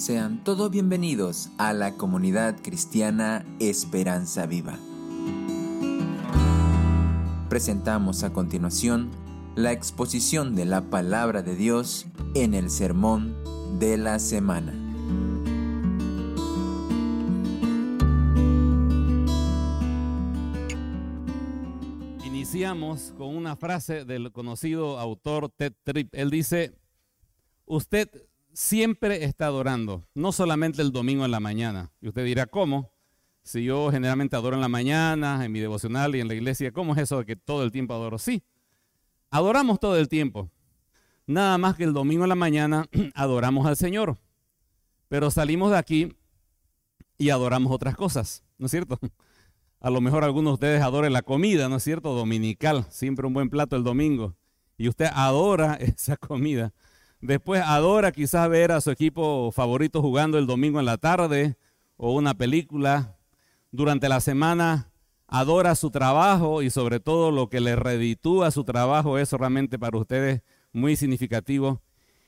Sean 0.00 0.42
todos 0.44 0.70
bienvenidos 0.70 1.50
a 1.58 1.74
la 1.74 1.98
comunidad 1.98 2.58
cristiana 2.62 3.44
Esperanza 3.58 4.46
Viva. 4.46 4.78
Presentamos 7.50 8.22
a 8.22 8.32
continuación 8.32 9.10
la 9.56 9.72
exposición 9.72 10.56
de 10.56 10.64
la 10.64 10.88
palabra 10.88 11.42
de 11.42 11.54
Dios 11.54 12.06
en 12.34 12.54
el 12.54 12.70
sermón 12.70 13.36
de 13.78 13.98
la 13.98 14.18
semana. 14.20 14.72
Iniciamos 22.24 23.12
con 23.18 23.36
una 23.36 23.54
frase 23.54 24.06
del 24.06 24.32
conocido 24.32 24.98
autor 24.98 25.50
Ted 25.50 25.74
Tripp. 25.84 26.08
Él 26.14 26.30
dice, 26.30 26.72
usted 27.66 28.29
siempre 28.52 29.24
está 29.24 29.46
adorando, 29.46 30.06
no 30.14 30.32
solamente 30.32 30.82
el 30.82 30.92
domingo 30.92 31.24
en 31.24 31.30
la 31.30 31.40
mañana. 31.40 31.92
Y 32.00 32.08
usted 32.08 32.24
dirá, 32.24 32.46
¿cómo? 32.46 32.92
Si 33.42 33.64
yo 33.64 33.90
generalmente 33.90 34.36
adoro 34.36 34.56
en 34.56 34.60
la 34.60 34.68
mañana, 34.68 35.44
en 35.44 35.52
mi 35.52 35.60
devocional 35.60 36.14
y 36.14 36.20
en 36.20 36.28
la 36.28 36.34
iglesia, 36.34 36.72
¿cómo 36.72 36.94
es 36.94 37.00
eso 37.00 37.18
de 37.18 37.24
que 37.24 37.36
todo 37.36 37.64
el 37.64 37.72
tiempo 37.72 37.94
adoro? 37.94 38.18
Sí, 38.18 38.42
adoramos 39.30 39.80
todo 39.80 39.96
el 39.96 40.08
tiempo. 40.08 40.50
Nada 41.26 41.58
más 41.58 41.76
que 41.76 41.84
el 41.84 41.92
domingo 41.92 42.24
en 42.24 42.28
la 42.28 42.34
mañana 42.34 42.86
adoramos 43.14 43.66
al 43.66 43.76
Señor. 43.76 44.18
Pero 45.08 45.30
salimos 45.30 45.70
de 45.70 45.78
aquí 45.78 46.16
y 47.18 47.30
adoramos 47.30 47.72
otras 47.72 47.96
cosas, 47.96 48.44
¿no 48.58 48.66
es 48.66 48.70
cierto? 48.70 48.98
A 49.80 49.88
lo 49.88 50.00
mejor 50.00 50.24
algunos 50.24 50.50
de 50.50 50.54
ustedes 50.54 50.82
adoren 50.82 51.12
la 51.12 51.22
comida, 51.22 51.68
¿no 51.68 51.76
es 51.76 51.82
cierto? 51.82 52.12
Dominical, 52.14 52.84
siempre 52.90 53.26
un 53.26 53.32
buen 53.32 53.48
plato 53.48 53.76
el 53.76 53.84
domingo. 53.84 54.36
Y 54.76 54.88
usted 54.88 55.08
adora 55.12 55.74
esa 55.80 56.16
comida. 56.16 56.72
Después 57.20 57.62
adora 57.64 58.12
quizás 58.12 58.48
ver 58.48 58.72
a 58.72 58.80
su 58.80 58.90
equipo 58.90 59.52
favorito 59.52 60.00
jugando 60.00 60.38
el 60.38 60.46
domingo 60.46 60.80
en 60.80 60.86
la 60.86 60.96
tarde 60.96 61.56
o 61.96 62.14
una 62.14 62.32
película. 62.34 63.16
Durante 63.70 64.08
la 64.08 64.20
semana 64.20 64.90
adora 65.26 65.74
su 65.74 65.90
trabajo 65.90 66.62
y 66.62 66.70
sobre 66.70 66.98
todo 66.98 67.30
lo 67.30 67.50
que 67.50 67.60
le 67.60 67.76
reditúa 67.76 68.50
su 68.50 68.64
trabajo 68.64 69.18
es 69.18 69.32
realmente 69.32 69.78
para 69.78 69.98
ustedes 69.98 70.40
muy 70.72 70.96
significativo. 70.96 71.82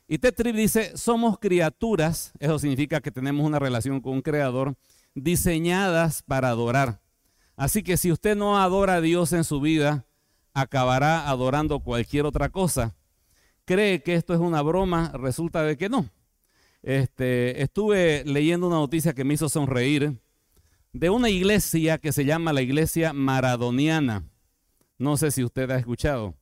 Y 0.06 0.18
Ted 0.18 0.34
dice, 0.54 0.94
somos 0.96 1.38
criaturas, 1.38 2.32
eso 2.38 2.58
significa 2.58 3.00
que 3.00 3.10
tenemos 3.10 3.46
una 3.46 3.58
relación 3.58 4.00
con 4.02 4.12
un 4.14 4.22
creador, 4.22 4.74
diseñadas 5.14 6.22
para 6.22 6.48
adorar. 6.48 7.00
Así 7.56 7.82
que 7.82 7.96
si 7.96 8.12
usted 8.12 8.36
no 8.36 8.60
adora 8.60 8.96
a 8.96 9.00
Dios 9.00 9.32
en 9.32 9.44
su 9.44 9.60
vida, 9.60 10.04
acabará 10.52 11.30
adorando 11.30 11.80
cualquier 11.80 12.26
otra 12.26 12.50
cosa 12.50 12.94
cree 13.64 14.02
que 14.02 14.14
esto 14.14 14.34
es 14.34 14.40
una 14.40 14.62
broma, 14.62 15.12
resulta 15.14 15.62
de 15.62 15.76
que 15.76 15.88
no. 15.88 16.08
Este, 16.82 17.62
estuve 17.62 18.24
leyendo 18.24 18.66
una 18.66 18.76
noticia 18.76 19.12
que 19.12 19.24
me 19.24 19.34
hizo 19.34 19.48
sonreír 19.48 20.18
de 20.92 21.10
una 21.10 21.30
iglesia 21.30 21.98
que 21.98 22.12
se 22.12 22.24
llama 22.24 22.52
la 22.52 22.62
iglesia 22.62 23.12
maradoniana. 23.12 24.28
No 24.98 25.16
sé 25.16 25.30
si 25.30 25.44
usted 25.44 25.70
ha 25.70 25.78
escuchado. 25.78 26.34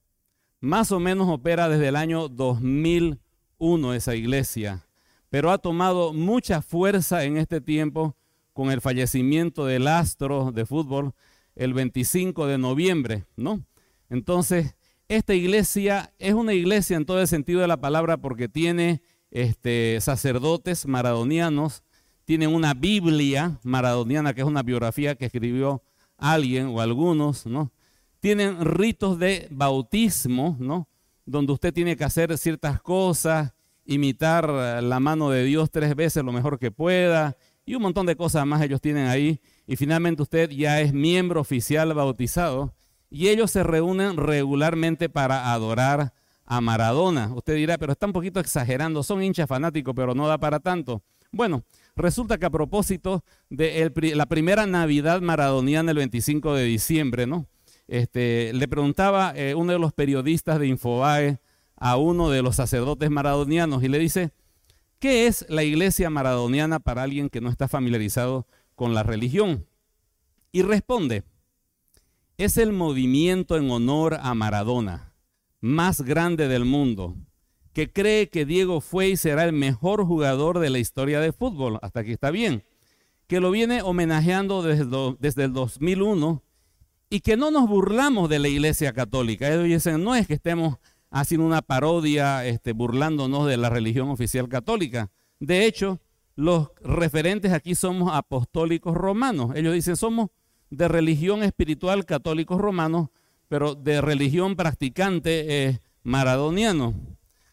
Más 0.60 0.92
o 0.92 1.00
menos 1.00 1.28
opera 1.28 1.68
desde 1.68 1.88
el 1.88 1.96
año 1.96 2.28
2001 2.28 3.94
esa 3.94 4.14
iglesia, 4.14 4.86
pero 5.30 5.50
ha 5.50 5.58
tomado 5.58 6.12
mucha 6.12 6.60
fuerza 6.60 7.24
en 7.24 7.36
este 7.36 7.60
tiempo 7.60 8.16
con 8.52 8.70
el 8.70 8.80
fallecimiento 8.80 9.64
del 9.64 9.86
astro 9.86 10.52
de 10.52 10.66
fútbol 10.66 11.14
el 11.54 11.72
25 11.72 12.46
de 12.46 12.58
noviembre, 12.58 13.24
¿no? 13.36 13.64
Entonces, 14.08 14.74
esta 15.10 15.34
iglesia 15.34 16.14
es 16.20 16.34
una 16.34 16.54
iglesia 16.54 16.96
en 16.96 17.04
todo 17.04 17.20
el 17.20 17.26
sentido 17.26 17.60
de 17.60 17.66
la 17.66 17.80
palabra 17.80 18.18
porque 18.18 18.48
tiene 18.48 19.02
este, 19.32 19.98
sacerdotes 20.00 20.86
maradonianos, 20.86 21.82
tiene 22.24 22.46
una 22.46 22.74
Biblia 22.74 23.58
maradoniana, 23.64 24.34
que 24.34 24.42
es 24.42 24.46
una 24.46 24.62
biografía 24.62 25.16
que 25.16 25.24
escribió 25.24 25.82
alguien 26.16 26.66
o 26.66 26.80
algunos, 26.80 27.44
¿no? 27.44 27.72
Tienen 28.20 28.64
ritos 28.64 29.18
de 29.18 29.48
bautismo, 29.50 30.56
¿no? 30.60 30.88
Donde 31.26 31.54
usted 31.54 31.74
tiene 31.74 31.96
que 31.96 32.04
hacer 32.04 32.38
ciertas 32.38 32.80
cosas, 32.80 33.52
imitar 33.84 34.48
la 34.80 35.00
mano 35.00 35.30
de 35.30 35.42
Dios 35.42 35.72
tres 35.72 35.96
veces 35.96 36.22
lo 36.22 36.30
mejor 36.30 36.60
que 36.60 36.70
pueda, 36.70 37.36
y 37.66 37.74
un 37.74 37.82
montón 37.82 38.06
de 38.06 38.14
cosas 38.14 38.46
más 38.46 38.62
ellos 38.62 38.80
tienen 38.80 39.08
ahí. 39.08 39.40
Y 39.66 39.74
finalmente 39.74 40.22
usted 40.22 40.50
ya 40.50 40.80
es 40.80 40.92
miembro 40.92 41.40
oficial 41.40 41.92
bautizado 41.94 42.76
y 43.10 43.28
ellos 43.28 43.50
se 43.50 43.62
reúnen 43.62 44.16
regularmente 44.16 45.08
para 45.08 45.52
adorar 45.52 46.14
a 46.46 46.60
Maradona. 46.60 47.32
Usted 47.34 47.56
dirá, 47.56 47.76
pero 47.76 47.92
está 47.92 48.06
un 48.06 48.12
poquito 48.12 48.40
exagerando, 48.40 49.02
son 49.02 49.22
hinchas 49.22 49.48
fanáticos, 49.48 49.94
pero 49.94 50.14
no 50.14 50.28
da 50.28 50.38
para 50.38 50.60
tanto. 50.60 51.02
Bueno, 51.32 51.64
resulta 51.96 52.38
que 52.38 52.46
a 52.46 52.50
propósito 52.50 53.24
de 53.50 53.92
la 54.14 54.26
primera 54.26 54.66
Navidad 54.66 55.20
maradoniana 55.20 55.90
el 55.90 55.98
25 55.98 56.54
de 56.54 56.64
diciembre, 56.64 57.26
¿no? 57.26 57.46
Este, 57.86 58.52
le 58.52 58.68
preguntaba 58.68 59.32
eh, 59.34 59.54
uno 59.54 59.72
de 59.72 59.78
los 59.78 59.92
periodistas 59.92 60.60
de 60.60 60.68
Infobae 60.68 61.40
a 61.76 61.96
uno 61.96 62.30
de 62.30 62.42
los 62.42 62.56
sacerdotes 62.56 63.10
maradonianos 63.10 63.82
y 63.82 63.88
le 63.88 63.98
dice, 63.98 64.30
¿qué 65.00 65.26
es 65.26 65.44
la 65.48 65.64
iglesia 65.64 66.10
maradoniana 66.10 66.78
para 66.78 67.02
alguien 67.02 67.30
que 67.30 67.40
no 67.40 67.48
está 67.48 67.66
familiarizado 67.66 68.46
con 68.76 68.94
la 68.94 69.02
religión? 69.02 69.66
Y 70.52 70.62
responde, 70.62 71.24
es 72.40 72.56
el 72.56 72.72
movimiento 72.72 73.58
en 73.58 73.70
honor 73.70 74.18
a 74.22 74.34
Maradona, 74.34 75.12
más 75.60 76.00
grande 76.00 76.48
del 76.48 76.64
mundo, 76.64 77.14
que 77.74 77.92
cree 77.92 78.30
que 78.30 78.46
Diego 78.46 78.80
fue 78.80 79.10
y 79.10 79.16
será 79.18 79.44
el 79.44 79.52
mejor 79.52 80.06
jugador 80.06 80.58
de 80.58 80.70
la 80.70 80.78
historia 80.78 81.20
de 81.20 81.32
fútbol. 81.32 81.78
Hasta 81.82 82.00
aquí 82.00 82.12
está 82.12 82.30
bien. 82.30 82.64
Que 83.26 83.40
lo 83.40 83.50
viene 83.50 83.82
homenajeando 83.82 84.62
desde, 84.62 85.44
el 85.44 85.52
2001 85.52 86.42
y 87.10 87.20
que 87.20 87.36
no 87.36 87.50
nos 87.50 87.68
burlamos 87.68 88.30
de 88.30 88.38
la 88.38 88.48
Iglesia 88.48 88.94
Católica. 88.94 89.46
Ellos 89.52 89.64
dicen, 89.64 90.02
no 90.02 90.14
es 90.14 90.26
que 90.26 90.34
estemos 90.34 90.78
haciendo 91.10 91.46
una 91.46 91.60
parodia, 91.60 92.46
este, 92.46 92.72
burlándonos 92.72 93.46
de 93.48 93.58
la 93.58 93.68
religión 93.68 94.08
oficial 94.08 94.48
católica. 94.48 95.10
De 95.40 95.66
hecho, 95.66 96.00
los 96.36 96.70
referentes 96.80 97.52
aquí 97.52 97.74
somos 97.74 98.10
apostólicos 98.14 98.94
romanos. 98.94 99.50
Ellos 99.54 99.74
dicen, 99.74 99.96
somos 99.96 100.30
de 100.70 100.88
religión 100.88 101.42
espiritual 101.42 102.06
católicos 102.06 102.60
romanos, 102.60 103.08
pero 103.48 103.74
de 103.74 104.00
religión 104.00 104.56
practicante 104.56 105.66
eh, 105.66 105.80
maradoniano. 106.02 106.94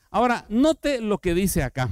Ahora, 0.10 0.46
note 0.50 1.02
lo 1.02 1.18
que 1.18 1.34
dice 1.34 1.64
acá, 1.64 1.90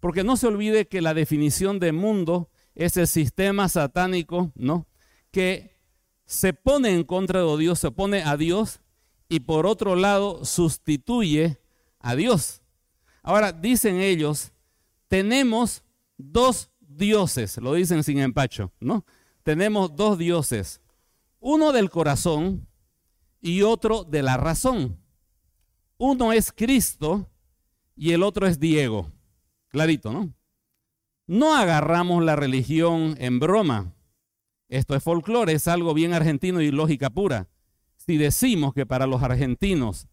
porque 0.00 0.24
no 0.24 0.36
se 0.36 0.46
olvide 0.46 0.86
que 0.86 1.02
la 1.02 1.14
definición 1.14 1.78
de 1.80 1.92
mundo 1.92 2.48
es 2.74 2.96
el 2.96 3.08
sistema 3.08 3.68
satánico, 3.68 4.52
¿no? 4.54 4.86
Que 5.30 5.76
se 6.24 6.52
pone 6.52 6.94
en 6.94 7.04
contra 7.04 7.42
de 7.42 7.56
Dios, 7.58 7.78
se 7.78 7.90
pone 7.90 8.22
a 8.22 8.36
Dios 8.36 8.80
y 9.28 9.40
por 9.40 9.66
otro 9.66 9.96
lado 9.96 10.44
sustituye 10.44 11.58
a 11.98 12.14
Dios. 12.14 12.62
Ahora, 13.22 13.52
dicen 13.52 14.00
ellos, 14.00 14.52
tenemos 15.08 15.82
dos 16.16 16.70
dioses, 16.80 17.56
lo 17.58 17.74
dicen 17.74 18.04
sin 18.04 18.18
empacho, 18.18 18.72
¿no? 18.80 19.04
Tenemos 19.46 19.94
dos 19.94 20.18
dioses, 20.18 20.80
uno 21.38 21.70
del 21.70 21.88
corazón 21.88 22.66
y 23.40 23.62
otro 23.62 24.02
de 24.02 24.20
la 24.20 24.36
razón. 24.36 24.98
Uno 25.98 26.32
es 26.32 26.50
Cristo 26.50 27.30
y 27.94 28.10
el 28.10 28.24
otro 28.24 28.48
es 28.48 28.58
Diego. 28.58 29.12
Clarito, 29.68 30.12
¿no? 30.12 30.34
No 31.28 31.54
agarramos 31.54 32.24
la 32.24 32.34
religión 32.34 33.14
en 33.20 33.38
broma. 33.38 33.94
Esto 34.68 34.96
es 34.96 35.04
folclore, 35.04 35.52
es 35.52 35.68
algo 35.68 35.94
bien 35.94 36.12
argentino 36.12 36.60
y 36.60 36.72
lógica 36.72 37.08
pura. 37.08 37.48
Si 37.94 38.16
decimos 38.16 38.74
que 38.74 38.84
para 38.84 39.06
los 39.06 39.22
argentinos 39.22 40.08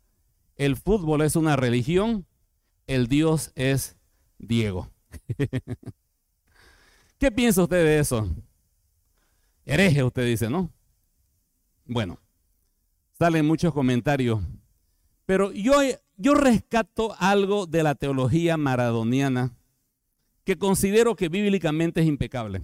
el 0.57 0.75
fútbol 0.75 1.23
es 1.23 1.35
una 1.35 1.55
religión, 1.55 2.27
el 2.85 3.07
Dios 3.07 3.51
es 3.55 3.97
Diego. 4.37 4.91
¿Qué 7.17 7.31
piensa 7.31 7.63
usted 7.63 7.83
de 7.83 7.97
eso? 7.97 8.29
Hereje, 9.65 10.03
usted 10.03 10.25
dice, 10.25 10.49
¿no? 10.49 10.71
Bueno, 11.85 12.19
salen 13.17 13.45
muchos 13.45 13.73
comentarios, 13.73 14.41
pero 15.25 15.51
yo, 15.51 15.73
yo 16.17 16.33
rescato 16.33 17.15
algo 17.19 17.65
de 17.65 17.83
la 17.83 17.95
teología 17.95 18.57
maradoniana 18.57 19.55
que 20.43 20.57
considero 20.57 21.15
que 21.15 21.29
bíblicamente 21.29 22.01
es 22.01 22.07
impecable 22.07 22.63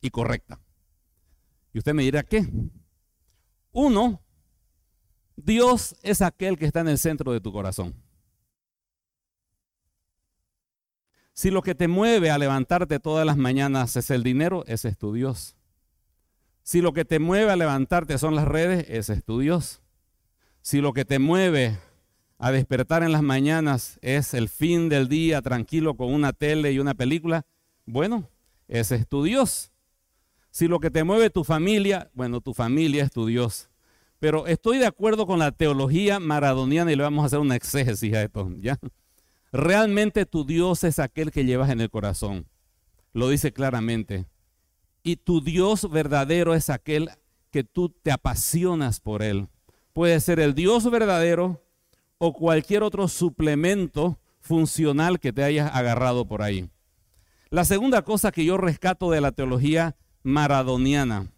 y 0.00 0.10
correcta. 0.10 0.60
Y 1.72 1.78
usted 1.78 1.94
me 1.94 2.02
dirá, 2.02 2.22
¿qué? 2.22 2.48
Uno, 3.72 4.20
Dios 5.36 5.96
es 6.02 6.22
aquel 6.22 6.58
que 6.58 6.66
está 6.66 6.80
en 6.80 6.88
el 6.88 6.98
centro 6.98 7.32
de 7.32 7.40
tu 7.40 7.52
corazón. 7.52 7.94
Si 11.38 11.52
lo 11.52 11.62
que 11.62 11.76
te 11.76 11.86
mueve 11.86 12.32
a 12.32 12.38
levantarte 12.38 12.98
todas 12.98 13.24
las 13.24 13.36
mañanas 13.36 13.94
es 13.94 14.10
el 14.10 14.24
dinero, 14.24 14.64
ese 14.66 14.88
es 14.88 14.98
tu 14.98 15.12
Dios. 15.12 15.54
Si 16.64 16.80
lo 16.80 16.92
que 16.92 17.04
te 17.04 17.20
mueve 17.20 17.52
a 17.52 17.54
levantarte 17.54 18.18
son 18.18 18.34
las 18.34 18.48
redes, 18.48 18.86
ese 18.88 19.12
es 19.12 19.22
tu 19.22 19.38
Dios. 19.38 19.80
Si 20.62 20.80
lo 20.80 20.92
que 20.92 21.04
te 21.04 21.20
mueve 21.20 21.78
a 22.38 22.50
despertar 22.50 23.04
en 23.04 23.12
las 23.12 23.22
mañanas 23.22 24.00
es 24.02 24.34
el 24.34 24.48
fin 24.48 24.88
del 24.88 25.06
día 25.06 25.40
tranquilo 25.40 25.94
con 25.94 26.12
una 26.12 26.32
tele 26.32 26.72
y 26.72 26.80
una 26.80 26.94
película, 26.94 27.46
bueno, 27.86 28.28
ese 28.66 28.96
es 28.96 29.06
tu 29.06 29.22
Dios. 29.22 29.70
Si 30.50 30.66
lo 30.66 30.80
que 30.80 30.90
te 30.90 31.04
mueve 31.04 31.30
tu 31.30 31.44
familia, 31.44 32.10
bueno, 32.14 32.40
tu 32.40 32.52
familia 32.52 33.04
es 33.04 33.12
tu 33.12 33.26
Dios. 33.26 33.70
Pero 34.18 34.48
estoy 34.48 34.78
de 34.78 34.86
acuerdo 34.86 35.24
con 35.24 35.38
la 35.38 35.52
teología 35.52 36.18
maradoniana 36.18 36.90
y 36.90 36.96
le 36.96 37.04
vamos 37.04 37.22
a 37.22 37.26
hacer 37.26 37.38
una 37.38 37.54
exégesis 37.54 38.12
a 38.14 38.24
esto, 38.24 38.50
¿ya? 38.56 38.76
Realmente 39.52 40.26
tu 40.26 40.44
Dios 40.44 40.84
es 40.84 40.98
aquel 40.98 41.30
que 41.30 41.44
llevas 41.44 41.70
en 41.70 41.80
el 41.80 41.90
corazón. 41.90 42.46
Lo 43.12 43.28
dice 43.28 43.52
claramente. 43.52 44.26
Y 45.02 45.16
tu 45.16 45.40
Dios 45.40 45.90
verdadero 45.90 46.54
es 46.54 46.70
aquel 46.70 47.10
que 47.50 47.64
tú 47.64 47.88
te 47.88 48.10
apasionas 48.10 49.00
por 49.00 49.22
él. 49.22 49.48
Puede 49.92 50.20
ser 50.20 50.38
el 50.38 50.54
Dios 50.54 50.90
verdadero 50.90 51.64
o 52.18 52.32
cualquier 52.32 52.82
otro 52.82 53.08
suplemento 53.08 54.18
funcional 54.40 55.18
que 55.18 55.32
te 55.32 55.44
hayas 55.44 55.74
agarrado 55.74 56.26
por 56.26 56.42
ahí. 56.42 56.68
La 57.50 57.64
segunda 57.64 58.02
cosa 58.02 58.32
que 58.32 58.44
yo 58.44 58.58
rescato 58.58 59.10
de 59.10 59.20
la 59.20 59.32
teología 59.32 59.96
maradoniana, 60.22 61.32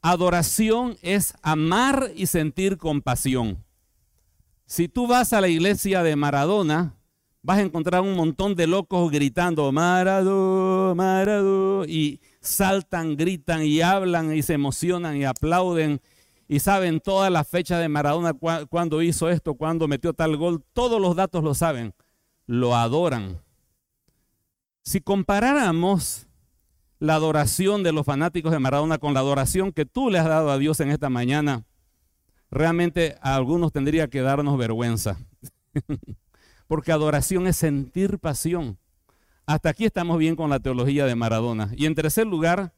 adoración 0.00 0.96
es 1.02 1.34
amar 1.42 2.12
y 2.14 2.26
sentir 2.26 2.76
compasión. 2.76 3.64
Si 4.66 4.88
tú 4.88 5.06
vas 5.06 5.32
a 5.32 5.40
la 5.40 5.48
iglesia 5.48 6.02
de 6.02 6.14
Maradona, 6.14 6.94
vas 7.42 7.58
a 7.58 7.62
encontrar 7.62 8.00
un 8.02 8.14
montón 8.14 8.54
de 8.54 8.66
locos 8.66 9.10
gritando 9.10 9.70
Maradona, 9.72 10.94
Maradona, 10.94 11.86
y 11.88 12.20
saltan, 12.40 13.16
gritan 13.16 13.62
y 13.64 13.80
hablan 13.80 14.34
y 14.34 14.42
se 14.42 14.54
emocionan 14.54 15.16
y 15.16 15.24
aplauden 15.24 16.00
y 16.48 16.60
saben 16.60 17.00
todas 17.00 17.32
las 17.32 17.48
fechas 17.48 17.80
de 17.80 17.88
Maradona, 17.88 18.34
cuando 18.68 19.00
hizo 19.02 19.30
esto, 19.30 19.54
cuando 19.54 19.88
metió 19.88 20.12
tal 20.12 20.36
gol, 20.36 20.62
todos 20.72 21.00
los 21.00 21.16
datos 21.16 21.42
lo 21.42 21.54
saben, 21.54 21.94
lo 22.46 22.76
adoran. 22.76 23.40
Si 24.82 25.00
comparáramos 25.00 26.26
la 26.98 27.14
adoración 27.14 27.82
de 27.82 27.92
los 27.92 28.04
fanáticos 28.04 28.52
de 28.52 28.58
Maradona 28.58 28.98
con 28.98 29.14
la 29.14 29.20
adoración 29.20 29.72
que 29.72 29.86
tú 29.86 30.10
le 30.10 30.18
has 30.18 30.26
dado 30.26 30.50
a 30.50 30.58
Dios 30.58 30.78
en 30.80 30.90
esta 30.90 31.08
mañana, 31.08 31.64
realmente 32.50 33.16
a 33.22 33.34
algunos 33.34 33.72
tendría 33.72 34.08
que 34.08 34.20
darnos 34.20 34.58
vergüenza. 34.58 35.18
Porque 36.66 36.92
adoración 36.92 37.46
es 37.46 37.56
sentir 37.56 38.18
pasión. 38.18 38.78
Hasta 39.46 39.70
aquí 39.70 39.84
estamos 39.84 40.18
bien 40.18 40.36
con 40.36 40.50
la 40.50 40.60
teología 40.60 41.04
de 41.06 41.14
Maradona. 41.14 41.72
Y 41.76 41.86
en 41.86 41.94
tercer 41.94 42.26
lugar, 42.26 42.72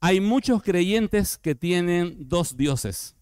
hay 0.00 0.20
muchos 0.20 0.62
creyentes 0.62 1.38
que 1.38 1.54
tienen 1.54 2.28
dos 2.28 2.56
dioses, 2.56 3.16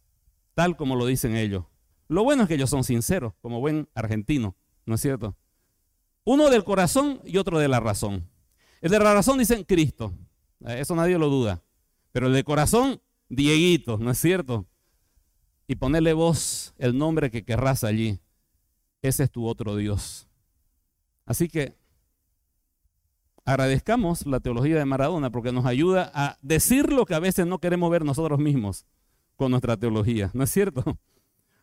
tal 0.54 0.76
como 0.76 0.96
lo 0.96 1.06
dicen 1.06 1.36
ellos. 1.36 1.64
Lo 2.08 2.24
bueno 2.24 2.42
es 2.44 2.48
que 2.48 2.54
ellos 2.54 2.70
son 2.70 2.84
sinceros, 2.84 3.34
como 3.42 3.60
buen 3.60 3.88
argentino, 3.94 4.56
¿no 4.86 4.94
es 4.94 5.00
cierto? 5.00 5.36
Uno 6.24 6.48
del 6.50 6.64
corazón 6.64 7.20
y 7.24 7.36
otro 7.36 7.58
de 7.58 7.68
la 7.68 7.80
razón. 7.80 8.28
El 8.80 8.90
de 8.90 8.98
la 8.98 9.12
razón 9.12 9.38
dicen 9.38 9.64
Cristo, 9.64 10.14
eso 10.64 10.94
nadie 10.94 11.18
lo 11.18 11.28
duda. 11.28 11.62
Pero 12.12 12.28
el 12.28 12.32
de 12.32 12.44
corazón, 12.44 13.00
Dieguito, 13.28 13.98
¿no 13.98 14.10
es 14.10 14.18
cierto? 14.18 14.66
Y 15.66 15.76
ponerle 15.76 16.14
vos 16.14 16.74
el 16.78 16.96
nombre 16.96 17.30
que 17.30 17.44
querrás 17.44 17.84
allí. 17.84 18.20
Ese 19.02 19.24
es 19.24 19.30
tu 19.30 19.46
otro 19.46 19.76
Dios. 19.76 20.26
Así 21.24 21.48
que 21.48 21.76
agradezcamos 23.44 24.26
la 24.26 24.40
teología 24.40 24.76
de 24.76 24.84
Maradona 24.84 25.30
porque 25.30 25.52
nos 25.52 25.64
ayuda 25.64 26.10
a 26.14 26.36
decir 26.42 26.92
lo 26.92 27.06
que 27.06 27.14
a 27.14 27.20
veces 27.20 27.46
no 27.46 27.58
queremos 27.58 27.90
ver 27.90 28.04
nosotros 28.04 28.38
mismos 28.38 28.86
con 29.36 29.50
nuestra 29.50 29.76
teología, 29.76 30.30
¿no 30.34 30.44
es 30.44 30.50
cierto? 30.50 30.98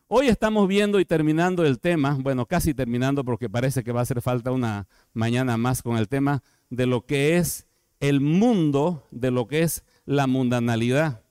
Hoy 0.08 0.28
estamos 0.28 0.68
viendo 0.68 1.00
y 1.00 1.04
terminando 1.04 1.64
el 1.64 1.80
tema, 1.80 2.16
bueno, 2.20 2.46
casi 2.46 2.74
terminando 2.74 3.24
porque 3.24 3.50
parece 3.50 3.82
que 3.82 3.90
va 3.90 4.00
a 4.00 4.02
hacer 4.04 4.22
falta 4.22 4.52
una 4.52 4.86
mañana 5.12 5.56
más 5.56 5.82
con 5.82 5.96
el 5.96 6.08
tema 6.08 6.44
de 6.70 6.86
lo 6.86 7.06
que 7.06 7.36
es 7.36 7.66
el 7.98 8.20
mundo, 8.20 9.04
de 9.10 9.32
lo 9.32 9.48
que 9.48 9.62
es 9.62 9.84
la 10.04 10.28
mundanalidad. 10.28 11.22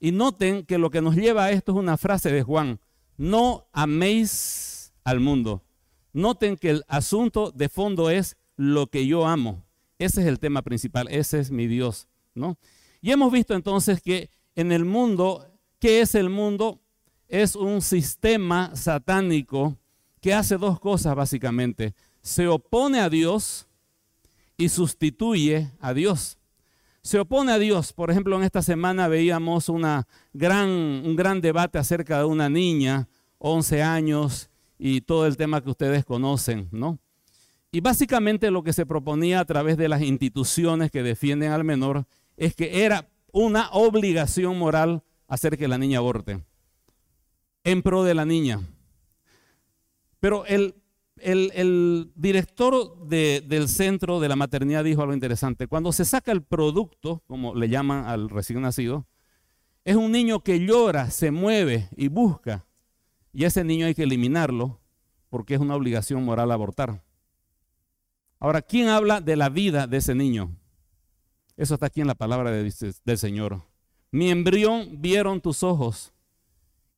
Y 0.00 0.12
noten 0.12 0.64
que 0.64 0.78
lo 0.78 0.90
que 0.90 1.02
nos 1.02 1.14
lleva 1.14 1.44
a 1.44 1.50
esto 1.50 1.72
es 1.72 1.78
una 1.78 1.98
frase 1.98 2.32
de 2.32 2.42
Juan, 2.42 2.80
no 3.18 3.66
améis 3.72 4.71
al 5.04 5.20
mundo. 5.20 5.62
Noten 6.12 6.56
que 6.56 6.70
el 6.70 6.84
asunto 6.88 7.50
de 7.50 7.68
fondo 7.68 8.10
es 8.10 8.36
lo 8.56 8.88
que 8.88 9.06
yo 9.06 9.26
amo. 9.26 9.64
Ese 9.98 10.20
es 10.22 10.26
el 10.26 10.38
tema 10.38 10.62
principal, 10.62 11.08
ese 11.10 11.38
es 11.38 11.50
mi 11.50 11.66
Dios, 11.66 12.08
¿no? 12.34 12.58
Y 13.00 13.10
hemos 13.10 13.32
visto 13.32 13.54
entonces 13.54 14.00
que 14.00 14.30
en 14.54 14.72
el 14.72 14.84
mundo, 14.84 15.46
¿qué 15.78 16.00
es 16.00 16.14
el 16.14 16.28
mundo? 16.28 16.80
Es 17.28 17.56
un 17.56 17.80
sistema 17.80 18.76
satánico 18.76 19.76
que 20.20 20.34
hace 20.34 20.56
dos 20.56 20.78
cosas 20.78 21.14
básicamente. 21.16 21.94
Se 22.20 22.46
opone 22.46 23.00
a 23.00 23.08
Dios 23.08 23.66
y 24.56 24.68
sustituye 24.68 25.70
a 25.80 25.94
Dios. 25.94 26.38
Se 27.02 27.18
opone 27.18 27.50
a 27.50 27.58
Dios. 27.58 27.92
Por 27.92 28.10
ejemplo, 28.10 28.36
en 28.36 28.44
esta 28.44 28.62
semana 28.62 29.08
veíamos 29.08 29.68
una 29.68 30.06
gran, 30.32 30.68
un 30.68 31.16
gran 31.16 31.40
debate 31.40 31.78
acerca 31.78 32.18
de 32.18 32.24
una 32.24 32.48
niña, 32.48 33.08
11 33.38 33.82
años, 33.82 34.51
y 34.84 35.00
todo 35.02 35.28
el 35.28 35.36
tema 35.36 35.62
que 35.62 35.70
ustedes 35.70 36.04
conocen, 36.04 36.68
¿no? 36.72 36.98
Y 37.70 37.80
básicamente 37.80 38.50
lo 38.50 38.64
que 38.64 38.72
se 38.72 38.84
proponía 38.84 39.38
a 39.38 39.44
través 39.44 39.76
de 39.76 39.88
las 39.88 40.02
instituciones 40.02 40.90
que 40.90 41.04
defienden 41.04 41.52
al 41.52 41.62
menor 41.62 42.04
es 42.36 42.56
que 42.56 42.84
era 42.84 43.08
una 43.30 43.70
obligación 43.70 44.58
moral 44.58 45.04
hacer 45.28 45.56
que 45.56 45.68
la 45.68 45.78
niña 45.78 45.98
aborte 45.98 46.44
en 47.62 47.80
pro 47.82 48.02
de 48.02 48.14
la 48.14 48.24
niña. 48.24 48.60
Pero 50.18 50.44
el, 50.46 50.74
el, 51.16 52.10
director 52.16 53.06
del 53.06 53.68
centro 53.68 54.18
de 54.18 54.28
la 54.28 54.34
maternidad 54.34 54.82
dijo 54.82 55.02
algo 55.02 55.14
interesante. 55.14 55.68
Cuando 55.68 55.92
se 55.92 56.04
saca 56.04 56.32
el 56.32 56.42
producto, 56.42 57.22
como 57.28 57.54
le 57.54 57.68
llaman 57.68 58.06
al 58.06 58.28
recién 58.28 58.60
nacido, 58.60 59.06
es 59.84 59.94
un 59.94 60.10
niño 60.10 60.40
que 60.40 60.58
llora, 60.58 61.08
se 61.12 61.30
mueve 61.30 61.88
y 61.96 62.08
busca. 62.08 62.66
Y 63.32 63.44
ese 63.44 63.64
niño 63.64 63.86
hay 63.86 63.94
que 63.94 64.02
eliminarlo 64.02 64.78
porque 65.30 65.54
es 65.54 65.60
una 65.60 65.74
obligación 65.74 66.22
moral 66.24 66.52
abortar. 66.52 67.02
Ahora, 68.38 68.60
¿quién 68.60 68.88
habla 68.88 69.20
de 69.20 69.36
la 69.36 69.48
vida 69.48 69.86
de 69.86 69.98
ese 69.98 70.14
niño? 70.14 70.54
Eso 71.56 71.74
está 71.74 71.86
aquí 71.86 72.00
en 72.00 72.06
la 72.06 72.14
palabra 72.14 72.50
del 72.50 73.18
Señor. 73.18 73.62
Mi 74.10 74.30
embrión 74.30 75.00
vieron 75.00 75.40
tus 75.40 75.62
ojos 75.62 76.12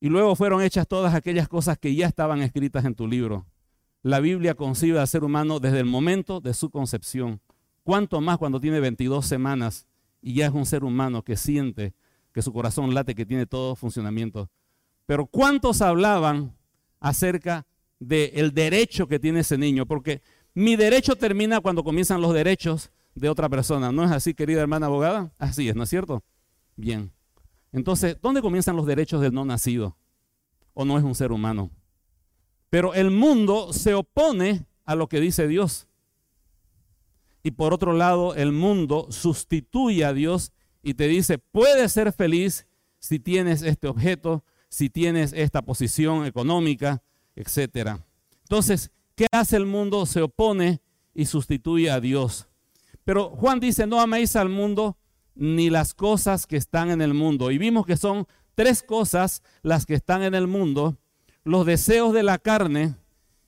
y 0.01 0.09
luego 0.09 0.35
fueron 0.35 0.63
hechas 0.63 0.89
todas 0.89 1.15
aquellas 1.15 1.49
cosas 1.49 1.79
que 1.79 1.95
ya 1.95 2.07
estaban 2.07 2.43
escritas 2.43 2.85
en 2.85 2.95
tu 2.95 3.07
libro. 3.07 3.47
La 4.03 4.21
Biblia 4.21 4.55
concibe 4.55 4.99
al 4.99 5.09
ser 5.09 5.23
humano 5.23 5.61
desde 5.61 5.81
el 5.81 5.87
momento 5.87 6.41
de 6.41 6.55
su 6.55 6.71
concepción. 6.71 7.41
Cuánto 7.85 8.21
más 8.21 8.39
cuando 8.39 8.61
tiene 8.61 8.81
22 8.81 9.25
semanas 9.25 9.87
y 10.21 10.35
ya 10.35 10.47
es 10.47 10.53
un 10.53 10.67
ser 10.67 10.85
humano 10.85 11.23
que 11.23 11.37
siente, 11.37 11.95
que 12.33 12.43
su 12.43 12.53
corazón 12.53 12.95
late, 12.95 13.15
que 13.15 13.27
tiene 13.27 13.47
todo 13.47 13.77
funcionamiento. 13.77 14.51
Pero 15.07 15.27
¿cuántos 15.27 15.83
hablaban 15.83 16.57
acerca 17.01 17.67
del 17.99 18.53
derecho 18.53 19.07
que 19.07 19.19
tiene 19.19 19.41
ese 19.41 19.59
niño? 19.59 19.87
Porque 19.87 20.23
mi 20.55 20.77
derecho 20.77 21.17
termina 21.17 21.61
cuando 21.61 21.85
comienzan 21.85 22.21
los 22.21 22.33
derechos 22.33 22.91
de 23.15 23.29
otra 23.29 23.49
persona. 23.49 23.93
¿No 23.93 24.05
es 24.05 24.11
así, 24.11 24.35
querida 24.35 24.61
hermana 24.61 24.87
abogada? 24.87 25.33
Así 25.39 25.69
es, 25.69 25.77
¿no 25.77 25.83
es 25.83 25.91
cierto? 25.91 26.23
Bien. 26.77 27.13
Entonces, 27.73 28.17
¿dónde 28.23 28.41
comienzan 28.41 28.77
los 28.77 28.87
derechos 28.87 29.21
del 29.21 29.35
no 29.35 29.45
nacido? 29.45 29.97
¿O 30.73 30.85
no 30.85 30.97
es 30.99 31.05
un 31.05 31.15
ser 31.15 31.33
humano? 31.33 31.71
Pero 32.71 32.95
el 32.95 33.11
mundo 33.11 33.73
se 33.73 33.95
opone 33.95 34.67
a 34.85 34.95
lo 34.95 35.09
que 35.09 35.21
dice 35.21 35.47
Dios. 35.47 35.87
Y 37.43 37.53
por 37.53 37.75
otro 37.75 37.93
lado, 37.93 38.35
el 38.35 38.53
mundo 38.53 39.09
sustituye 39.11 40.05
a 40.05 40.13
Dios 40.13 40.53
y 40.83 40.95
te 40.95 41.09
dice, 41.09 41.39
puedes 41.39 41.93
ser 41.93 42.13
feliz 42.13 42.67
si 42.99 43.19
tienes 43.19 43.63
este 43.63 43.87
objeto, 43.87 44.45
si 44.75 44.91
tienes 44.91 45.33
esta 45.33 45.63
posición 45.63 46.27
económica, 46.27 47.03
etc. 47.37 47.99
Entonces, 48.43 48.91
¿Qué 49.15 49.27
hace 49.31 49.57
el 49.57 49.67
mundo? 49.67 50.07
Se 50.07 50.23
opone 50.23 50.81
y 51.15 51.27
sustituye 51.27 51.91
a 51.91 52.01
Dios. 52.01 52.49
Pero 53.05 53.31
Juan 53.31 53.61
dice, 53.61 53.87
no 53.87 54.01
améis 54.01 54.35
al 54.35 54.49
mundo 54.49 54.99
ni 55.37 55.71
las 55.71 55.95
cosas 55.95 56.47
que 56.47 56.57
están 56.57 56.91
en 56.91 57.01
el 57.01 57.15
mundo. 57.15 57.51
Y 57.53 57.59
vimos 57.59 57.87
que 57.87 57.97
son 57.97 58.27
tres 58.57 58.83
cosas 58.83 59.43
las 59.63 59.87
que 59.87 59.95
están 59.95 60.23
en 60.23 60.35
el 60.35 60.49
mundo. 60.49 60.97
Los 61.45 61.65
deseos 61.65 62.13
de 62.13 62.25
la 62.25 62.39
carne 62.39 62.97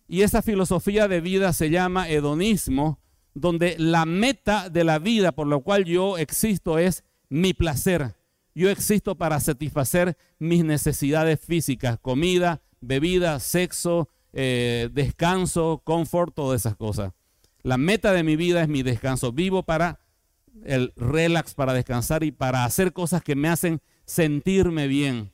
y 0.06 0.23
esa 0.23 0.40
filosofía 0.40 1.09
de 1.09 1.21
vida 1.21 1.52
se 1.52 1.71
llama 1.71 2.09
hedonismo, 2.09 3.00
donde 3.35 3.75
la 3.78 4.06
meta 4.06 4.68
de 4.68 4.85
la 4.85 5.00
vida 5.00 5.33
por 5.33 5.49
lo 5.49 5.62
cual 5.62 5.85
yo 5.85 6.16
existo 6.16 6.78
es 6.78 7.02
mi 7.28 7.54
placer. 7.54 8.14
Yo 8.56 8.70
existo 8.70 9.18
para 9.18 9.38
satisfacer 9.38 10.16
mis 10.38 10.64
necesidades 10.64 11.38
físicas, 11.38 11.98
comida, 12.00 12.62
bebida, 12.80 13.38
sexo, 13.38 14.08
eh, 14.32 14.88
descanso, 14.94 15.82
confort, 15.84 16.34
todas 16.34 16.62
esas 16.62 16.75
cosas. 16.75 17.12
La 17.62 17.76
meta 17.76 18.14
de 18.14 18.22
mi 18.22 18.34
vida 18.34 18.62
es 18.62 18.68
mi 18.68 18.82
descanso. 18.82 19.30
Vivo 19.30 19.62
para 19.62 20.00
el 20.64 20.94
relax, 20.96 21.52
para 21.52 21.75
descansar 21.75 22.25
y 22.25 22.32
para 22.32 22.64
hacer 22.64 22.94
cosas 22.94 23.22
que 23.22 23.36
me 23.36 23.48
hacen 23.48 23.82
sentirme 24.06 24.86
bien. 24.86 25.32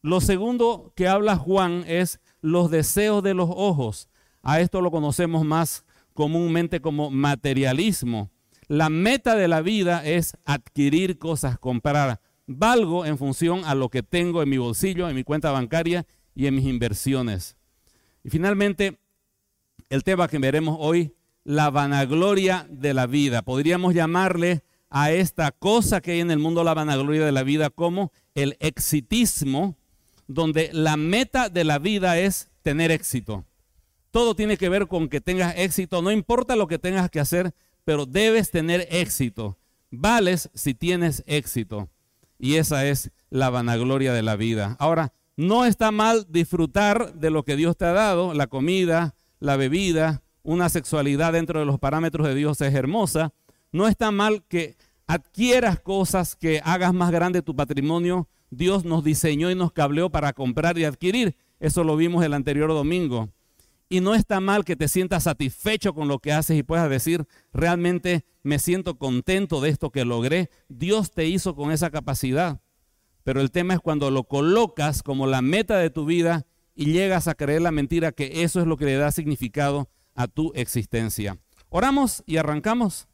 Lo 0.00 0.22
segundo 0.22 0.94
que 0.96 1.08
habla 1.08 1.36
Juan 1.36 1.84
es 1.86 2.20
los 2.40 2.70
deseos 2.70 3.22
de 3.22 3.34
los 3.34 3.50
ojos. 3.52 4.08
A 4.40 4.60
esto 4.60 4.80
lo 4.80 4.90
conocemos 4.90 5.44
más 5.44 5.84
comúnmente 6.14 6.80
como 6.80 7.10
materialismo. 7.10 8.30
La 8.66 8.88
meta 8.88 9.36
de 9.36 9.48
la 9.48 9.60
vida 9.60 10.06
es 10.06 10.38
adquirir 10.46 11.18
cosas, 11.18 11.58
comprar. 11.58 12.18
Valgo 12.46 13.06
en 13.06 13.18
función 13.18 13.64
a 13.64 13.74
lo 13.74 13.88
que 13.88 14.02
tengo 14.02 14.42
en 14.42 14.48
mi 14.48 14.58
bolsillo, 14.58 15.08
en 15.08 15.14
mi 15.14 15.24
cuenta 15.24 15.50
bancaria 15.50 16.06
y 16.34 16.46
en 16.46 16.54
mis 16.54 16.66
inversiones. 16.66 17.56
Y 18.24 18.30
finalmente, 18.30 18.98
el 19.90 20.04
tema 20.04 20.28
que 20.28 20.38
veremos 20.38 20.76
hoy, 20.80 21.14
la 21.44 21.70
vanagloria 21.70 22.66
de 22.70 22.94
la 22.94 23.06
vida. 23.06 23.42
Podríamos 23.42 23.94
llamarle 23.94 24.62
a 24.90 25.10
esta 25.10 25.52
cosa 25.52 26.00
que 26.00 26.12
hay 26.12 26.20
en 26.20 26.30
el 26.30 26.38
mundo, 26.38 26.64
la 26.64 26.74
vanagloria 26.74 27.24
de 27.24 27.32
la 27.32 27.42
vida, 27.42 27.70
como 27.70 28.12
el 28.34 28.56
exitismo, 28.60 29.76
donde 30.26 30.70
la 30.72 30.96
meta 30.96 31.48
de 31.48 31.64
la 31.64 31.78
vida 31.78 32.18
es 32.18 32.50
tener 32.62 32.90
éxito. 32.90 33.44
Todo 34.10 34.36
tiene 34.36 34.56
que 34.56 34.68
ver 34.68 34.88
con 34.88 35.08
que 35.08 35.20
tengas 35.20 35.54
éxito, 35.56 36.02
no 36.02 36.12
importa 36.12 36.56
lo 36.56 36.68
que 36.68 36.78
tengas 36.78 37.10
que 37.10 37.20
hacer, 37.20 37.54
pero 37.84 38.06
debes 38.06 38.50
tener 38.50 38.86
éxito. 38.90 39.58
Vales 39.90 40.50
si 40.54 40.74
tienes 40.74 41.24
éxito. 41.26 41.88
Y 42.42 42.56
esa 42.56 42.84
es 42.86 43.12
la 43.30 43.50
vanagloria 43.50 44.12
de 44.12 44.22
la 44.22 44.34
vida. 44.34 44.74
Ahora, 44.80 45.12
no 45.36 45.64
está 45.64 45.92
mal 45.92 46.26
disfrutar 46.28 47.14
de 47.14 47.30
lo 47.30 47.44
que 47.44 47.54
Dios 47.54 47.76
te 47.76 47.84
ha 47.84 47.92
dado, 47.92 48.34
la 48.34 48.48
comida, 48.48 49.14
la 49.38 49.56
bebida, 49.56 50.24
una 50.42 50.68
sexualidad 50.68 51.34
dentro 51.34 51.60
de 51.60 51.66
los 51.66 51.78
parámetros 51.78 52.26
de 52.26 52.34
Dios 52.34 52.60
es 52.60 52.74
hermosa. 52.74 53.32
No 53.70 53.86
está 53.86 54.10
mal 54.10 54.42
que 54.48 54.76
adquieras 55.06 55.78
cosas, 55.78 56.34
que 56.34 56.60
hagas 56.64 56.92
más 56.92 57.12
grande 57.12 57.42
tu 57.42 57.54
patrimonio. 57.54 58.28
Dios 58.50 58.84
nos 58.84 59.04
diseñó 59.04 59.48
y 59.48 59.54
nos 59.54 59.70
cableó 59.70 60.10
para 60.10 60.32
comprar 60.32 60.76
y 60.78 60.84
adquirir. 60.84 61.36
Eso 61.60 61.84
lo 61.84 61.96
vimos 61.96 62.24
el 62.24 62.34
anterior 62.34 62.70
domingo. 62.70 63.28
Y 63.92 64.00
no 64.00 64.14
está 64.14 64.40
mal 64.40 64.64
que 64.64 64.74
te 64.74 64.88
sientas 64.88 65.24
satisfecho 65.24 65.92
con 65.92 66.08
lo 66.08 66.18
que 66.18 66.32
haces 66.32 66.56
y 66.56 66.62
puedas 66.62 66.88
decir, 66.88 67.26
realmente 67.52 68.24
me 68.42 68.58
siento 68.58 68.96
contento 68.96 69.60
de 69.60 69.68
esto 69.68 69.90
que 69.90 70.06
logré. 70.06 70.48
Dios 70.70 71.10
te 71.10 71.26
hizo 71.26 71.54
con 71.54 71.70
esa 71.70 71.90
capacidad. 71.90 72.62
Pero 73.22 73.42
el 73.42 73.50
tema 73.50 73.74
es 73.74 73.80
cuando 73.80 74.10
lo 74.10 74.24
colocas 74.24 75.02
como 75.02 75.26
la 75.26 75.42
meta 75.42 75.76
de 75.76 75.90
tu 75.90 76.06
vida 76.06 76.46
y 76.74 76.86
llegas 76.86 77.28
a 77.28 77.34
creer 77.34 77.60
la 77.60 77.70
mentira 77.70 78.12
que 78.12 78.44
eso 78.44 78.62
es 78.62 78.66
lo 78.66 78.78
que 78.78 78.86
le 78.86 78.96
da 78.96 79.12
significado 79.12 79.90
a 80.14 80.26
tu 80.26 80.52
existencia. 80.54 81.36
Oramos 81.68 82.24
y 82.24 82.38
arrancamos. 82.38 83.08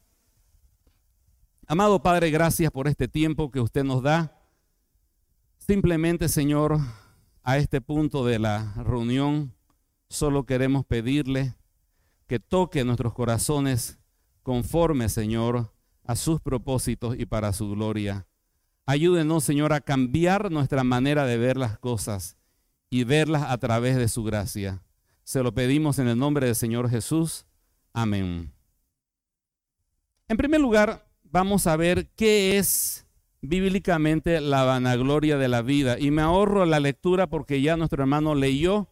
Amado 1.67 2.01
Padre, 2.01 2.31
gracias 2.31 2.71
por 2.71 2.87
este 2.87 3.09
tiempo 3.09 3.51
que 3.51 3.59
usted 3.59 3.83
nos 3.83 4.01
da. 4.01 4.33
Simplemente, 5.57 6.29
Señor, 6.29 6.79
a 7.43 7.57
este 7.57 7.81
punto 7.81 8.25
de 8.25 8.39
la 8.39 8.75
reunión, 8.77 9.58
solo 10.09 10.45
queremos 10.45 10.85
pedirle 10.85 11.55
que 12.27 12.39
toque 12.39 12.83
nuestros 12.83 13.13
corazones 13.13 13.99
conforme, 14.43 15.09
Señor, 15.09 15.71
a 16.03 16.15
sus 16.15 16.41
propósitos 16.41 17.15
y 17.17 17.25
para 17.25 17.53
su 17.53 17.69
gloria. 17.69 18.25
Ayúdenos, 18.85 19.43
Señor, 19.43 19.73
a 19.73 19.81
cambiar 19.81 20.51
nuestra 20.51 20.83
manera 20.83 21.25
de 21.25 21.37
ver 21.37 21.57
las 21.57 21.77
cosas 21.77 22.37
y 22.89 23.03
verlas 23.03 23.43
a 23.43 23.57
través 23.59 23.97
de 23.97 24.07
su 24.07 24.23
gracia. 24.23 24.83
Se 25.23 25.43
lo 25.43 25.53
pedimos 25.53 25.99
en 25.99 26.07
el 26.07 26.17
nombre 26.17 26.47
del 26.47 26.55
Señor 26.55 26.89
Jesús. 26.89 27.45
Amén. 27.93 28.51
En 30.27 30.37
primer 30.37 30.59
lugar, 30.59 31.07
vamos 31.23 31.67
a 31.67 31.75
ver 31.75 32.09
qué 32.15 32.57
es 32.57 33.05
bíblicamente 33.41 34.41
la 34.41 34.63
vanagloria 34.63 35.37
de 35.37 35.47
la 35.47 35.61
vida. 35.61 35.99
Y 35.99 36.09
me 36.09 36.23
ahorro 36.23 36.65
la 36.65 36.79
lectura 36.79 37.27
porque 37.27 37.61
ya 37.61 37.77
nuestro 37.77 38.01
hermano 38.01 38.33
leyó 38.33 38.87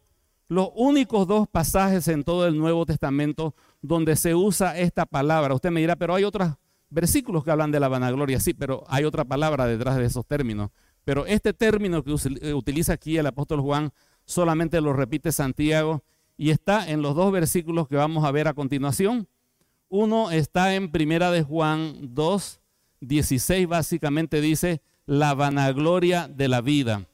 los 0.48 0.70
únicos 0.74 1.26
dos 1.26 1.46
pasajes 1.46 2.08
en 2.08 2.24
todo 2.24 2.46
el 2.46 2.56
Nuevo 2.56 2.86
Testamento 2.86 3.54
donde 3.82 4.16
se 4.16 4.34
usa 4.34 4.78
esta 4.78 5.06
palabra. 5.06 5.54
Usted 5.54 5.70
me 5.70 5.80
dirá, 5.80 5.96
pero 5.96 6.14
hay 6.14 6.24
otros 6.24 6.54
versículos 6.90 7.44
que 7.44 7.50
hablan 7.50 7.70
de 7.70 7.80
la 7.80 7.88
vanagloria, 7.88 8.40
sí, 8.40 8.54
pero 8.54 8.84
hay 8.88 9.04
otra 9.04 9.24
palabra 9.24 9.66
detrás 9.66 9.96
de 9.96 10.06
esos 10.06 10.26
términos. 10.26 10.70
Pero 11.04 11.26
este 11.26 11.52
término 11.52 12.02
que 12.02 12.14
eh, 12.40 12.54
utiliza 12.54 12.94
aquí 12.94 13.18
el 13.18 13.26
apóstol 13.26 13.60
Juan 13.60 13.92
solamente 14.24 14.80
lo 14.80 14.92
repite 14.92 15.32
Santiago 15.32 16.02
y 16.36 16.50
está 16.50 16.88
en 16.88 17.02
los 17.02 17.14
dos 17.14 17.32
versículos 17.32 17.88
que 17.88 17.96
vamos 17.96 18.24
a 18.24 18.30
ver 18.30 18.48
a 18.48 18.54
continuación. 18.54 19.28
Uno 19.88 20.30
está 20.30 20.74
en 20.74 20.90
Primera 20.90 21.30
de 21.30 21.42
Juan 21.42 22.14
2, 22.14 22.60
16, 23.00 23.68
básicamente 23.68 24.40
dice 24.40 24.82
la 25.06 25.34
vanagloria 25.34 26.28
de 26.28 26.48
la 26.48 26.60
vida. 26.60 27.06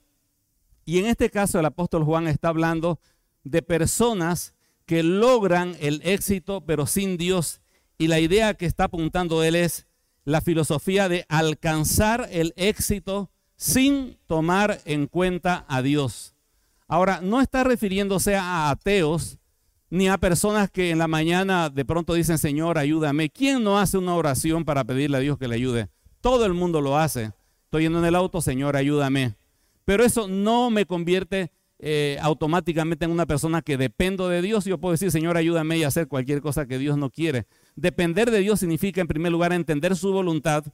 Y 0.85 0.99
en 0.99 1.07
este 1.07 1.31
caso 1.31 1.59
el 1.59 1.67
apóstol 1.67 2.05
Juan 2.05 2.27
está 2.27 2.49
hablando 2.49 2.99
de 3.45 3.63
personas 3.63 4.55
que 4.87 5.03
logran 5.03 5.77
el 5.81 6.01
éxito 6.05 6.63
pero 6.67 6.87
sin 6.87 7.17
Dios. 7.17 7.61
Y 7.99 8.09
la 8.09 8.21
idea 8.21 8.55
que 8.55 8.67
está 8.67 8.85
apuntando 8.85 9.43
él 9.43 9.55
es 9.55 9.87
la 10.25 10.41
filosofía 10.41 11.09
de 11.09 11.27
alcanzar 11.29 12.29
el 12.33 12.53
éxito 12.57 13.31
sin 13.57 14.19
tomar 14.27 14.81
en 14.85 15.07
cuenta 15.07 15.65
a 15.69 15.83
Dios. 15.83 16.35
Ahora, 16.89 17.21
no 17.23 17.41
está 17.41 17.65
refiriéndose 17.65 18.37
a 18.37 18.71
ateos 18.71 19.39
ni 19.91 20.09
a 20.09 20.19
personas 20.19 20.71
que 20.71 20.91
en 20.91 20.99
la 20.99 21.09
mañana 21.09 21.71
de 21.71 21.85
pronto 21.85 22.15
dicen, 22.15 22.39
Señor, 22.39 22.79
ayúdame. 22.79 23.31
¿Quién 23.31 23.63
no 23.63 23.79
hace 23.79 23.97
una 23.97 24.15
oración 24.15 24.65
para 24.65 24.85
pedirle 24.85 25.19
a 25.19 25.21
Dios 25.21 25.39
que 25.39 25.49
le 25.49 25.55
ayude? 25.55 25.89
Todo 26.21 26.47
el 26.47 26.53
mundo 26.53 26.81
lo 26.81 26.99
hace. 26.99 27.33
Estoy 27.65 27.85
yendo 27.85 28.01
en 28.01 28.05
el 28.07 28.15
auto, 28.15 28.41
Señor, 28.41 28.77
ayúdame. 28.77 29.37
Pero 29.85 30.05
eso 30.05 30.27
no 30.27 30.71
me 30.71 30.87
convierte 30.87 31.53
eh, 31.79 32.19
automáticamente 32.21 33.05
en 33.05 33.11
una 33.11 33.27
persona 33.27 33.63
que 33.63 33.77
dependo 33.77 34.29
de 34.29 34.43
Dios. 34.43 34.65
Yo 34.65 34.79
puedo 34.79 34.93
decir, 34.93 35.11
Señor, 35.11 35.37
ayúdame 35.37 35.79
y 35.79 35.85
hacer 35.85 36.09
cualquier 36.09 36.41
cosa 36.41 36.67
que 36.67 36.79
Dios 36.79 36.97
no 36.97 37.11
quiere. 37.11 37.47
Depender 37.77 38.31
de 38.31 38.41
Dios 38.41 38.61
significa, 38.61 39.01
en 39.01 39.07
primer 39.07 39.33
lugar, 39.33 39.53
entender 39.53 39.97
su 39.97 40.13
voluntad 40.13 40.65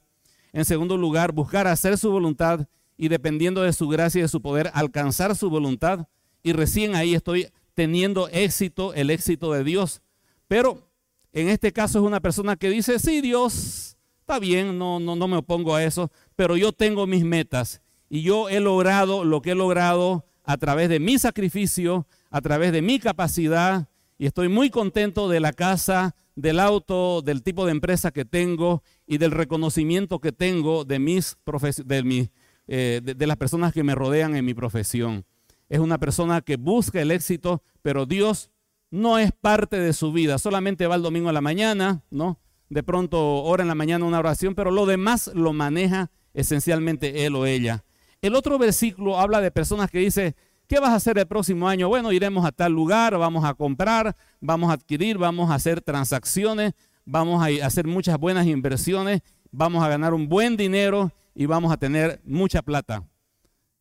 en 0.53 0.65
segundo 0.65 0.97
lugar, 0.97 1.31
buscar 1.31 1.67
hacer 1.67 1.97
su 1.97 2.11
voluntad 2.11 2.67
y 2.97 3.07
dependiendo 3.07 3.61
de 3.61 3.73
su 3.73 3.87
gracia 3.87 4.19
y 4.19 4.21
de 4.23 4.27
su 4.27 4.41
poder, 4.41 4.69
alcanzar 4.73 5.35
su 5.35 5.49
voluntad. 5.49 6.07
Y 6.43 6.53
recién 6.53 6.95
ahí 6.95 7.15
estoy 7.15 7.47
teniendo 7.73 8.27
éxito, 8.29 8.93
el 8.93 9.09
éxito 9.09 9.53
de 9.53 9.63
Dios. 9.63 10.01
Pero 10.47 10.89
en 11.31 11.47
este 11.47 11.71
caso 11.71 11.99
es 11.99 12.05
una 12.05 12.19
persona 12.19 12.55
que 12.57 12.69
dice, 12.69 12.99
sí, 12.99 13.21
Dios, 13.21 13.97
está 14.19 14.39
bien, 14.39 14.77
no, 14.77 14.99
no, 14.99 15.15
no 15.15 15.27
me 15.27 15.37
opongo 15.37 15.75
a 15.75 15.83
eso, 15.83 16.11
pero 16.35 16.57
yo 16.57 16.73
tengo 16.73 17.07
mis 17.07 17.23
metas 17.23 17.81
y 18.09 18.23
yo 18.23 18.49
he 18.49 18.59
logrado 18.59 19.23
lo 19.23 19.41
que 19.41 19.51
he 19.51 19.55
logrado 19.55 20.25
a 20.43 20.57
través 20.57 20.89
de 20.89 20.99
mi 20.99 21.17
sacrificio, 21.17 22.07
a 22.29 22.41
través 22.41 22.71
de 22.71 22.81
mi 22.81 22.99
capacidad, 22.99 23.87
y 24.17 24.27
estoy 24.27 24.49
muy 24.49 24.69
contento 24.69 25.29
de 25.29 25.39
la 25.39 25.53
casa, 25.53 26.15
del 26.35 26.59
auto, 26.59 27.21
del 27.21 27.43
tipo 27.43 27.65
de 27.65 27.71
empresa 27.71 28.11
que 28.11 28.25
tengo 28.25 28.83
y 29.07 29.17
del 29.17 29.31
reconocimiento 29.31 30.19
que 30.19 30.31
tengo 30.31 30.85
de, 30.85 30.99
mis 30.99 31.37
de, 31.85 32.29
eh, 32.67 33.01
de, 33.03 33.27
las 33.27 33.37
personas 33.37 33.73
que 33.73 33.83
me 33.83 33.95
rodean 33.95 34.35
en 34.35 34.45
mi 34.45 34.53
profesión. 34.53 35.25
Es 35.69 35.79
una 35.79 35.97
persona 35.97 36.41
que 36.41 36.57
busca 36.57 37.01
el 37.01 37.11
éxito, 37.11 37.63
pero 37.81 38.05
Dios 38.05 38.51
no 38.91 39.17
es 39.17 39.31
parte 39.31 39.79
de 39.79 39.93
su 39.93 40.11
vida. 40.11 40.37
Solamente 40.37 40.87
va 40.87 40.95
el 40.95 41.01
domingo 41.01 41.29
a 41.29 41.33
la 41.33 41.41
mañana, 41.41 42.03
¿no? 42.11 42.39
De 42.69 42.83
pronto 42.83 43.43
ora 43.43 43.63
en 43.63 43.67
la 43.67 43.75
mañana 43.75 44.05
una 44.05 44.19
oración, 44.19 44.55
pero 44.55 44.71
lo 44.71 44.85
demás 44.85 45.31
lo 45.33 45.51
maneja 45.53 46.11
esencialmente 46.33 47.25
él 47.25 47.35
o 47.35 47.45
ella. 47.45 47.83
El 48.21 48.35
otro 48.35 48.57
versículo 48.57 49.19
habla 49.19 49.41
de 49.41 49.51
personas 49.51 49.89
que 49.89 49.99
dice, 49.99 50.35
¿Qué 50.71 50.79
vas 50.79 50.91
a 50.91 50.95
hacer 50.95 51.17
el 51.17 51.27
próximo 51.27 51.67
año? 51.67 51.89
Bueno, 51.89 52.13
iremos 52.13 52.45
a 52.45 52.51
tal 52.53 52.71
lugar, 52.71 53.17
vamos 53.17 53.43
a 53.43 53.53
comprar, 53.53 54.15
vamos 54.39 54.69
a 54.69 54.75
adquirir, 54.75 55.17
vamos 55.17 55.51
a 55.51 55.55
hacer 55.55 55.81
transacciones, 55.81 56.71
vamos 57.03 57.43
a 57.43 57.65
hacer 57.65 57.87
muchas 57.87 58.17
buenas 58.17 58.47
inversiones, 58.47 59.21
vamos 59.51 59.83
a 59.83 59.89
ganar 59.89 60.13
un 60.13 60.29
buen 60.29 60.55
dinero 60.55 61.11
y 61.35 61.45
vamos 61.45 61.73
a 61.73 61.77
tener 61.77 62.21
mucha 62.23 62.61
plata. 62.61 63.05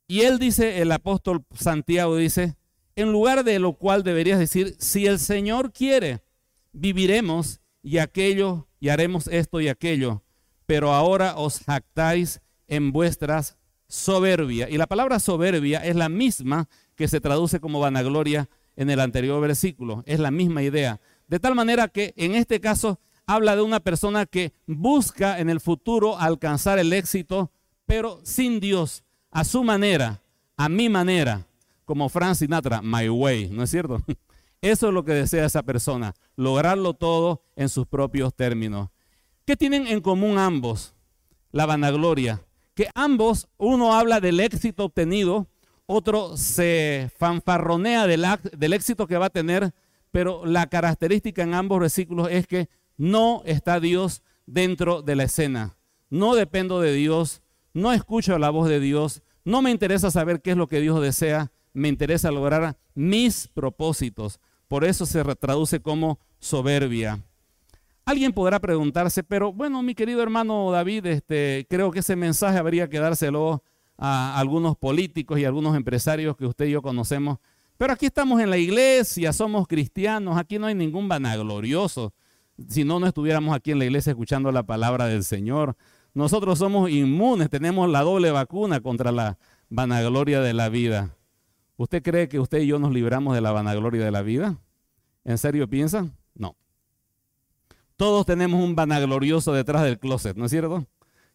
Y 0.08 0.22
él 0.22 0.40
dice, 0.40 0.80
el 0.82 0.90
apóstol 0.90 1.44
Santiago 1.54 2.16
dice, 2.16 2.56
en 2.96 3.12
lugar 3.12 3.44
de 3.44 3.60
lo 3.60 3.74
cual 3.74 4.02
deberías 4.02 4.40
decir, 4.40 4.74
si 4.80 5.06
el 5.06 5.20
Señor 5.20 5.72
quiere, 5.72 6.24
viviremos 6.72 7.60
y 7.84 7.98
aquello 7.98 8.66
y 8.80 8.88
haremos 8.88 9.28
esto 9.28 9.60
y 9.60 9.68
aquello, 9.68 10.24
pero 10.66 10.92
ahora 10.92 11.36
os 11.36 11.60
jactáis 11.60 12.40
en 12.66 12.90
vuestras 12.90 13.59
soberbia. 13.90 14.70
Y 14.70 14.78
la 14.78 14.86
palabra 14.86 15.18
soberbia 15.18 15.84
es 15.84 15.96
la 15.96 16.08
misma 16.08 16.68
que 16.94 17.08
se 17.08 17.20
traduce 17.20 17.60
como 17.60 17.80
vanagloria 17.80 18.48
en 18.76 18.88
el 18.88 19.00
anterior 19.00 19.40
versículo. 19.42 20.02
Es 20.06 20.20
la 20.20 20.30
misma 20.30 20.62
idea. 20.62 21.00
De 21.26 21.38
tal 21.38 21.54
manera 21.54 21.88
que 21.88 22.14
en 22.16 22.34
este 22.34 22.60
caso 22.60 23.00
habla 23.26 23.56
de 23.56 23.62
una 23.62 23.80
persona 23.80 24.26
que 24.26 24.52
busca 24.66 25.38
en 25.38 25.50
el 25.50 25.60
futuro 25.60 26.18
alcanzar 26.18 26.78
el 26.78 26.92
éxito, 26.92 27.50
pero 27.84 28.20
sin 28.24 28.60
Dios, 28.60 29.04
a 29.30 29.44
su 29.44 29.62
manera, 29.64 30.22
a 30.56 30.68
mi 30.68 30.88
manera, 30.88 31.46
como 31.84 32.08
Frank 32.08 32.36
Sinatra, 32.36 32.80
my 32.82 33.08
way, 33.08 33.48
¿no 33.50 33.64
es 33.64 33.70
cierto? 33.70 34.02
Eso 34.60 34.88
es 34.88 34.94
lo 34.94 35.04
que 35.04 35.12
desea 35.12 35.46
esa 35.46 35.62
persona, 35.62 36.14
lograrlo 36.36 36.94
todo 36.94 37.42
en 37.56 37.68
sus 37.68 37.86
propios 37.86 38.34
términos. 38.34 38.90
¿Qué 39.46 39.56
tienen 39.56 39.86
en 39.86 40.00
común 40.00 40.36
ambos? 40.36 40.94
La 41.50 41.66
vanagloria 41.66 42.42
que 42.80 42.88
ambos, 42.94 43.46
uno 43.58 43.92
habla 43.92 44.20
del 44.20 44.40
éxito 44.40 44.86
obtenido, 44.86 45.46
otro 45.84 46.38
se 46.38 47.10
fanfarronea 47.18 48.06
del, 48.06 48.24
del 48.56 48.72
éxito 48.72 49.06
que 49.06 49.18
va 49.18 49.26
a 49.26 49.30
tener, 49.30 49.74
pero 50.10 50.46
la 50.46 50.66
característica 50.66 51.42
en 51.42 51.52
ambos 51.52 51.78
versículos 51.78 52.28
es 52.30 52.46
que 52.46 52.70
no 52.96 53.42
está 53.44 53.80
Dios 53.80 54.22
dentro 54.46 55.02
de 55.02 55.14
la 55.14 55.24
escena. 55.24 55.76
No 56.08 56.34
dependo 56.34 56.80
de 56.80 56.94
Dios, 56.94 57.42
no 57.74 57.92
escucho 57.92 58.38
la 58.38 58.48
voz 58.48 58.66
de 58.70 58.80
Dios, 58.80 59.22
no 59.44 59.60
me 59.60 59.70
interesa 59.70 60.10
saber 60.10 60.40
qué 60.40 60.52
es 60.52 60.56
lo 60.56 60.66
que 60.66 60.80
Dios 60.80 61.02
desea, 61.02 61.52
me 61.74 61.88
interesa 61.88 62.30
lograr 62.30 62.78
mis 62.94 63.46
propósitos. 63.48 64.40
Por 64.68 64.86
eso 64.86 65.04
se 65.04 65.22
traduce 65.36 65.80
como 65.80 66.18
soberbia. 66.38 67.22
Alguien 68.04 68.32
podrá 68.32 68.58
preguntarse, 68.58 69.22
pero 69.22 69.52
bueno, 69.52 69.82
mi 69.82 69.94
querido 69.94 70.22
hermano 70.22 70.70
David, 70.70 71.06
este, 71.06 71.66
creo 71.68 71.90
que 71.90 72.00
ese 72.00 72.16
mensaje 72.16 72.58
habría 72.58 72.88
que 72.88 72.98
dárselo 72.98 73.62
a 73.96 74.38
algunos 74.38 74.76
políticos 74.76 75.38
y 75.38 75.44
algunos 75.44 75.76
empresarios 75.76 76.36
que 76.36 76.46
usted 76.46 76.66
y 76.66 76.70
yo 76.70 76.82
conocemos. 76.82 77.38
Pero 77.76 77.92
aquí 77.92 78.06
estamos 78.06 78.40
en 78.40 78.50
la 78.50 78.58
iglesia, 78.58 79.32
somos 79.32 79.66
cristianos, 79.66 80.36
aquí 80.36 80.58
no 80.58 80.66
hay 80.66 80.74
ningún 80.74 81.08
vanaglorioso. 81.08 82.12
Si 82.68 82.84
no, 82.84 83.00
no 83.00 83.06
estuviéramos 83.06 83.54
aquí 83.54 83.70
en 83.72 83.78
la 83.78 83.84
iglesia 83.86 84.10
escuchando 84.10 84.52
la 84.52 84.64
palabra 84.64 85.06
del 85.06 85.24
Señor. 85.24 85.76
Nosotros 86.12 86.58
somos 86.58 86.90
inmunes, 86.90 87.48
tenemos 87.48 87.88
la 87.88 88.02
doble 88.02 88.30
vacuna 88.30 88.80
contra 88.80 89.12
la 89.12 89.38
vanagloria 89.68 90.40
de 90.40 90.52
la 90.52 90.68
vida. 90.68 91.16
¿Usted 91.76 92.02
cree 92.02 92.28
que 92.28 92.38
usted 92.38 92.58
y 92.58 92.66
yo 92.66 92.78
nos 92.78 92.92
libramos 92.92 93.34
de 93.34 93.40
la 93.40 93.52
vanagloria 93.52 94.04
de 94.04 94.10
la 94.10 94.20
vida? 94.20 94.58
¿En 95.24 95.38
serio 95.38 95.68
piensa? 95.68 96.10
No. 96.34 96.56
Todos 98.00 98.24
tenemos 98.24 98.64
un 98.64 98.74
vanaglorioso 98.74 99.52
detrás 99.52 99.82
del 99.82 99.98
closet, 99.98 100.34
¿no 100.34 100.46
es 100.46 100.50
cierto? 100.50 100.86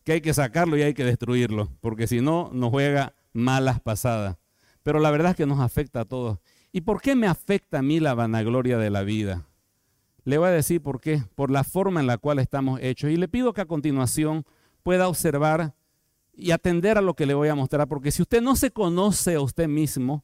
que 0.03 0.13
hay 0.13 0.21
que 0.21 0.33
sacarlo 0.33 0.75
y 0.75 0.81
hay 0.81 0.95
que 0.95 1.05
destruirlo, 1.05 1.69
porque 1.79 2.07
si 2.07 2.21
no 2.21 2.49
nos 2.53 2.71
juega 2.71 3.13
malas 3.33 3.79
pasadas. 3.79 4.37
Pero 4.81 4.97
la 4.97 5.11
verdad 5.11 5.29
es 5.29 5.37
que 5.37 5.45
nos 5.45 5.59
afecta 5.59 5.99
a 5.99 6.05
todos. 6.05 6.39
¿Y 6.71 6.81
por 6.81 7.01
qué 7.01 7.13
me 7.13 7.27
afecta 7.27 7.77
a 7.77 7.81
mí 7.83 7.99
la 7.99 8.15
vanagloria 8.15 8.79
de 8.79 8.89
la 8.89 9.03
vida? 9.03 9.47
Le 10.23 10.39
voy 10.39 10.47
a 10.47 10.53
decir 10.53 10.81
por 10.81 10.99
qué, 10.99 11.21
por 11.35 11.51
la 11.51 11.63
forma 11.63 11.99
en 11.99 12.07
la 12.07 12.17
cual 12.17 12.39
estamos 12.39 12.79
hechos. 12.81 13.11
Y 13.11 13.17
le 13.17 13.27
pido 13.27 13.53
que 13.53 13.61
a 13.61 13.67
continuación 13.67 14.43
pueda 14.81 15.07
observar 15.07 15.75
y 16.33 16.49
atender 16.49 16.97
a 16.97 17.01
lo 17.01 17.13
que 17.13 17.27
le 17.27 17.35
voy 17.35 17.49
a 17.49 17.53
mostrar, 17.53 17.87
porque 17.87 18.09
si 18.09 18.23
usted 18.23 18.41
no 18.41 18.55
se 18.55 18.71
conoce 18.71 19.35
a 19.35 19.41
usted 19.41 19.67
mismo, 19.67 20.23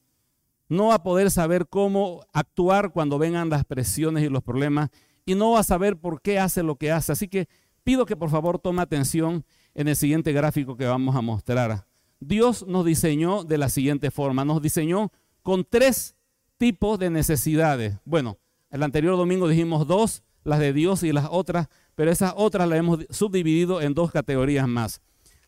no 0.70 0.88
va 0.88 0.96
a 0.96 1.04
poder 1.04 1.30
saber 1.30 1.68
cómo 1.68 2.26
actuar 2.34 2.94
cuando 2.94 3.20
vengan 3.20 3.52
las 3.52 3.64
presiones 3.64 4.24
y 4.24 4.30
los 4.30 4.42
problemas, 4.42 4.90
y 5.26 5.36
no 5.36 5.52
va 5.52 5.60
a 5.60 5.64
saber 5.64 5.98
por 5.98 6.22
qué 6.22 6.40
hace 6.40 6.64
lo 6.64 6.76
que 6.76 6.92
hace. 6.92 7.12
Así 7.12 7.28
que 7.28 7.48
pido 7.84 8.06
que 8.06 8.16
por 8.16 8.30
favor 8.30 8.60
tome 8.60 8.82
atención 8.82 9.46
en 9.74 9.88
el 9.88 9.96
siguiente 9.96 10.32
gráfico 10.34 10.76
que 10.76 10.86
vamos 10.86 11.16
a 11.16 11.22
mostrar. 11.22 11.86
Dios 12.20 12.66
nos 12.68 12.86
diseñó 12.86 13.44
de 13.44 13.58
la 13.58 13.70
siguiente 13.70 14.12
forma. 14.12 14.46
Nos 14.46 14.62
diseñó 14.62 15.12
con 15.42 15.66
tres 15.68 16.16
tipos 16.58 17.00
de 17.00 17.10
necesidades. 17.10 17.98
Bueno, 18.06 18.38
el 18.70 18.84
anterior 18.84 19.18
domingo 19.18 19.48
dijimos 19.48 19.88
dos, 19.88 20.24
las 20.44 20.60
de 20.60 20.74
Dios 20.74 21.04
y 21.04 21.12
las 21.12 21.28
otras, 21.30 21.68
pero 21.96 22.12
esas 22.12 22.34
otras 22.36 22.68
las 22.68 22.80
hemos 22.80 23.06
subdividido 23.10 23.82
en 23.82 23.94
dos 23.94 24.12
categorías 24.12 24.68
más. 24.68 25.02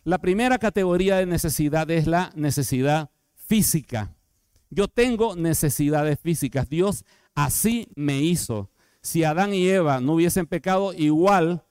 La 0.04 0.18
primera 0.18 0.58
categoría 0.58 1.18
de 1.18 1.26
necesidad 1.26 1.90
es 1.90 2.08
la 2.08 2.32
necesidad 2.36 3.10
física. 3.36 4.16
Yo 4.70 4.88
tengo 4.88 5.36
necesidades 5.36 6.20
físicas. 6.20 6.68
Dios 6.68 7.06
así 7.36 7.88
me 7.96 8.20
hizo. 8.22 8.70
Si 9.04 9.26
Adán 9.26 9.54
y 9.54 9.68
Eva 9.68 10.00
no 10.00 10.14
hubiesen 10.14 10.48
pecado, 10.48 10.94
igual 10.94 11.62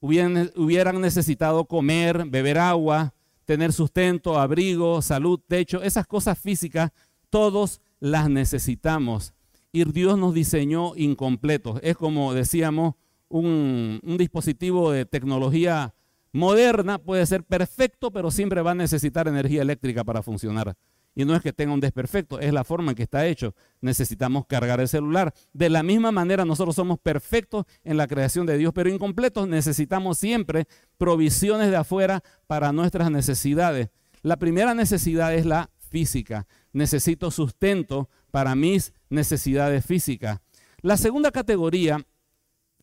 hubieran, 0.00 1.00
necesitado 1.00 1.64
comer, 1.64 2.26
beber 2.26 2.58
agua, 2.58 3.14
tener 3.44 3.72
sustento, 3.72 4.38
abrigo, 4.38 5.00
salud, 5.00 5.40
techo, 5.46 5.82
esas 5.82 6.06
cosas 6.06 6.36
físicas, 6.36 6.90
todos 7.30 7.80
las 8.00 8.28
necesitamos. 8.28 9.32
Y 9.72 9.84
Dios 9.84 10.18
nos 10.18 10.34
diseñó 10.34 10.94
incompletos. 10.96 11.78
Es 11.82 11.96
como 11.96 12.34
decíamos, 12.34 12.96
un, 13.28 14.00
un, 14.02 14.18
dispositivo 14.18 14.90
de 14.90 15.06
tecnología 15.06 15.94
moderna 16.32 16.98
puede 16.98 17.24
ser 17.24 17.44
perfecto, 17.44 18.10
pero 18.10 18.30
siempre 18.30 18.62
va 18.62 18.72
a 18.72 18.74
necesitar 18.74 19.28
energía 19.28 19.62
eléctrica 19.62 20.04
para 20.04 20.22
funcionar. 20.22 20.76
Y 21.14 21.24
no 21.24 21.34
es 21.36 21.42
que 21.42 21.52
tenga 21.52 21.72
un 21.72 21.80
desperfecto, 21.80 22.40
es 22.40 22.52
la 22.52 22.64
forma 22.64 22.90
en 22.90 22.96
que 22.96 23.04
está 23.04 23.26
hecho. 23.26 23.54
Necesitamos 23.80 24.46
cargar 24.46 24.80
el 24.80 24.88
celular. 24.88 25.32
De 25.52 25.70
la 25.70 25.82
misma 25.82 26.10
manera, 26.10 26.44
nosotros 26.44 26.74
somos 26.74 26.98
perfectos 26.98 27.66
en 27.84 27.96
la 27.96 28.08
creación 28.08 28.46
de 28.46 28.58
Dios, 28.58 28.72
pero 28.74 28.90
incompletos. 28.90 29.46
Necesitamos 29.46 30.18
siempre 30.18 30.66
provisiones 30.98 31.70
de 31.70 31.76
afuera 31.76 32.22
para 32.46 32.72
nuestras 32.72 33.10
necesidades. 33.10 33.90
La 34.22 34.36
primera 34.38 34.74
necesidad 34.74 35.34
es 35.34 35.46
la 35.46 35.70
física. 35.90 36.46
Necesito 36.72 37.30
sustento 37.30 38.08
para 38.30 38.54
mis 38.56 38.92
necesidades 39.08 39.86
físicas. 39.86 40.40
La 40.80 40.96
segunda 40.96 41.30
categoría 41.30 42.04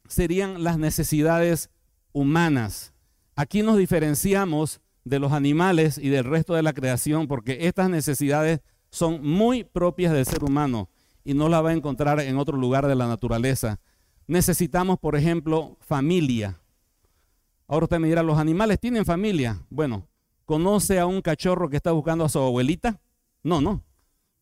serían 0.08 0.64
las 0.64 0.78
necesidades 0.78 1.70
humanas. 2.14 2.94
Aquí 3.36 3.64
nos 3.64 3.78
diferenciamos 3.78 4.81
de 5.04 5.20
los 5.20 5.32
animales 5.32 5.98
y 5.98 6.10
del 6.10 6.26
resto 6.26 6.54
de 6.54 6.64
la 6.64 6.74
creación, 6.74 7.28
porque 7.28 7.68
estas 7.68 7.90
necesidades 7.90 8.62
son 8.90 9.26
muy 9.26 9.64
propias 9.64 10.14
del 10.14 10.26
ser 10.26 10.44
humano 10.44 10.90
y 11.24 11.34
no 11.34 11.50
las 11.50 11.64
va 11.64 11.70
a 11.70 11.74
encontrar 11.74 12.20
en 12.20 12.38
otro 12.38 12.58
lugar 12.58 12.88
de 12.88 12.96
la 12.96 13.08
naturaleza. 13.08 13.80
Necesitamos, 14.28 15.00
por 15.00 15.16
ejemplo, 15.16 15.78
familia. 15.80 16.60
Ahora 17.68 17.86
usted 17.86 18.00
me 18.00 18.08
dirá, 18.08 18.24
¿los 18.24 18.38
animales 18.38 18.80
tienen 18.80 19.06
familia? 19.06 19.62
Bueno, 19.70 20.08
¿conoce 20.46 21.00
a 21.00 21.06
un 21.06 21.22
cachorro 21.22 21.70
que 21.70 21.78
está 21.78 21.92
buscando 21.92 22.26
a 22.26 22.30
su 22.30 22.40
abuelita? 22.40 23.00
No, 23.44 23.62
no. 23.62 23.84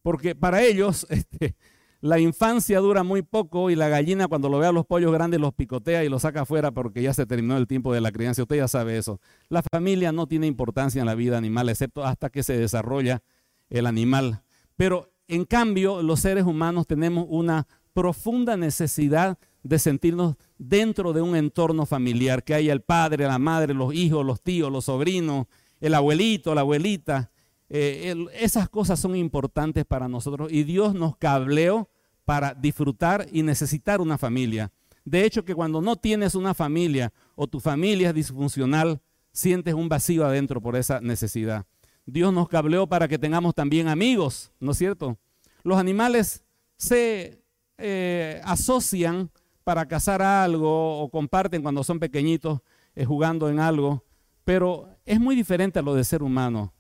Porque 0.01 0.35
para 0.35 0.63
ellos, 0.63 1.05
este, 1.09 1.55
la 2.01 2.19
infancia 2.19 2.79
dura 2.79 3.03
muy 3.03 3.21
poco 3.21 3.69
y 3.69 3.75
la 3.75 3.89
gallina 3.89 4.27
cuando 4.27 4.47
lo 4.47 4.59
ve 4.59 4.67
a 4.67 4.71
los 4.71 4.85
pollos 4.85 5.11
grandes 5.11 5.39
los 5.39 5.53
picotea 5.53 6.03
y 6.03 6.09
los 6.09 6.21
saca 6.21 6.41
afuera 6.41 6.71
porque 6.71 7.01
ya 7.01 7.13
se 7.13 7.25
terminó 7.25 7.57
el 7.57 7.67
tiempo 7.67 7.93
de 7.93 8.01
la 8.01 8.11
crianza. 8.11 8.43
Usted 8.43 8.57
ya 8.57 8.67
sabe 8.67 8.97
eso. 8.97 9.19
La 9.49 9.61
familia 9.61 10.11
no 10.11 10.25
tiene 10.25 10.47
importancia 10.47 11.01
en 11.01 11.05
la 11.05 11.15
vida 11.15 11.37
animal, 11.37 11.67
excepto 11.67 12.05
hasta 12.05 12.29
que 12.29 12.43
se 12.43 12.57
desarrolla 12.57 13.21
el 13.69 13.85
animal. 13.85 14.43
Pero 14.77 15.11
en 15.27 15.43
cambio, 15.45 16.01
los 16.01 16.21
seres 16.21 16.45
humanos 16.45 16.87
tenemos 16.87 17.25
una 17.29 17.67
profunda 17.93 18.55
necesidad 18.55 19.37
de 19.63 19.77
sentirnos 19.77 20.35
dentro 20.57 21.11
de 21.11 21.21
un 21.21 21.35
entorno 21.35 21.85
familiar, 21.85 22.43
que 22.43 22.53
haya 22.53 22.71
el 22.71 22.81
padre, 22.81 23.25
la 23.27 23.39
madre, 23.39 23.73
los 23.73 23.93
hijos, 23.93 24.25
los 24.25 24.41
tíos, 24.41 24.71
los 24.71 24.85
sobrinos, 24.85 25.47
el 25.81 25.93
abuelito, 25.93 26.55
la 26.55 26.61
abuelita. 26.61 27.31
Eh, 27.69 28.15
esas 28.33 28.67
cosas 28.69 28.99
son 28.99 29.15
importantes 29.15 29.85
para 29.85 30.07
nosotros 30.07 30.51
y 30.51 30.63
Dios 30.63 30.95
nos 30.95 31.17
cableó 31.17 31.89
para 32.25 32.53
disfrutar 32.53 33.27
y 33.31 33.43
necesitar 33.43 34.01
una 34.01 34.17
familia. 34.17 34.71
De 35.05 35.25
hecho, 35.25 35.45
que 35.45 35.55
cuando 35.55 35.81
no 35.81 35.95
tienes 35.95 36.35
una 36.35 36.53
familia 36.53 37.11
o 37.35 37.47
tu 37.47 37.59
familia 37.59 38.09
es 38.09 38.15
disfuncional, 38.15 39.01
sientes 39.31 39.73
un 39.73 39.89
vacío 39.89 40.25
adentro 40.25 40.61
por 40.61 40.75
esa 40.75 40.99
necesidad. 40.99 41.65
Dios 42.05 42.33
nos 42.33 42.49
cableó 42.49 42.87
para 42.87 43.07
que 43.07 43.19
tengamos 43.19 43.55
también 43.55 43.87
amigos, 43.87 44.51
¿no 44.59 44.71
es 44.71 44.77
cierto? 44.77 45.17
Los 45.63 45.77
animales 45.77 46.43
se 46.77 47.43
eh, 47.77 48.41
asocian 48.43 49.29
para 49.63 49.87
cazar 49.87 50.21
algo 50.21 50.99
o 51.01 51.09
comparten 51.09 51.61
cuando 51.61 51.83
son 51.83 51.99
pequeñitos 51.99 52.61
eh, 52.95 53.05
jugando 53.05 53.49
en 53.49 53.59
algo, 53.59 54.03
pero 54.43 54.89
es 55.05 55.19
muy 55.19 55.35
diferente 55.35 55.79
a 55.79 55.81
lo 55.81 55.93
de 55.93 56.03
ser 56.03 56.23
humano. 56.23 56.73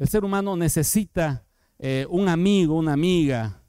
El 0.00 0.08
ser 0.08 0.24
humano 0.24 0.56
necesita 0.56 1.44
eh, 1.78 2.06
un 2.08 2.30
amigo, 2.30 2.74
una 2.74 2.94
amiga, 2.94 3.62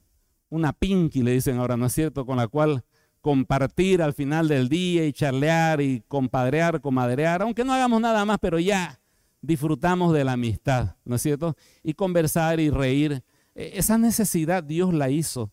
una 0.48 0.72
pinky, 0.72 1.24
le 1.24 1.34
dicen 1.34 1.58
ahora, 1.58 1.76
¿no 1.76 1.88
es 1.88 1.92
cierto?, 1.94 2.26
con 2.26 2.38
la 2.38 2.48
cual 2.48 2.86
compartir 3.20 4.02
al 4.02 4.14
final 4.14 4.48
del 4.48 4.70
día 4.70 5.06
y 5.06 5.12
charlear 5.12 5.82
y 5.82 6.02
compadrear, 6.08 6.80
comadrear, 6.80 7.42
aunque 7.42 7.66
no 7.66 7.74
hagamos 7.74 8.00
nada 8.00 8.24
más, 8.24 8.38
pero 8.40 8.60
ya 8.60 9.02
disfrutamos 9.42 10.14
de 10.14 10.24
la 10.24 10.32
amistad, 10.32 10.96
¿no 11.04 11.18
es 11.18 11.22
cierto? 11.22 11.58
Y 11.84 11.96
conversar 11.96 12.62
y 12.62 12.70
reír. 12.70 13.26
E, 13.54 13.74
esa 13.76 13.98
necesidad 13.98 14.64
Dios 14.64 14.94
la 14.94 15.10
hizo, 15.10 15.52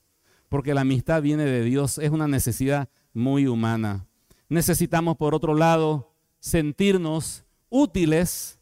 porque 0.49 0.75
la 0.75 0.83
amistad 0.83 1.23
viene 1.23 1.45
de 1.45 1.65
Dios, 1.65 1.99
es 1.99 2.11
una 2.11 2.29
necesidad 2.29 2.89
muy 3.13 3.49
humana. 3.49 4.07
Necesitamos, 4.49 5.17
por 5.17 5.35
otro 5.35 5.57
lado, 5.57 6.15
sentirnos 6.39 7.45
útiles 7.69 8.58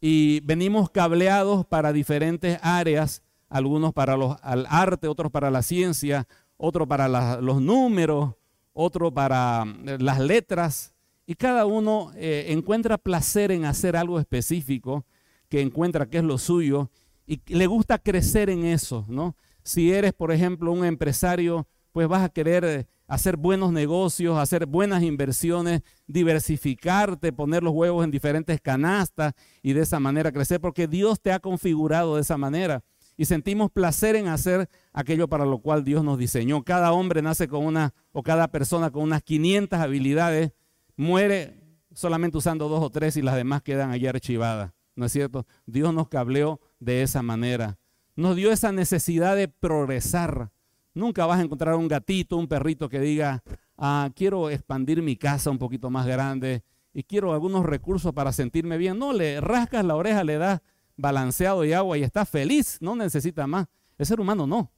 y 0.00 0.40
venimos 0.40 0.90
cableados 0.90 1.66
para 1.66 1.92
diferentes 1.92 2.58
áreas, 2.62 3.22
algunos 3.48 3.92
para 3.92 4.16
los, 4.16 4.36
el 4.44 4.66
arte, 4.68 5.08
otros 5.08 5.32
para 5.32 5.50
la 5.50 5.62
ciencia, 5.62 6.26
otros 6.56 6.86
para 6.86 7.08
los 7.40 7.60
números, 7.60 8.34
otros 8.72 9.12
para 9.12 9.64
eh, 9.86 9.96
las 10.00 10.20
letras, 10.20 10.92
y 11.26 11.34
cada 11.34 11.66
uno 11.66 12.10
eh, 12.14 12.46
encuentra 12.48 12.96
placer 12.96 13.50
en 13.50 13.64
hacer 13.64 13.96
algo 13.96 14.18
específico, 14.18 15.04
que 15.48 15.60
encuentra 15.60 16.06
que 16.06 16.18
es 16.18 16.24
lo 16.24 16.38
suyo, 16.38 16.90
y 17.26 17.40
le 17.46 17.66
gusta 17.66 17.98
crecer 17.98 18.50
en 18.50 18.64
eso, 18.64 19.04
¿no? 19.08 19.36
Si 19.62 19.92
eres, 19.92 20.14
por 20.14 20.32
ejemplo, 20.32 20.72
un 20.72 20.84
empresario, 20.84 21.66
pues 21.92 22.08
vas 22.08 22.22
a 22.22 22.28
querer 22.30 22.64
eh, 22.64 22.86
hacer 23.08 23.36
buenos 23.36 23.72
negocios, 23.72 24.38
hacer 24.38 24.66
buenas 24.66 25.02
inversiones, 25.02 25.80
diversificarte, 26.06 27.32
poner 27.32 27.62
los 27.62 27.72
huevos 27.72 28.04
en 28.04 28.10
diferentes 28.10 28.60
canastas 28.60 29.32
y 29.62 29.72
de 29.72 29.80
esa 29.80 29.98
manera 29.98 30.30
crecer, 30.30 30.60
porque 30.60 30.86
Dios 30.86 31.20
te 31.20 31.32
ha 31.32 31.40
configurado 31.40 32.14
de 32.14 32.20
esa 32.20 32.36
manera. 32.36 32.84
y 33.20 33.24
sentimos 33.24 33.72
placer 33.72 34.14
en 34.14 34.28
hacer 34.28 34.70
aquello 34.92 35.26
para 35.26 35.44
lo 35.44 35.58
cual 35.58 35.82
Dios 35.82 36.04
nos 36.04 36.18
diseñó. 36.18 36.62
Cada 36.62 36.92
hombre 36.92 37.20
nace 37.20 37.48
con 37.48 37.66
una, 37.66 37.92
o 38.12 38.22
cada 38.22 38.46
persona 38.46 38.92
con 38.92 39.02
unas 39.02 39.24
500 39.24 39.80
habilidades, 39.80 40.52
muere 40.94 41.64
solamente 41.94 42.38
usando 42.38 42.68
dos 42.68 42.80
o 42.80 42.90
tres 42.90 43.16
y 43.16 43.22
las 43.22 43.34
demás 43.34 43.62
quedan 43.62 43.90
allí 43.90 44.06
archivadas. 44.06 44.70
¿No 44.94 45.06
es 45.06 45.12
cierto? 45.12 45.46
Dios 45.66 45.92
nos 45.92 46.08
cableó 46.08 46.60
de 46.78 47.02
esa 47.02 47.22
manera. 47.22 47.78
Nos 48.14 48.36
dio 48.36 48.52
esa 48.52 48.70
necesidad 48.70 49.34
de 49.34 49.48
progresar. 49.48 50.52
Nunca 50.98 51.26
vas 51.26 51.38
a 51.38 51.42
encontrar 51.42 51.76
un 51.76 51.86
gatito, 51.86 52.36
un 52.36 52.48
perrito 52.48 52.88
que 52.88 52.98
diga, 52.98 53.42
ah, 53.76 54.10
quiero 54.16 54.50
expandir 54.50 55.00
mi 55.00 55.16
casa 55.16 55.48
un 55.50 55.58
poquito 55.58 55.90
más 55.90 56.06
grande 56.06 56.64
y 56.92 57.04
quiero 57.04 57.32
algunos 57.32 57.64
recursos 57.64 58.12
para 58.12 58.32
sentirme 58.32 58.76
bien. 58.76 58.98
No, 58.98 59.12
le 59.12 59.40
rascas 59.40 59.84
la 59.84 59.94
oreja, 59.94 60.24
le 60.24 60.38
das 60.38 60.60
balanceado 60.96 61.64
y 61.64 61.72
agua 61.72 61.96
y 61.96 62.02
está 62.02 62.26
feliz, 62.26 62.78
no 62.80 62.96
necesita 62.96 63.46
más. 63.46 63.68
El 63.96 64.06
ser 64.06 64.20
humano 64.20 64.46
no. 64.46 64.72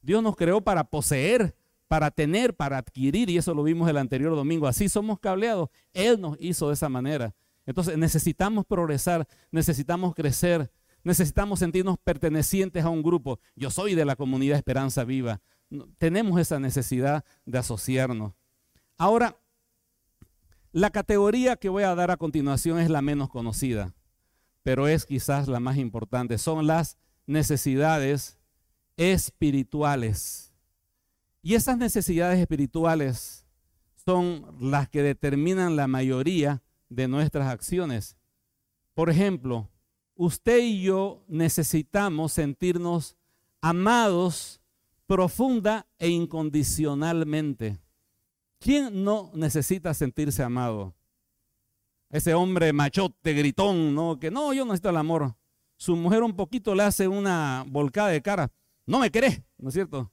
Dios 0.00 0.22
nos 0.22 0.34
creó 0.34 0.62
para 0.62 0.84
poseer, 0.84 1.54
para 1.88 2.10
tener, 2.10 2.56
para 2.56 2.78
adquirir, 2.78 3.28
y 3.28 3.36
eso 3.36 3.52
lo 3.52 3.62
vimos 3.62 3.88
el 3.90 3.98
anterior 3.98 4.34
domingo. 4.34 4.66
Así 4.66 4.88
somos 4.88 5.18
cableados. 5.20 5.68
Él 5.92 6.18
nos 6.20 6.36
hizo 6.40 6.68
de 6.68 6.74
esa 6.74 6.88
manera. 6.88 7.34
Entonces 7.66 7.98
necesitamos 7.98 8.64
progresar, 8.64 9.28
necesitamos 9.50 10.14
crecer, 10.14 10.70
necesitamos 11.04 11.58
sentirnos 11.58 11.98
pertenecientes 11.98 12.82
a 12.82 12.88
un 12.88 13.02
grupo. 13.02 13.40
Yo 13.54 13.70
soy 13.70 13.94
de 13.94 14.06
la 14.06 14.16
comunidad 14.16 14.56
Esperanza 14.56 15.04
Viva. 15.04 15.42
Tenemos 15.98 16.40
esa 16.40 16.60
necesidad 16.60 17.24
de 17.44 17.58
asociarnos. 17.58 18.32
Ahora, 18.98 19.36
la 20.72 20.90
categoría 20.90 21.56
que 21.56 21.68
voy 21.68 21.82
a 21.82 21.94
dar 21.94 22.10
a 22.10 22.16
continuación 22.16 22.78
es 22.78 22.90
la 22.90 23.02
menos 23.02 23.28
conocida 23.28 23.94
pero 24.66 24.88
es 24.88 25.06
quizás 25.06 25.46
la 25.46 25.60
más 25.60 25.76
importante. 25.76 26.38
Son 26.38 26.66
las 26.66 26.98
necesidades 27.24 28.36
espirituales. 28.96 30.52
Y 31.40 31.54
esas 31.54 31.78
necesidades 31.78 32.40
espirituales 32.40 33.46
son 34.04 34.44
las 34.60 34.88
que 34.88 35.04
determinan 35.04 35.76
la 35.76 35.86
mayoría 35.86 36.64
de 36.88 37.06
nuestras 37.06 37.46
acciones. 37.46 38.16
Por 38.92 39.08
ejemplo, 39.08 39.70
usted 40.16 40.58
y 40.58 40.82
yo 40.82 41.24
necesitamos 41.28 42.32
sentirnos 42.32 43.16
amados 43.60 44.60
profunda 45.06 45.86
e 45.98 46.08
incondicionalmente. 46.08 47.78
¿Quién 48.58 49.04
no 49.04 49.30
necesita 49.34 49.94
sentirse 49.94 50.42
amado? 50.42 50.96
ese 52.10 52.34
hombre 52.34 52.72
machote, 52.72 53.32
gritón, 53.32 53.94
¿no? 53.94 54.18
Que 54.18 54.30
no, 54.30 54.52
yo 54.52 54.64
necesito 54.64 54.90
el 54.90 54.96
amor. 54.96 55.34
Su 55.76 55.96
mujer 55.96 56.22
un 56.22 56.34
poquito 56.34 56.74
le 56.74 56.82
hace 56.82 57.08
una 57.08 57.64
volcada 57.68 58.08
de 58.08 58.22
cara. 58.22 58.50
No 58.86 59.00
me 59.00 59.10
querés, 59.10 59.42
¿no 59.58 59.68
es 59.68 59.74
cierto? 59.74 60.10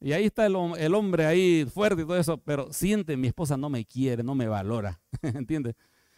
Y 0.00 0.12
ahí 0.12 0.26
está 0.26 0.46
el, 0.46 0.54
el, 0.78 0.94
hombre 0.94 1.26
ahí 1.26 1.64
fuerte 1.64 2.02
y 2.02 2.04
todo 2.04 2.16
eso, 2.16 2.38
pero 2.38 2.72
siente, 2.72 3.16
mi 3.16 3.26
esposa 3.26 3.56
no 3.56 3.68
me 3.68 3.84
quiere, 3.84 4.22
no 4.22 4.36
me 4.36 4.46
valora, 4.46 5.00
¿entiendes? 5.22 5.74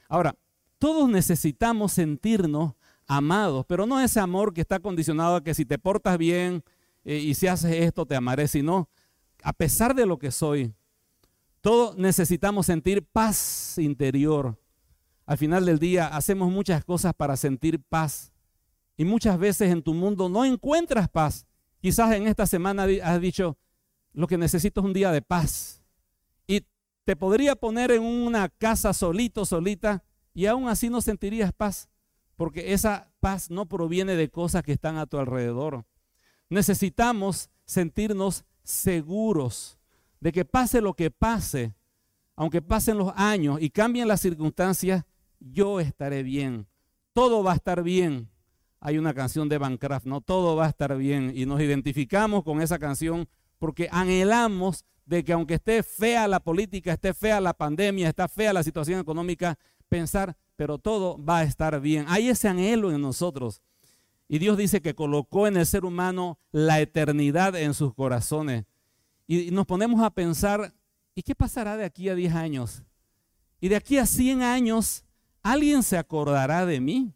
Ahora, 0.09 0.37
todos 0.79 1.09
necesitamos 1.09 1.93
sentirnos 1.93 2.75
amados, 3.07 3.65
pero 3.67 3.87
no 3.87 3.99
ese 3.99 4.21
amor 4.21 4.53
que 4.53 4.61
está 4.61 4.81
condicionado 4.81 5.37
a 5.37 5.43
que 5.43 5.55
si 5.55 5.65
te 5.65 5.79
portas 5.79 6.19
bien 6.19 6.63
eh, 7.05 7.17
y 7.17 7.35
si 7.35 7.47
haces 7.47 7.73
esto 7.73 8.07
te 8.07 8.17
amaré, 8.17 8.49
sino 8.49 8.89
a 9.43 9.53
pesar 9.53 9.95
de 9.95 10.07
lo 10.07 10.19
que 10.19 10.31
soy, 10.31 10.75
todos 11.61 11.97
necesitamos 11.97 12.67
sentir 12.67 13.05
paz 13.05 13.77
interior, 13.79 14.59
al 15.31 15.39
final 15.39 15.65
del 15.65 15.79
día 15.79 16.09
hacemos 16.09 16.51
muchas 16.51 16.85
cosas 16.85 17.15
para 17.15 17.37
sentir 17.37 17.81
paz. 17.81 18.33
Y 18.97 19.05
muchas 19.05 19.39
veces 19.39 19.71
en 19.71 19.81
tu 19.81 19.95
mundo 19.95 20.29
no 20.29 20.45
encuentras 20.45 21.09
paz. 21.09 21.47
Quizás 21.81 22.13
en 22.15 22.27
esta 22.27 22.49
semana 22.49 22.89
has 23.05 23.21
dicho, 23.21 23.57
lo 24.13 24.27
que 24.27 24.37
necesito 24.37 24.81
es 24.81 24.87
un 24.87 24.93
día 24.93 25.13
de 25.13 25.23
paz. 25.23 25.85
Y 26.49 26.67
te 27.05 27.15
podría 27.15 27.55
poner 27.55 27.93
en 27.93 28.03
una 28.03 28.49
casa 28.49 28.93
solito, 28.93 29.47
solita, 29.47 30.03
y 30.35 30.47
aún 30.47 30.69
así 30.69 30.91
no 30.91 31.01
sentirías 31.01 31.53
paz. 31.53 31.89
Porque 32.35 32.73
esa 32.73 33.13
paz 33.21 33.53
no 33.53 33.67
proviene 33.69 34.17
de 34.17 34.31
cosas 34.31 34.65
que 34.65 34.73
están 34.73 34.99
a 34.99 35.07
tu 35.07 35.17
alrededor. 35.17 35.85
Necesitamos 36.51 37.49
sentirnos 37.65 38.45
seguros 38.63 39.79
de 40.21 40.33
que 40.33 40.45
pase 40.45 40.81
lo 40.81 40.95
que 40.95 41.11
pase, 41.11 41.75
aunque 42.37 42.61
pasen 42.61 42.99
los 42.99 43.13
años 43.17 43.59
y 43.61 43.71
cambien 43.71 44.09
las 44.09 44.21
circunstancias, 44.21 45.05
yo 45.39 45.81
estaré 45.81 46.23
bien, 46.23 46.67
todo 47.13 47.43
va 47.43 47.53
a 47.53 47.57
estar 47.57 47.83
bien. 47.83 48.29
Hay 48.81 48.99
una 48.99 49.15
canción 49.15 49.49
de 49.49 49.59
Bancraft, 49.59 50.07
no 50.07 50.21
todo 50.21 50.57
va 50.57 50.67
a 50.67 50.71
estar 50.71 50.97
bien 50.97 51.33
y 51.35 51.47
nos 51.47 51.61
identificamos 51.61 52.43
con 52.45 52.61
esa 52.61 52.79
canción 52.79 53.29
porque 53.59 53.89
anhelamos 53.93 54.85
de 55.05 55.23
que 55.23 55.33
aunque 55.33 55.55
esté 55.55 55.83
fea 55.83 56.27
la 56.29 56.41
política, 56.41 56.93
esté 56.93 57.15
fea 57.15 57.41
la 57.41 57.53
pandemia, 57.53 58.09
está 58.09 58.27
fea 58.27 58.53
la 58.53 58.63
situación 58.63 59.01
económica, 59.01 59.59
pensar, 59.89 60.37
pero 60.57 60.79
todo 60.79 61.23
va 61.23 61.39
a 61.39 61.43
estar 61.45 61.81
bien. 61.81 62.07
Hay 62.09 62.29
ese 62.29 62.49
anhelo 62.49 62.91
en 62.91 63.01
nosotros. 63.01 63.61
Y 64.31 64.39
Dios 64.39 64.57
dice 64.57 64.81
que 64.81 64.95
colocó 64.95 65.47
en 65.47 65.59
el 65.59 65.67
ser 65.67 65.85
humano 65.85 66.39
la 66.53 66.81
eternidad 66.81 67.55
en 67.55 67.75
sus 67.75 67.93
corazones. 67.93 68.65
Y 69.27 69.51
nos 69.51 69.67
ponemos 69.67 70.01
a 70.01 70.11
pensar, 70.11 70.73
¿y 71.15 71.23
qué 71.23 71.35
pasará 71.35 71.77
de 71.77 71.85
aquí 71.85 72.09
a 72.09 72.15
10 72.15 72.35
años? 72.35 72.83
Y 73.61 73.69
de 73.69 73.77
aquí 73.77 73.99
a 73.99 74.07
100 74.07 74.41
años, 74.41 75.05
¿Alguien 75.43 75.83
se 75.83 75.97
acordará 75.97 76.67
de 76.67 76.81
mí? 76.81 77.15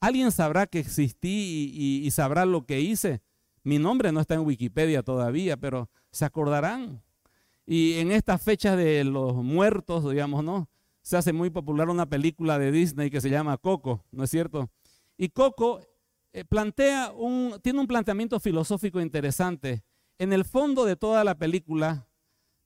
¿Alguien 0.00 0.32
sabrá 0.32 0.66
que 0.66 0.78
existí 0.78 1.70
y, 1.74 2.10
sabrá 2.10 2.46
lo 2.46 2.64
que 2.64 2.80
hice? 2.80 3.20
Mi 3.62 3.78
nombre 3.78 4.12
no 4.12 4.20
está 4.20 4.34
en 4.34 4.46
Wikipedia 4.46 5.02
todavía, 5.02 5.58
pero 5.58 5.90
se 6.10 6.24
acordarán. 6.24 7.02
Y 7.66 7.94
en 7.94 8.10
estas 8.10 8.42
fechas 8.42 8.78
de 8.78 9.04
los 9.04 9.34
muertos, 9.36 10.10
digamos, 10.10 10.42
¿no? 10.42 10.68
Se 11.02 11.18
hace 11.18 11.32
muy 11.32 11.50
popular 11.50 11.90
una 11.90 12.06
película 12.06 12.58
de 12.58 12.72
Disney 12.72 13.10
que 13.10 13.20
se 13.20 13.28
llama 13.28 13.58
Coco, 13.58 14.04
¿no 14.10 14.24
es 14.24 14.30
cierto? 14.30 14.70
Y 15.18 15.28
Coco 15.28 15.80
eh, 16.32 16.44
plantea 16.44 17.12
un, 17.12 17.58
tiene 17.62 17.80
un 17.80 17.86
planteamiento 17.86 18.38
filosófico 18.38 19.00
interesante. 19.00 19.82
En 20.18 20.32
el 20.32 20.44
fondo 20.44 20.84
de 20.84 20.96
toda 20.96 21.24
la 21.24 21.34
película, 21.36 22.06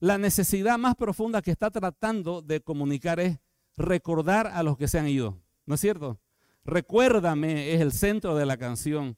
la 0.01 0.19
necesidad 0.19 0.77
más 0.77 0.97
profunda 0.97 1.41
que 1.41 1.51
está 1.51 1.71
tratando 1.71 2.43
de 2.43 2.61
comunicar 2.61 3.21
es 3.21 3.39
recordar 3.77 4.49
a 4.49 4.63
los 4.63 4.77
que 4.77 4.89
se 4.89 4.99
han 4.99 5.09
ido, 5.09 5.41
¿no 5.65 5.77
es 5.77 5.81
cierto? 5.81 6.21
Recuérdame 6.65 7.73
es 7.73 7.81
el 7.81 7.93
centro 7.93 8.37
de 8.37 8.47
la 8.47 8.57
canción. 8.57 9.17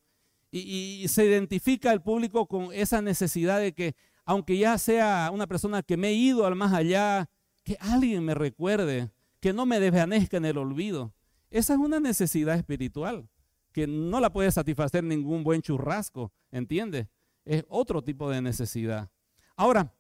Y, 0.53 1.07
se 1.09 1.27
identifica 1.27 1.93
el 1.93 2.01
público 2.01 2.47
con 2.47 2.73
esa 2.73 3.03
necesidad 3.03 3.61
de 3.61 3.75
que, 3.75 3.95
aunque 4.25 4.57
ya 4.57 4.79
sea 4.79 5.31
una 5.33 5.47
persona 5.47 5.83
que 5.83 5.97
me 5.97 6.09
he 6.09 6.15
ido 6.15 6.47
al 6.47 6.55
más 6.55 6.73
allá, 6.73 7.29
que 7.63 7.77
alguien 7.81 8.25
me 8.25 8.35
recuerde, 8.35 9.11
que 9.41 9.53
no 9.53 9.67
me 9.67 9.81
desvanezca 9.81 10.39
en 10.39 10.47
el 10.47 10.57
olvido. 10.57 11.13
Esa 11.51 11.75
es 11.75 11.79
una 11.79 12.01
necesidad 12.01 12.57
espiritual 12.57 13.29
que 13.77 13.87
no 13.87 14.21
la 14.21 14.33
puede 14.33 14.51
satisfacer 14.51 15.05
ningún 15.05 15.45
buen 15.45 15.61
churrasco, 15.61 16.33
¿entiendes? 16.51 17.09
Es 17.45 17.63
otro 17.69 18.03
tipo 18.03 18.31
de 18.31 18.41
necesidad. 18.41 19.11
Ahora, 19.55 19.93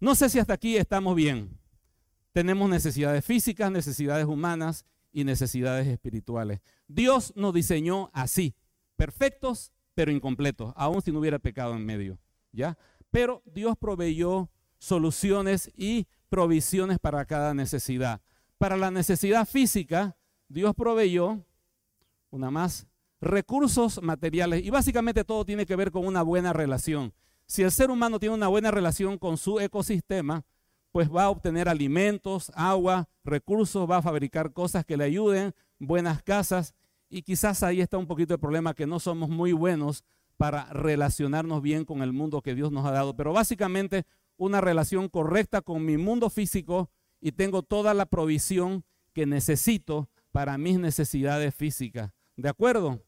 no 0.00 0.16
sé 0.16 0.28
si 0.28 0.40
hasta 0.40 0.54
aquí 0.54 0.76
estamos 0.76 1.14
bien. 1.14 1.56
Tenemos 2.32 2.68
necesidades 2.68 3.24
físicas, 3.24 3.70
necesidades 3.70 4.26
humanas 4.26 4.84
y 5.12 5.22
necesidades 5.22 5.86
espirituales. 5.86 6.58
Dios 6.88 7.32
nos 7.36 7.54
diseñó 7.54 8.10
así, 8.12 8.56
perfectos 8.96 9.70
pero 9.94 10.10
incompletos, 10.10 10.72
aun 10.74 11.00
si 11.00 11.12
no 11.12 11.20
hubiera 11.20 11.38
pecado 11.38 11.76
en 11.76 11.86
medio, 11.86 12.18
¿ya? 12.50 12.76
Pero 13.12 13.44
Dios 13.46 13.76
proveyó 13.78 14.50
soluciones 14.78 15.70
y 15.76 16.08
provisiones 16.28 16.98
para 16.98 17.24
cada 17.26 17.54
necesidad. 17.54 18.20
Para 18.58 18.76
la 18.76 18.90
necesidad 18.90 19.46
física, 19.46 20.16
Dios 20.48 20.74
proveyó, 20.74 21.44
una 22.30 22.50
más, 22.50 22.86
recursos 23.20 24.02
materiales. 24.02 24.64
Y 24.64 24.70
básicamente 24.70 25.24
todo 25.24 25.44
tiene 25.44 25.66
que 25.66 25.76
ver 25.76 25.90
con 25.90 26.06
una 26.06 26.22
buena 26.22 26.52
relación. 26.52 27.12
Si 27.46 27.62
el 27.62 27.70
ser 27.70 27.90
humano 27.90 28.18
tiene 28.18 28.34
una 28.34 28.48
buena 28.48 28.70
relación 28.70 29.18
con 29.18 29.36
su 29.36 29.58
ecosistema, 29.60 30.44
pues 30.92 31.14
va 31.14 31.24
a 31.24 31.30
obtener 31.30 31.68
alimentos, 31.68 32.50
agua, 32.54 33.08
recursos, 33.24 33.88
va 33.88 33.98
a 33.98 34.02
fabricar 34.02 34.52
cosas 34.52 34.84
que 34.84 34.96
le 34.96 35.04
ayuden, 35.04 35.54
buenas 35.78 36.22
casas. 36.22 36.74
Y 37.08 37.22
quizás 37.22 37.62
ahí 37.62 37.80
está 37.80 37.98
un 37.98 38.06
poquito 38.06 38.34
el 38.34 38.40
problema 38.40 38.74
que 38.74 38.86
no 38.86 39.00
somos 39.00 39.28
muy 39.28 39.52
buenos 39.52 40.04
para 40.36 40.66
relacionarnos 40.72 41.62
bien 41.62 41.84
con 41.84 42.02
el 42.02 42.12
mundo 42.12 42.42
que 42.42 42.54
Dios 42.54 42.70
nos 42.70 42.86
ha 42.86 42.90
dado. 42.90 43.16
Pero 43.16 43.32
básicamente 43.32 44.04
una 44.36 44.60
relación 44.60 45.08
correcta 45.08 45.62
con 45.62 45.84
mi 45.84 45.96
mundo 45.96 46.30
físico 46.30 46.90
y 47.20 47.32
tengo 47.32 47.62
toda 47.62 47.92
la 47.94 48.06
provisión 48.06 48.84
que 49.12 49.26
necesito 49.26 50.08
para 50.30 50.58
mis 50.58 50.78
necesidades 50.78 51.54
físicas. 51.54 52.12
¿De 52.38 52.48
acuerdo? 52.48 53.02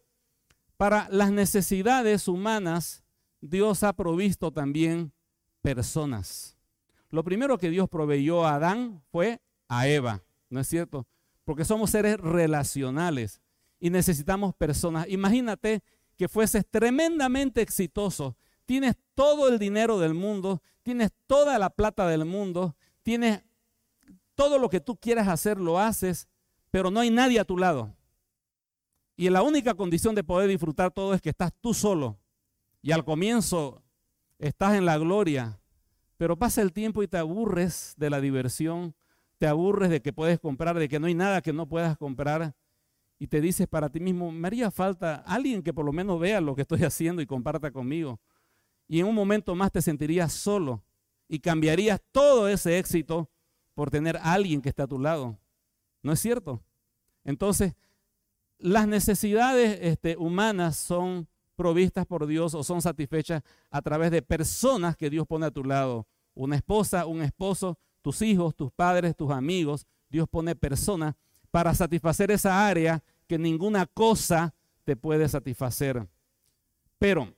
Para 0.76 1.08
las 1.08 1.30
necesidades 1.30 2.26
humanas, 2.26 3.04
Dios 3.40 3.84
ha 3.84 3.92
provisto 3.92 4.50
también 4.50 5.12
personas. 5.62 6.56
Lo 7.10 7.22
primero 7.22 7.56
que 7.56 7.70
Dios 7.70 7.88
proveyó 7.88 8.44
a 8.44 8.56
Adán 8.56 9.00
fue 9.12 9.40
a 9.68 9.86
Eva, 9.86 10.20
¿no 10.48 10.58
es 10.58 10.66
cierto? 10.66 11.06
Porque 11.44 11.64
somos 11.64 11.90
seres 11.90 12.18
relacionales 12.18 13.40
y 13.78 13.90
necesitamos 13.90 14.52
personas. 14.52 15.06
Imagínate 15.08 15.84
que 16.16 16.26
fueses 16.26 16.66
tremendamente 16.68 17.62
exitoso, 17.62 18.36
tienes 18.66 18.96
todo 19.14 19.48
el 19.48 19.60
dinero 19.60 20.00
del 20.00 20.14
mundo, 20.14 20.60
tienes 20.82 21.12
toda 21.28 21.56
la 21.60 21.70
plata 21.70 22.08
del 22.08 22.24
mundo, 22.24 22.74
tienes 23.04 23.44
todo 24.34 24.58
lo 24.58 24.68
que 24.68 24.80
tú 24.80 24.96
quieras 24.96 25.28
hacer, 25.28 25.60
lo 25.60 25.78
haces, 25.78 26.26
pero 26.72 26.90
no 26.90 26.98
hay 26.98 27.10
nadie 27.10 27.38
a 27.38 27.44
tu 27.44 27.56
lado. 27.56 27.94
Y 29.20 29.28
la 29.28 29.42
única 29.42 29.74
condición 29.74 30.14
de 30.14 30.24
poder 30.24 30.48
disfrutar 30.48 30.90
todo 30.92 31.12
es 31.12 31.20
que 31.20 31.28
estás 31.28 31.52
tú 31.60 31.74
solo. 31.74 32.18
Y 32.80 32.92
al 32.92 33.04
comienzo 33.04 33.82
estás 34.38 34.76
en 34.76 34.86
la 34.86 34.96
gloria, 34.96 35.60
pero 36.16 36.38
pasa 36.38 36.62
el 36.62 36.72
tiempo 36.72 37.02
y 37.02 37.06
te 37.06 37.18
aburres 37.18 37.92
de 37.98 38.08
la 38.08 38.18
diversión, 38.22 38.94
te 39.36 39.46
aburres 39.46 39.90
de 39.90 40.00
que 40.00 40.14
puedes 40.14 40.40
comprar, 40.40 40.78
de 40.78 40.88
que 40.88 40.98
no 40.98 41.06
hay 41.06 41.12
nada 41.12 41.42
que 41.42 41.52
no 41.52 41.68
puedas 41.68 41.98
comprar. 41.98 42.54
Y 43.18 43.26
te 43.26 43.42
dices 43.42 43.68
para 43.68 43.90
ti 43.90 44.00
mismo, 44.00 44.32
me 44.32 44.46
haría 44.46 44.70
falta 44.70 45.16
alguien 45.16 45.62
que 45.62 45.74
por 45.74 45.84
lo 45.84 45.92
menos 45.92 46.18
vea 46.18 46.40
lo 46.40 46.56
que 46.56 46.62
estoy 46.62 46.84
haciendo 46.84 47.20
y 47.20 47.26
comparta 47.26 47.70
conmigo. 47.70 48.18
Y 48.88 49.00
en 49.00 49.06
un 49.06 49.14
momento 49.14 49.54
más 49.54 49.70
te 49.70 49.82
sentirías 49.82 50.32
solo 50.32 50.82
y 51.28 51.40
cambiarías 51.40 52.00
todo 52.10 52.48
ese 52.48 52.78
éxito 52.78 53.28
por 53.74 53.90
tener 53.90 54.16
a 54.16 54.32
alguien 54.32 54.62
que 54.62 54.70
está 54.70 54.84
a 54.84 54.88
tu 54.88 54.98
lado. 54.98 55.38
¿No 56.02 56.10
es 56.10 56.20
cierto? 56.20 56.62
Entonces, 57.22 57.74
las 58.60 58.86
necesidades 58.86 59.78
este, 59.82 60.16
humanas 60.16 60.76
son 60.76 61.28
provistas 61.56 62.06
por 62.06 62.26
Dios 62.26 62.54
o 62.54 62.62
son 62.62 62.80
satisfechas 62.82 63.42
a 63.70 63.82
través 63.82 64.10
de 64.10 64.22
personas 64.22 64.96
que 64.96 65.10
Dios 65.10 65.26
pone 65.26 65.46
a 65.46 65.50
tu 65.50 65.64
lado. 65.64 66.06
Una 66.34 66.56
esposa, 66.56 67.06
un 67.06 67.22
esposo, 67.22 67.78
tus 68.02 68.22
hijos, 68.22 68.54
tus 68.54 68.70
padres, 68.72 69.16
tus 69.16 69.30
amigos. 69.30 69.86
Dios 70.08 70.28
pone 70.28 70.54
personas 70.56 71.14
para 71.50 71.74
satisfacer 71.74 72.30
esa 72.30 72.66
área 72.66 73.02
que 73.26 73.38
ninguna 73.38 73.86
cosa 73.86 74.54
te 74.84 74.96
puede 74.96 75.28
satisfacer. 75.28 76.06
Pero, 76.98 77.34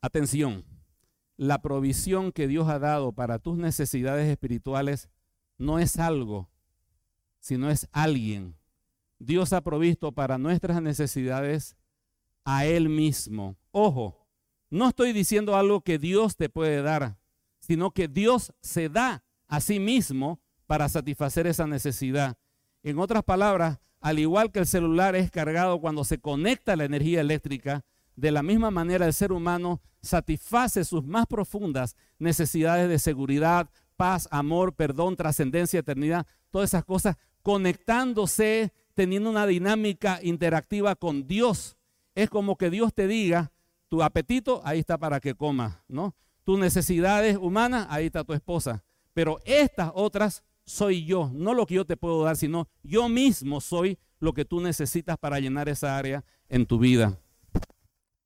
atención, 0.00 0.64
la 1.36 1.60
provisión 1.60 2.32
que 2.32 2.48
Dios 2.48 2.68
ha 2.68 2.78
dado 2.78 3.12
para 3.12 3.38
tus 3.38 3.56
necesidades 3.56 4.28
espirituales 4.28 5.08
no 5.58 5.78
es 5.78 5.98
algo, 5.98 6.50
sino 7.40 7.70
es 7.70 7.88
alguien 7.92 8.56
Dios 9.24 9.52
ha 9.52 9.62
provisto 9.62 10.12
para 10.12 10.36
nuestras 10.36 10.82
necesidades 10.82 11.76
a 12.44 12.66
Él 12.66 12.88
mismo. 12.88 13.56
Ojo, 13.70 14.26
no 14.68 14.88
estoy 14.88 15.12
diciendo 15.12 15.56
algo 15.56 15.82
que 15.82 15.98
Dios 15.98 16.36
te 16.36 16.48
puede 16.48 16.82
dar, 16.82 17.18
sino 17.60 17.92
que 17.92 18.08
Dios 18.08 18.52
se 18.60 18.88
da 18.88 19.24
a 19.46 19.60
sí 19.60 19.78
mismo 19.78 20.40
para 20.66 20.88
satisfacer 20.88 21.46
esa 21.46 21.66
necesidad. 21.66 22.36
En 22.82 22.98
otras 22.98 23.22
palabras, 23.22 23.78
al 24.00 24.18
igual 24.18 24.50
que 24.50 24.58
el 24.58 24.66
celular 24.66 25.14
es 25.14 25.30
cargado 25.30 25.80
cuando 25.80 26.04
se 26.04 26.18
conecta 26.18 26.72
a 26.72 26.76
la 26.76 26.84
energía 26.84 27.20
eléctrica, 27.20 27.84
de 28.16 28.32
la 28.32 28.42
misma 28.42 28.70
manera 28.70 29.06
el 29.06 29.12
ser 29.12 29.32
humano 29.32 29.80
satisface 30.00 30.84
sus 30.84 31.04
más 31.04 31.26
profundas 31.26 31.96
necesidades 32.18 32.88
de 32.88 32.98
seguridad, 32.98 33.70
paz, 33.96 34.26
amor, 34.32 34.74
perdón, 34.74 35.16
trascendencia, 35.16 35.80
eternidad, 35.80 36.26
todas 36.50 36.70
esas 36.70 36.84
cosas 36.84 37.16
conectándose 37.42 38.72
teniendo 39.02 39.30
una 39.30 39.48
dinámica 39.48 40.20
interactiva 40.22 40.94
con 40.94 41.26
Dios. 41.26 41.76
Es 42.14 42.30
como 42.30 42.56
que 42.56 42.70
Dios 42.70 42.94
te 42.94 43.08
diga, 43.08 43.50
tu 43.88 44.00
apetito, 44.00 44.60
ahí 44.64 44.78
está 44.78 44.96
para 44.96 45.18
que 45.18 45.34
comas, 45.34 45.76
¿no? 45.88 46.14
Tus 46.44 46.56
necesidades 46.56 47.36
humanas, 47.36 47.88
ahí 47.90 48.06
está 48.06 48.22
tu 48.22 48.32
esposa. 48.32 48.84
Pero 49.12 49.40
estas 49.44 49.90
otras 49.92 50.44
soy 50.64 51.04
yo, 51.04 51.32
no 51.34 51.52
lo 51.52 51.66
que 51.66 51.74
yo 51.74 51.84
te 51.84 51.96
puedo 51.96 52.22
dar, 52.22 52.36
sino 52.36 52.68
yo 52.84 53.08
mismo 53.08 53.60
soy 53.60 53.98
lo 54.20 54.34
que 54.34 54.44
tú 54.44 54.60
necesitas 54.60 55.18
para 55.18 55.40
llenar 55.40 55.68
esa 55.68 55.98
área 55.98 56.24
en 56.48 56.64
tu 56.64 56.78
vida. 56.78 57.18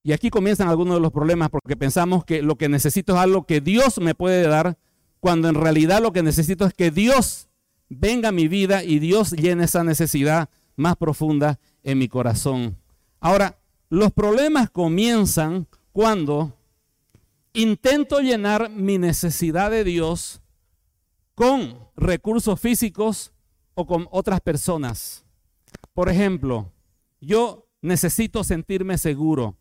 Y 0.02 0.12
aquí 0.12 0.28
comienzan 0.28 0.68
algunos 0.68 0.96
de 0.96 1.00
los 1.00 1.10
problemas 1.10 1.48
porque 1.48 1.74
pensamos 1.74 2.22
que 2.26 2.42
lo 2.42 2.56
que 2.56 2.68
necesito 2.68 3.14
es 3.14 3.20
algo 3.20 3.46
que 3.46 3.62
Dios 3.62 3.98
me 3.98 4.14
puede 4.14 4.42
dar, 4.46 4.76
cuando 5.20 5.48
en 5.48 5.54
realidad 5.54 6.02
lo 6.02 6.12
que 6.12 6.22
necesito 6.22 6.66
es 6.66 6.74
que 6.74 6.90
Dios 6.90 7.48
venga 7.88 8.28
a 8.28 8.32
mi 8.32 8.46
vida 8.46 8.84
y 8.84 8.98
Dios 8.98 9.32
llene 9.32 9.64
esa 9.64 9.82
necesidad 9.84 10.50
más 10.76 10.96
profunda 10.96 11.58
en 11.82 11.98
mi 11.98 12.08
corazón. 12.08 12.76
Ahora, 13.20 13.58
los 13.88 14.12
problemas 14.12 14.70
comienzan 14.70 15.66
cuando 15.92 16.56
intento 17.52 18.20
llenar 18.20 18.70
mi 18.70 18.98
necesidad 18.98 19.70
de 19.70 19.84
Dios 19.84 20.40
con 21.34 21.78
recursos 21.96 22.60
físicos 22.60 23.32
o 23.74 23.86
con 23.86 24.06
otras 24.10 24.40
personas. 24.40 25.24
Por 25.92 26.08
ejemplo, 26.08 26.72
yo 27.20 27.66
necesito 27.80 28.44
sentirme 28.44 28.98
seguro. 28.98 29.56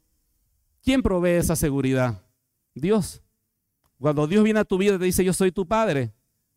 ¿Quién 0.82 1.02
provee 1.02 1.32
esa 1.38 1.56
seguridad? 1.56 2.22
Dios. 2.74 3.22
Cuando 4.00 4.28
Dios 4.28 4.44
viene 4.44 4.60
a 4.60 4.66
tu 4.66 4.78
vida 4.78 4.96
y 4.96 5.00
te 5.00 5.06
dice, 5.06 5.24
yo 5.24 5.34
soy 5.34 5.52
tu 5.52 5.68
Padre, 5.68 6.14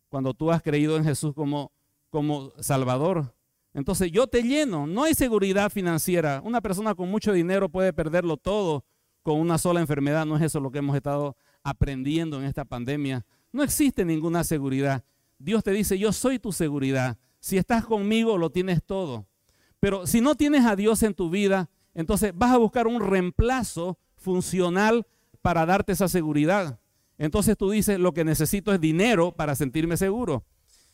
cuando 0.09 0.33
tú 0.33 0.51
has 0.51 0.61
creído 0.61 0.97
en 0.97 1.03
Jesús 1.03 1.33
como, 1.33 1.71
como 2.09 2.51
Salvador. 2.59 3.33
Entonces 3.79 4.11
yo 4.11 4.27
te 4.27 4.43
lleno, 4.43 4.85
no 4.85 5.05
hay 5.05 5.13
seguridad 5.13 5.71
financiera. 5.71 6.41
Una 6.43 6.59
persona 6.59 6.93
con 6.95 7.09
mucho 7.09 7.31
dinero 7.31 7.69
puede 7.69 7.93
perderlo 7.93 8.35
todo 8.35 8.83
con 9.23 9.39
una 9.39 9.57
sola 9.57 9.79
enfermedad, 9.79 10.25
no 10.25 10.35
es 10.35 10.43
eso 10.43 10.59
lo 10.59 10.69
que 10.69 10.79
hemos 10.79 10.97
estado 10.97 11.37
aprendiendo 11.63 12.39
en 12.39 12.43
esta 12.43 12.65
pandemia. 12.65 13.25
No 13.53 13.63
existe 13.63 14.03
ninguna 14.03 14.43
seguridad. 14.43 15.05
Dios 15.37 15.63
te 15.63 15.71
dice, 15.71 15.97
yo 15.97 16.11
soy 16.11 16.39
tu 16.39 16.51
seguridad. 16.51 17.17
Si 17.39 17.57
estás 17.57 17.85
conmigo, 17.85 18.37
lo 18.37 18.49
tienes 18.49 18.83
todo. 18.83 19.27
Pero 19.79 20.05
si 20.05 20.19
no 20.19 20.35
tienes 20.35 20.65
a 20.65 20.75
Dios 20.75 21.01
en 21.03 21.13
tu 21.13 21.29
vida, 21.29 21.69
entonces 21.93 22.33
vas 22.35 22.51
a 22.51 22.57
buscar 22.57 22.85
un 22.85 22.99
reemplazo 22.99 23.97
funcional 24.17 25.07
para 25.41 25.65
darte 25.65 25.93
esa 25.93 26.09
seguridad. 26.09 26.81
Entonces 27.17 27.55
tú 27.55 27.71
dices, 27.71 27.97
lo 27.97 28.13
que 28.13 28.25
necesito 28.25 28.73
es 28.73 28.81
dinero 28.81 29.31
para 29.31 29.55
sentirme 29.55 29.95
seguro. 29.95 30.43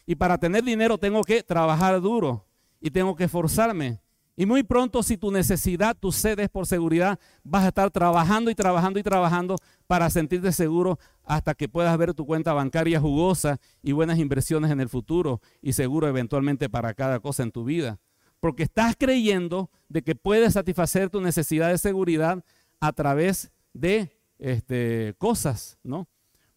Y 0.06 0.14
para 0.14 0.38
tener 0.38 0.64
dinero 0.64 1.00
tengo 1.00 1.24
que 1.24 1.42
trabajar 1.42 2.00
duro 2.00 2.45
y 2.86 2.92
tengo 2.92 3.16
que 3.16 3.24
esforzarme. 3.24 4.00
Y 4.36 4.46
muy 4.46 4.62
pronto 4.62 5.02
si 5.02 5.18
tu 5.18 5.32
necesidad, 5.32 5.98
tu 5.98 6.12
sed 6.12 6.40
es 6.40 6.50
por 6.50 6.68
seguridad, 6.68 7.18
vas 7.44 7.64
a 7.64 7.70
estar 7.70 7.90
trabajando 7.90 8.52
y 8.52 8.56
trabajando 8.56 9.00
y 9.00 9.04
trabajando 9.04 9.56
para 9.88 10.08
sentirte 10.12 10.52
seguro 10.52 11.00
hasta 11.24 11.56
que 11.56 11.68
puedas 11.68 11.98
ver 11.98 12.14
tu 12.14 12.28
cuenta 12.28 12.54
bancaria 12.54 13.00
jugosa 13.00 13.58
y 13.82 13.92
buenas 13.94 14.20
inversiones 14.20 14.70
en 14.70 14.80
el 14.82 14.90
futuro 14.90 15.42
y 15.64 15.74
seguro 15.74 16.08
eventualmente 16.08 16.70
para 16.70 16.94
cada 16.94 17.20
cosa 17.20 17.42
en 17.42 17.52
tu 17.52 17.64
vida. 17.64 17.98
Porque 18.40 18.62
estás 18.62 18.96
creyendo 18.96 19.72
de 19.90 20.04
que 20.04 20.14
puedes 20.14 20.54
satisfacer 20.54 21.10
tu 21.10 21.22
necesidad 21.22 21.70
de 21.70 21.80
seguridad 21.80 22.44
a 22.80 22.92
través 22.92 23.52
de 23.74 24.16
este, 24.38 25.16
cosas, 25.18 25.80
¿no? 25.82 26.08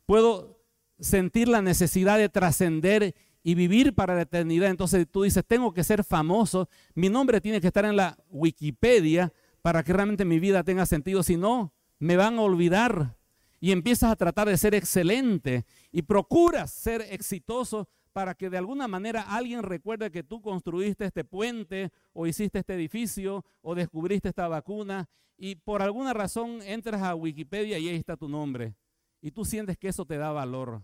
puedo 0.04 0.58
sentir 1.00 1.48
la 1.48 1.62
necesidad 1.62 2.18
de 2.18 2.28
trascender 2.28 3.14
y 3.48 3.54
vivir 3.54 3.94
para 3.94 4.14
la 4.14 4.20
eternidad. 4.20 4.68
Entonces 4.68 5.06
tú 5.10 5.22
dices, 5.22 5.42
tengo 5.42 5.72
que 5.72 5.82
ser 5.82 6.04
famoso, 6.04 6.68
mi 6.94 7.08
nombre 7.08 7.40
tiene 7.40 7.62
que 7.62 7.68
estar 7.68 7.86
en 7.86 7.96
la 7.96 8.18
Wikipedia 8.28 9.32
para 9.62 9.82
que 9.82 9.94
realmente 9.94 10.26
mi 10.26 10.38
vida 10.38 10.62
tenga 10.64 10.84
sentido, 10.84 11.22
si 11.22 11.38
no, 11.38 11.72
me 11.98 12.18
van 12.18 12.38
a 12.38 12.42
olvidar. 12.42 13.16
Y 13.58 13.72
empiezas 13.72 14.12
a 14.12 14.16
tratar 14.16 14.48
de 14.48 14.58
ser 14.58 14.74
excelente 14.74 15.64
y 15.90 16.02
procuras 16.02 16.70
ser 16.70 17.00
exitoso 17.08 17.88
para 18.12 18.34
que 18.34 18.50
de 18.50 18.58
alguna 18.58 18.86
manera 18.86 19.22
alguien 19.22 19.62
recuerde 19.62 20.10
que 20.10 20.22
tú 20.22 20.42
construiste 20.42 21.06
este 21.06 21.24
puente 21.24 21.90
o 22.12 22.26
hiciste 22.26 22.58
este 22.58 22.74
edificio 22.74 23.46
o 23.62 23.74
descubriste 23.74 24.28
esta 24.28 24.46
vacuna 24.46 25.08
y 25.38 25.54
por 25.54 25.80
alguna 25.80 26.12
razón 26.12 26.60
entras 26.60 27.00
a 27.00 27.14
Wikipedia 27.14 27.78
y 27.78 27.88
ahí 27.88 27.96
está 27.96 28.14
tu 28.14 28.28
nombre. 28.28 28.74
Y 29.22 29.30
tú 29.30 29.46
sientes 29.46 29.78
que 29.78 29.88
eso 29.88 30.04
te 30.04 30.18
da 30.18 30.32
valor, 30.32 30.82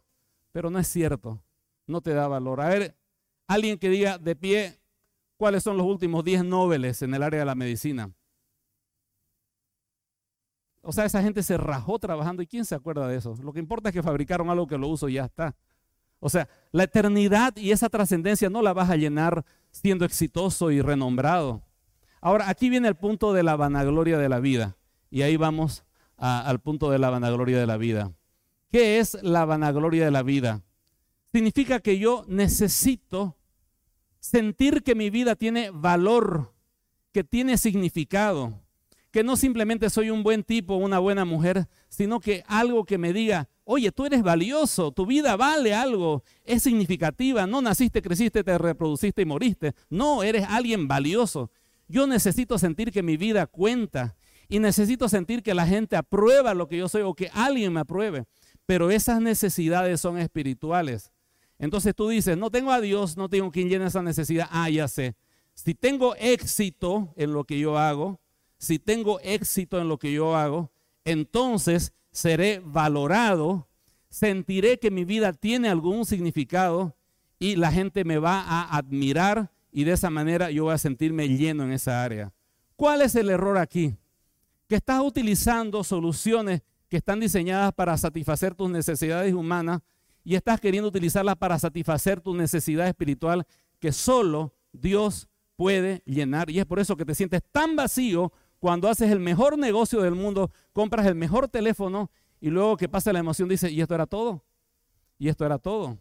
pero 0.50 0.70
no 0.70 0.79
es 0.79 0.88
cierto, 0.88 1.42
no 1.86 2.00
te 2.00 2.12
da 2.12 2.28
valor. 2.28 2.60
A 2.60 2.68
ver, 2.68 2.96
alguien 3.46 3.78
que 3.78 3.88
diga 3.88 4.18
de 4.18 4.36
pie 4.36 4.80
cuáles 5.36 5.62
son 5.62 5.76
los 5.76 5.86
últimos 5.86 6.24
10 6.24 6.44
Nobeles 6.44 7.02
en 7.02 7.14
el 7.14 7.22
área 7.22 7.40
de 7.40 7.46
la 7.46 7.54
medicina. 7.54 8.10
O 10.82 10.92
sea, 10.92 11.06
esa 11.06 11.22
gente 11.22 11.42
se 11.42 11.56
rajó 11.56 11.98
trabajando 11.98 12.42
y 12.42 12.46
¿quién 12.46 12.64
se 12.64 12.74
acuerda 12.74 13.08
de 13.08 13.16
eso? 13.16 13.34
Lo 13.42 13.52
que 13.52 13.58
importa 13.58 13.88
es 13.88 13.94
que 13.94 14.02
fabricaron 14.02 14.50
algo 14.50 14.66
que 14.66 14.76
lo 14.76 14.88
uso 14.88 15.08
y 15.08 15.14
ya 15.14 15.24
está. 15.24 15.56
O 16.20 16.28
sea, 16.28 16.48
la 16.72 16.84
eternidad 16.84 17.56
y 17.56 17.70
esa 17.70 17.88
trascendencia 17.88 18.50
no 18.50 18.62
la 18.62 18.72
vas 18.72 18.90
a 18.90 18.96
llenar 18.96 19.44
siendo 19.70 20.04
exitoso 20.04 20.70
y 20.70 20.80
renombrado. 20.80 21.62
Ahora, 22.20 22.48
aquí 22.48 22.70
viene 22.70 22.88
el 22.88 22.94
punto 22.94 23.32
de 23.32 23.42
la 23.42 23.56
vanagloria 23.56 24.18
de 24.18 24.28
la 24.28 24.40
vida. 24.40 24.76
Y 25.10 25.22
ahí 25.22 25.36
vamos 25.36 25.84
al 26.16 26.60
punto 26.60 26.90
de 26.90 26.98
la 26.98 27.10
vanagloria 27.10 27.58
de 27.58 27.66
la 27.66 27.76
vida. 27.76 28.12
¿Qué 28.70 28.98
es 28.98 29.22
la 29.22 29.44
vanagloria 29.44 30.04
de 30.04 30.10
la 30.10 30.22
vida? 30.22 30.62
Significa 31.34 31.80
que 31.80 31.98
yo 31.98 32.24
necesito 32.28 33.36
sentir 34.20 34.84
que 34.84 34.94
mi 34.94 35.10
vida 35.10 35.34
tiene 35.34 35.70
valor, 35.70 36.54
que 37.10 37.24
tiene 37.24 37.58
significado, 37.58 38.60
que 39.10 39.24
no 39.24 39.34
simplemente 39.34 39.90
soy 39.90 40.10
un 40.10 40.22
buen 40.22 40.44
tipo, 40.44 40.76
una 40.76 41.00
buena 41.00 41.24
mujer, 41.24 41.66
sino 41.88 42.20
que 42.20 42.44
algo 42.46 42.84
que 42.84 42.98
me 42.98 43.12
diga, 43.12 43.48
oye, 43.64 43.90
tú 43.90 44.06
eres 44.06 44.22
valioso, 44.22 44.92
tu 44.92 45.06
vida 45.06 45.34
vale 45.34 45.74
algo, 45.74 46.22
es 46.44 46.62
significativa, 46.62 47.48
no 47.48 47.60
naciste, 47.60 48.00
creciste, 48.00 48.44
te 48.44 48.56
reproduciste 48.56 49.22
y 49.22 49.24
moriste, 49.24 49.74
no, 49.90 50.22
eres 50.22 50.46
alguien 50.48 50.86
valioso. 50.86 51.50
Yo 51.88 52.06
necesito 52.06 52.58
sentir 52.58 52.92
que 52.92 53.02
mi 53.02 53.16
vida 53.16 53.48
cuenta 53.48 54.14
y 54.48 54.60
necesito 54.60 55.08
sentir 55.08 55.42
que 55.42 55.54
la 55.54 55.66
gente 55.66 55.96
aprueba 55.96 56.54
lo 56.54 56.68
que 56.68 56.76
yo 56.76 56.88
soy 56.88 57.02
o 57.02 57.12
que 57.12 57.28
alguien 57.34 57.72
me 57.72 57.80
apruebe. 57.80 58.22
Pero 58.66 58.92
esas 58.92 59.20
necesidades 59.20 60.00
son 60.00 60.16
espirituales. 60.16 61.10
Entonces 61.64 61.94
tú 61.94 62.11
dices, 62.11 62.37
no 62.37 62.50
tengo 62.50 62.72
a 62.72 62.81
Dios, 62.83 63.16
no 63.16 63.31
tengo 63.31 63.50
quien 63.50 63.70
llene 63.70 63.87
esa 63.87 64.03
necesidad. 64.03 64.48
Ah, 64.50 64.68
ya 64.68 64.87
sé. 64.87 65.16
Si 65.55 65.74
tengo 65.74 66.14
éxito 66.16 67.14
en 67.16 67.33
lo 67.33 67.44
que 67.44 67.59
yo 67.59 67.79
hago, 67.79 68.20
si 68.59 68.79
tengo 68.79 69.18
éxito 69.20 69.81
en 69.81 69.88
lo 69.88 69.98
que 69.98 70.12
yo 70.12 70.37
hago, 70.37 70.70
entonces 71.07 71.94
seré 72.11 72.61
valorado, 72.62 73.66
sentiré 74.11 74.79
que 74.79 74.90
mi 74.90 75.07
vida 75.07 75.33
tiene 75.33 75.70
algún 75.70 76.05
significado 76.05 76.94
y 77.38 77.57
la 77.57 77.72
gente 77.72 78.05
me 78.05 78.18
va 78.18 78.42
a 78.42 78.77
admirar 78.77 79.50
y 79.72 79.85
de 79.85 79.92
esa 79.92 80.11
manera 80.11 80.50
yo 80.50 80.64
voy 80.64 80.74
a 80.74 80.79
sentirme 80.79 81.31
lleno 81.31 81.64
en 81.64 81.72
esa 81.72 82.05
área. 82.05 82.31
¿Cuál 82.77 83.00
es 83.00 83.14
el 83.14 83.31
error 83.31 83.57
aquí? 83.57 83.96
Que 84.68 84.77
estás 84.77 85.00
utilizando 85.00 85.83
soluciones 85.83 86.61
que 86.90 86.98
están 86.98 87.20
diseñadas 87.20 87.72
para 87.72 87.96
satisfacer 87.96 88.55
tus 88.55 88.68
necesidades 88.68 89.33
humanas 89.33 89.81
y 90.24 90.34
estás 90.34 90.60
queriendo 90.60 90.88
utilizarlas 90.88 91.37
para 91.37 91.58
satisfacer 91.58 92.20
tu 92.20 92.34
necesidad 92.34 92.88
espiritual 92.88 93.46
que 93.78 93.92
solo 93.92 94.54
Dios 94.72 95.28
puede 95.54 96.02
llenar. 96.06 96.50
Y 96.50 96.58
es 96.58 96.66
por 96.66 96.78
eso 96.80 96.96
que 96.96 97.04
te 97.04 97.14
sientes 97.14 97.42
tan 97.52 97.76
vacío 97.76 98.32
cuando 98.58 98.88
haces 98.88 99.10
el 99.10 99.20
mejor 99.20 99.58
negocio 99.58 100.00
del 100.00 100.14
mundo, 100.14 100.50
compras 100.72 101.06
el 101.06 101.14
mejor 101.14 101.48
teléfono 101.48 102.10
y 102.40 102.48
luego 102.48 102.76
que 102.78 102.88
pasa 102.88 103.12
la 103.12 103.18
emoción 103.18 103.48
dices, 103.48 103.70
¿y 103.70 103.80
esto 103.80 103.94
era 103.94 104.06
todo? 104.06 104.42
Y 105.18 105.28
esto 105.28 105.44
era 105.44 105.58
todo. 105.58 105.98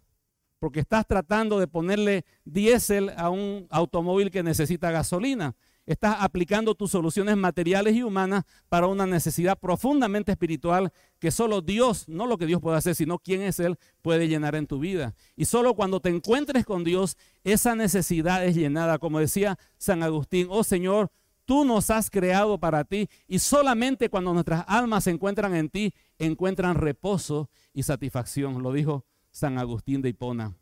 Porque 0.60 0.80
estás 0.80 1.06
tratando 1.06 1.60
de 1.60 1.68
ponerle 1.68 2.24
diésel 2.46 3.12
a 3.18 3.30
un 3.30 3.68
automóvil 3.70 4.32
que 4.32 4.44
necesita 4.44 4.92
gasolina. 4.92 5.56
Estás 5.86 6.16
aplicando 6.20 6.76
tus 6.76 6.92
soluciones 6.92 7.36
materiales 7.36 7.94
y 7.96 8.04
humanas 8.04 8.46
para 8.70 8.88
una 8.88 9.06
necesidad 9.06 9.60
profundamente 9.60 10.32
espiritual 10.32 10.94
que 11.20 11.30
solo 11.30 11.62
Dios, 11.62 12.08
no 12.08 12.26
lo 12.26 12.38
que 12.38 12.46
Dios 12.46 12.62
puede 12.62 12.78
hacer, 12.78 12.96
sino 12.96 13.20
quién 13.20 13.42
es 13.42 13.60
Él, 13.60 13.78
puede 14.02 14.30
llenar 14.30 14.56
en 14.56 14.66
tu 14.66 14.80
vida. 14.80 15.14
Y 15.36 15.44
solo 15.44 15.74
cuando 15.74 16.00
te 16.00 16.08
encuentres 16.08 16.66
con 16.66 16.86
Dios, 16.86 17.18
esa 17.44 17.76
necesidad 17.76 18.46
es 18.46 18.56
llenada. 18.56 18.98
Como 18.98 19.20
decía 19.20 19.60
San 19.78 20.04
Agustín, 20.04 20.48
oh 20.50 20.64
Señor, 20.64 21.12
tú 21.44 21.66
nos 21.66 21.90
has 21.90 22.10
creado 22.10 22.58
para 22.58 22.86
ti 22.86 23.10
y 23.28 23.40
solamente 23.40 24.10
cuando 24.10 24.34
nuestras 24.34 24.64
almas 24.70 25.04
se 25.04 25.12
encuentran 25.12 25.54
en 25.54 25.70
ti, 25.70 25.94
encuentran 26.18 26.76
reposo 26.76 27.50
y 27.74 27.84
satisfacción. 27.84 28.64
Lo 28.64 28.72
dijo 28.72 29.06
San 29.32 29.58
Agustín 29.58 30.02
de 30.02 30.10
Hipona. 30.10 30.56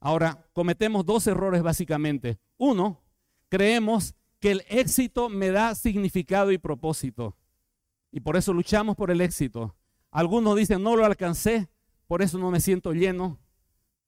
Ahora, 0.00 0.46
cometemos 0.54 1.04
dos 1.04 1.26
errores 1.26 1.62
básicamente. 1.62 2.38
Uno, 2.56 3.02
creemos 3.50 4.14
que 4.46 4.52
el 4.52 4.64
éxito 4.68 5.28
me 5.28 5.50
da 5.50 5.74
significado 5.74 6.52
y 6.52 6.58
propósito. 6.58 7.36
Y 8.12 8.20
por 8.20 8.36
eso 8.36 8.52
luchamos 8.52 8.94
por 8.94 9.10
el 9.10 9.20
éxito. 9.20 9.74
Algunos 10.12 10.54
dicen, 10.54 10.84
no 10.84 10.94
lo 10.94 11.04
alcancé, 11.04 11.68
por 12.06 12.22
eso 12.22 12.38
no 12.38 12.52
me 12.52 12.60
siento 12.60 12.92
lleno. 12.92 13.40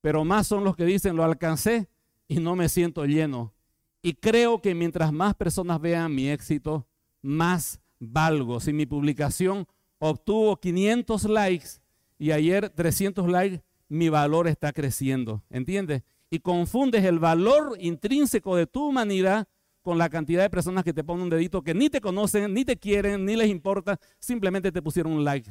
Pero 0.00 0.24
más 0.24 0.46
son 0.46 0.62
los 0.62 0.76
que 0.76 0.84
dicen, 0.84 1.16
lo 1.16 1.24
alcancé 1.24 1.88
y 2.28 2.36
no 2.38 2.54
me 2.54 2.68
siento 2.68 3.04
lleno. 3.04 3.52
Y 4.00 4.12
creo 4.14 4.62
que 4.62 4.76
mientras 4.76 5.12
más 5.12 5.34
personas 5.34 5.80
vean 5.80 6.14
mi 6.14 6.30
éxito, 6.30 6.86
más 7.20 7.80
valgo. 7.98 8.60
Si 8.60 8.72
mi 8.72 8.86
publicación 8.86 9.66
obtuvo 9.98 10.60
500 10.60 11.24
likes 11.24 11.68
y 12.16 12.30
ayer 12.30 12.70
300 12.70 13.28
likes, 13.28 13.64
mi 13.88 14.08
valor 14.08 14.46
está 14.46 14.72
creciendo. 14.72 15.42
¿Entiendes? 15.50 16.04
Y 16.30 16.38
confundes 16.38 17.04
el 17.04 17.18
valor 17.18 17.76
intrínseco 17.80 18.54
de 18.54 18.68
tu 18.68 18.86
humanidad 18.86 19.48
con 19.88 19.96
la 19.96 20.10
cantidad 20.10 20.42
de 20.42 20.50
personas 20.50 20.84
que 20.84 20.92
te 20.92 21.02
ponen 21.02 21.22
un 21.22 21.30
dedito 21.30 21.62
que 21.62 21.72
ni 21.72 21.88
te 21.88 22.02
conocen, 22.02 22.52
ni 22.52 22.62
te 22.62 22.76
quieren, 22.76 23.24
ni 23.24 23.36
les 23.36 23.48
importa, 23.48 23.98
simplemente 24.18 24.70
te 24.70 24.82
pusieron 24.82 25.14
un 25.14 25.24
like. 25.24 25.50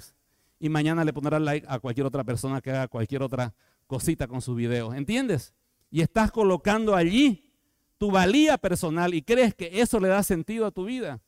Y 0.59 0.69
mañana 0.69 1.03
le 1.03 1.11
pondrás 1.11 1.41
like 1.41 1.65
a 1.67 1.79
cualquier 1.79 2.05
otra 2.05 2.23
persona 2.23 2.61
que 2.61 2.69
haga 2.69 2.87
cualquier 2.87 3.23
otra 3.23 3.55
cosita 3.87 4.27
con 4.27 4.39
sus 4.39 4.55
videos. 4.55 4.93
¿Entiendes? 4.93 5.55
Y 5.89 6.01
estás 6.01 6.29
colocando 6.31 6.95
allí 6.95 7.51
tu 7.97 8.11
valía 8.11 8.59
personal 8.59 9.15
y 9.15 9.23
crees 9.23 9.55
que 9.55 9.81
eso 9.81 9.99
le 9.99 10.07
da 10.07 10.21
sentido 10.21 10.67
a 10.67 10.71
tu 10.71 10.85
vida. 10.85 11.19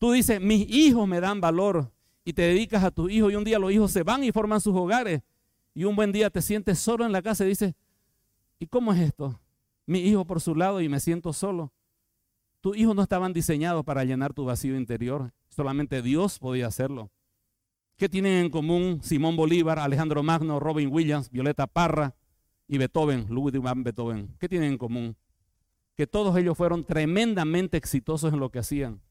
Tú 0.00 0.10
dices, 0.10 0.40
mis 0.40 0.68
hijos 0.68 1.06
me 1.06 1.20
dan 1.20 1.40
valor 1.40 1.92
y 2.24 2.32
te 2.32 2.42
dedicas 2.42 2.82
a 2.82 2.90
tus 2.90 3.12
hijos 3.12 3.32
y 3.32 3.36
un 3.36 3.44
día 3.44 3.60
los 3.60 3.70
hijos 3.70 3.92
se 3.92 4.02
van 4.02 4.24
y 4.24 4.32
forman 4.32 4.60
sus 4.60 4.74
hogares 4.74 5.22
y 5.72 5.84
un 5.84 5.94
buen 5.94 6.10
día 6.10 6.30
te 6.30 6.42
sientes 6.42 6.80
solo 6.80 7.06
en 7.06 7.12
la 7.12 7.22
casa 7.22 7.44
y 7.44 7.50
dices, 7.50 7.74
¿y 8.58 8.66
cómo 8.66 8.92
es 8.92 8.98
esto? 8.98 9.38
Mi 9.86 10.00
hijo 10.00 10.24
por 10.24 10.40
su 10.40 10.56
lado 10.56 10.80
y 10.80 10.88
me 10.88 10.98
siento 10.98 11.32
solo. 11.32 11.70
Tus 12.64 12.78
hijos 12.78 12.96
no 12.96 13.02
estaban 13.02 13.34
diseñados 13.34 13.84
para 13.84 14.04
llenar 14.04 14.32
tu 14.32 14.46
vacío 14.46 14.74
interior. 14.74 15.34
Solamente 15.50 16.00
Dios 16.00 16.38
podía 16.38 16.66
hacerlo. 16.66 17.10
¿Qué 17.98 18.08
tienen 18.08 18.42
en 18.42 18.48
común 18.50 19.00
Simón 19.02 19.36
Bolívar, 19.36 19.78
Alejandro 19.78 20.22
Magno, 20.22 20.58
Robin 20.60 20.88
Williams, 20.90 21.30
Violeta 21.30 21.66
Parra 21.66 22.14
y 22.66 22.78
Beethoven, 22.78 23.26
Ludwig 23.28 23.60
van 23.60 23.84
Beethoven? 23.84 24.34
¿Qué 24.38 24.48
tienen 24.48 24.72
en 24.72 24.78
común? 24.78 25.14
Que 25.94 26.06
todos 26.06 26.38
ellos 26.38 26.56
fueron 26.56 26.86
tremendamente 26.86 27.76
exitosos 27.76 28.32
en 28.32 28.40
lo 28.40 28.48
que 28.48 28.60
hacían 28.60 29.02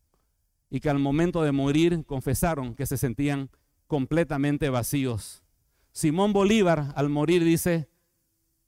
y 0.72 0.80
que 0.80 0.90
al 0.90 0.98
momento 0.98 1.44
de 1.44 1.52
morir 1.52 2.04
confesaron 2.08 2.74
que 2.74 2.88
se 2.88 2.98
sentían 2.98 3.52
completamente 3.86 4.72
vacíos. 4.72 5.44
Simón 5.92 6.34
Bolívar 6.34 6.92
al 6.96 7.10
morir 7.10 7.44
dice, 7.44 7.88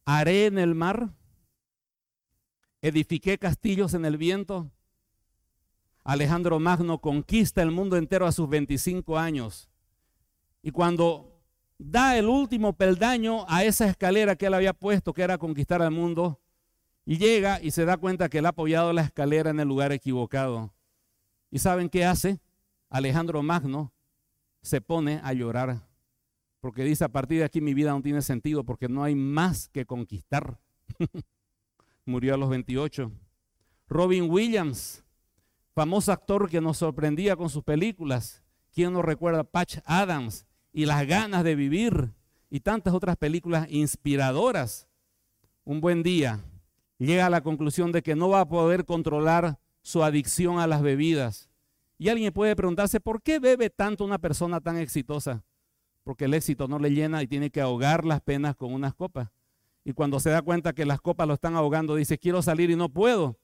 haré 0.06 0.45
en 0.45 0.60
el 0.60 0.76
mar, 0.76 1.10
edifiqué 2.84 3.39
castillos 3.39 3.95
en 3.95 4.06
el 4.06 4.17
viento, 4.17 4.69
Alejandro 6.06 6.60
Magno 6.60 7.00
conquista 7.00 7.63
el 7.63 7.72
mundo 7.72 7.98
entero 7.98 8.28
a 8.28 8.32
sus 8.32 8.48
25 8.48 9.18
años. 9.18 9.68
Y 10.62 10.70
cuando 10.70 11.41
da 11.80 12.15
el 12.15 12.28
último 12.28 12.74
peldaño 12.74 13.44
a 13.50 13.63
esa 13.63 13.88
escalera 13.88 14.36
que 14.36 14.46
él 14.46 14.54
había 14.54 14.74
puesto, 14.74 15.13
que 15.13 15.24
era 15.24 15.39
conquistar 15.39 15.82
al 15.82 15.89
mundo, 15.89 16.39
y 17.06 17.18
llega 17.18 17.60
y 17.62 17.72
se 17.72 17.86
da 17.86 17.98
cuenta 17.98 18.30
que 18.30 18.38
él 18.38 18.46
ha 18.46 18.50
apoyado 18.50 18.94
la 18.94 19.02
escalera 19.02 19.50
en 19.50 19.60
el 19.60 19.68
lugar 19.68 19.91
equivocado. 19.91 20.76
¿Y 21.50 21.58
saben 21.58 21.89
qué 21.89 22.06
hace? 22.06 22.39
Alejandro 22.89 23.41
Magno 23.41 23.91
se 24.62 24.82
pone 24.82 25.20
a 25.24 25.34
llorar, 25.34 25.88
porque 26.60 26.84
dice, 26.84 27.04
a 27.04 27.10
partir 27.10 27.39
de 27.39 27.46
aquí 27.46 27.62
mi 27.62 27.74
vida 27.74 27.91
no 27.91 28.02
tiene 28.04 28.22
sentido, 28.22 28.63
porque 28.63 28.88
no 28.88 29.04
hay 29.04 29.15
más 29.15 29.70
que 29.70 29.88
conquistar. 29.88 30.60
Murió 32.06 32.36
a 32.36 32.38
los 32.38 32.50
28. 32.50 33.12
Robin 33.88 34.30
Williams 34.30 35.05
famoso 35.76 36.14
actor 36.14 36.50
que 36.50 36.62
nos 36.62 36.78
sorprendía 36.78 37.36
con 37.36 37.50
sus 37.50 37.62
películas. 37.62 38.42
¿Quién 38.74 38.94
nos 38.94 39.04
recuerda? 39.04 39.44
Patch 39.44 39.80
Adams 39.84 40.46
y 40.72 40.86
las 40.86 41.06
ganas 41.06 41.44
de 41.44 41.56
vivir 41.56 42.14
y 42.50 42.62
tantas 42.62 42.94
otras 42.94 43.18
películas 43.18 43.68
inspiradoras. 43.70 44.88
Un 45.66 45.82
buen 45.82 46.02
día 46.02 46.40
llega 46.98 47.26
a 47.26 47.30
la 47.30 47.42
conclusión 47.42 47.92
de 47.92 48.02
que 48.02 48.16
no 48.16 48.30
va 48.30 48.40
a 48.40 48.48
poder 48.48 48.86
controlar 48.86 49.60
su 49.82 50.02
adicción 50.02 50.60
a 50.60 50.68
las 50.68 50.82
bebidas. 50.82 51.50
Y 51.98 52.08
alguien 52.08 52.32
puede 52.32 52.56
preguntarse, 52.56 53.02
¿por 53.02 53.22
qué 53.22 53.40
bebe 53.40 53.70
tanto 53.70 54.06
una 54.06 54.18
persona 54.18 54.62
tan 54.62 54.78
exitosa? 54.78 55.44
Porque 56.04 56.26
el 56.26 56.34
éxito 56.34 56.68
no 56.70 56.80
le 56.80 56.92
llena 56.92 57.22
y 57.22 57.28
tiene 57.28 57.50
que 57.50 57.62
ahogar 57.62 58.06
las 58.06 58.22
penas 58.22 58.56
con 58.56 58.74
unas 58.74 58.94
copas. 58.94 59.30
Y 59.84 59.92
cuando 59.92 60.20
se 60.22 60.30
da 60.30 60.42
cuenta 60.42 60.74
que 60.74 60.86
las 60.86 61.02
copas 61.02 61.28
lo 61.28 61.34
están 61.34 61.56
ahogando, 61.56 61.96
dice, 61.96 62.18
quiero 62.18 62.42
salir 62.42 62.70
y 62.70 62.76
no 62.76 62.90
puedo. 62.90 63.38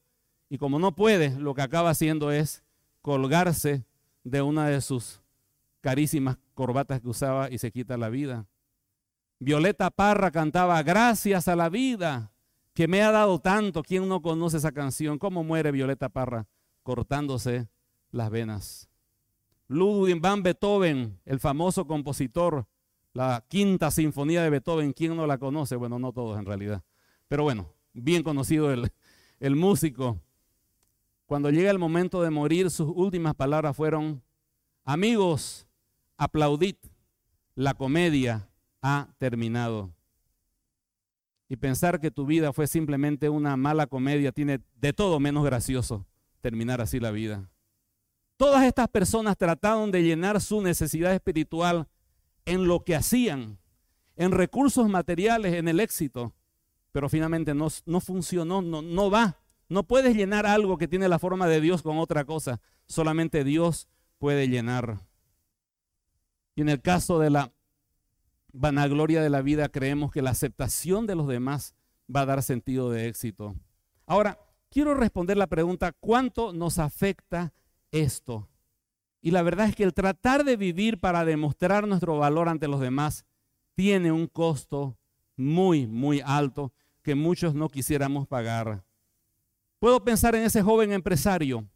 Y 0.51 0.57
como 0.57 0.79
no 0.79 0.93
puede, 0.93 1.29
lo 1.39 1.53
que 1.53 1.61
acaba 1.61 1.91
haciendo 1.91 2.29
es 2.29 2.61
colgarse 3.01 3.85
de 4.25 4.41
una 4.41 4.67
de 4.67 4.81
sus 4.81 5.21
carísimas 5.79 6.39
corbatas 6.53 6.99
que 6.99 7.07
usaba 7.07 7.49
y 7.49 7.57
se 7.57 7.71
quita 7.71 7.95
la 7.95 8.09
vida. 8.09 8.45
Violeta 9.39 9.89
Parra 9.91 10.29
cantaba, 10.29 10.83
gracias 10.83 11.47
a 11.47 11.55
la 11.55 11.69
vida 11.69 12.33
que 12.73 12.89
me 12.89 13.01
ha 13.01 13.11
dado 13.11 13.39
tanto. 13.39 13.81
¿Quién 13.81 14.09
no 14.09 14.21
conoce 14.21 14.57
esa 14.57 14.73
canción? 14.73 15.19
¿Cómo 15.19 15.45
muere 15.45 15.71
Violeta 15.71 16.09
Parra? 16.09 16.45
Cortándose 16.83 17.69
las 18.11 18.29
venas. 18.29 18.89
Ludwig 19.69 20.19
van 20.19 20.43
Beethoven, 20.43 21.17
el 21.23 21.39
famoso 21.39 21.87
compositor, 21.87 22.67
la 23.13 23.45
quinta 23.47 23.89
sinfonía 23.89 24.43
de 24.43 24.49
Beethoven, 24.49 24.91
¿quién 24.91 25.15
no 25.15 25.25
la 25.25 25.37
conoce? 25.37 25.77
Bueno, 25.77 25.97
no 25.97 26.11
todos 26.11 26.37
en 26.37 26.45
realidad. 26.45 26.83
Pero 27.29 27.43
bueno, 27.43 27.73
bien 27.93 28.21
conocido 28.21 28.69
el, 28.73 28.91
el 29.39 29.55
músico. 29.55 30.19
Cuando 31.31 31.49
llega 31.49 31.71
el 31.71 31.79
momento 31.79 32.21
de 32.21 32.29
morir, 32.29 32.69
sus 32.69 32.91
últimas 32.93 33.33
palabras 33.35 33.77
fueron, 33.77 34.21
amigos, 34.83 35.65
aplaudid, 36.17 36.75
la 37.55 37.73
comedia 37.73 38.49
ha 38.81 39.07
terminado. 39.17 39.93
Y 41.47 41.55
pensar 41.55 42.01
que 42.01 42.11
tu 42.11 42.25
vida 42.25 42.51
fue 42.51 42.67
simplemente 42.67 43.29
una 43.29 43.55
mala 43.55 43.87
comedia 43.87 44.33
tiene 44.33 44.59
de 44.75 44.91
todo 44.91 45.21
menos 45.21 45.45
gracioso 45.45 46.05
terminar 46.41 46.81
así 46.81 46.99
la 46.99 47.11
vida. 47.11 47.49
Todas 48.35 48.65
estas 48.65 48.89
personas 48.89 49.37
trataron 49.37 49.89
de 49.89 50.03
llenar 50.03 50.41
su 50.41 50.61
necesidad 50.61 51.13
espiritual 51.13 51.87
en 52.43 52.67
lo 52.67 52.83
que 52.83 52.93
hacían, 52.93 53.57
en 54.17 54.33
recursos 54.33 54.89
materiales, 54.89 55.53
en 55.53 55.69
el 55.69 55.79
éxito, 55.79 56.33
pero 56.91 57.07
finalmente 57.07 57.53
no, 57.53 57.69
no 57.85 58.01
funcionó, 58.01 58.61
no, 58.61 58.81
no 58.81 59.09
va. 59.09 59.37
No 59.71 59.83
puedes 59.83 60.17
llenar 60.17 60.45
algo 60.45 60.77
que 60.77 60.89
tiene 60.89 61.07
la 61.07 61.17
forma 61.17 61.47
de 61.47 61.61
Dios 61.61 61.81
con 61.81 61.97
otra 61.97 62.25
cosa. 62.25 62.59
Solamente 62.87 63.45
Dios 63.45 63.87
puede 64.17 64.49
llenar. 64.49 64.99
Y 66.55 66.61
en 66.61 66.67
el 66.67 66.81
caso 66.81 67.19
de 67.19 67.29
la 67.29 67.53
vanagloria 68.51 69.21
de 69.21 69.29
la 69.29 69.41
vida, 69.41 69.69
creemos 69.69 70.11
que 70.11 70.21
la 70.21 70.31
aceptación 70.31 71.07
de 71.07 71.15
los 71.15 71.25
demás 71.29 71.73
va 72.13 72.19
a 72.19 72.25
dar 72.25 72.43
sentido 72.43 72.89
de 72.89 73.07
éxito. 73.07 73.55
Ahora, 74.05 74.41
quiero 74.69 74.93
responder 74.93 75.37
la 75.37 75.47
pregunta, 75.47 75.93
¿cuánto 75.93 76.51
nos 76.51 76.77
afecta 76.77 77.53
esto? 77.91 78.49
Y 79.21 79.31
la 79.31 79.41
verdad 79.41 79.69
es 79.69 79.75
que 79.77 79.85
el 79.85 79.93
tratar 79.93 80.43
de 80.43 80.57
vivir 80.57 80.99
para 80.99 81.23
demostrar 81.23 81.87
nuestro 81.87 82.17
valor 82.17 82.49
ante 82.49 82.67
los 82.67 82.81
demás 82.81 83.25
tiene 83.73 84.11
un 84.11 84.27
costo 84.27 84.97
muy, 85.37 85.87
muy 85.87 86.19
alto 86.25 86.73
que 87.03 87.15
muchos 87.15 87.55
no 87.55 87.69
quisiéramos 87.69 88.27
pagar. 88.27 88.83
Puedo 89.81 90.03
pensar 90.03 90.35
en 90.35 90.43
ese 90.43 90.61
joven 90.61 90.91
empresario 90.91 91.67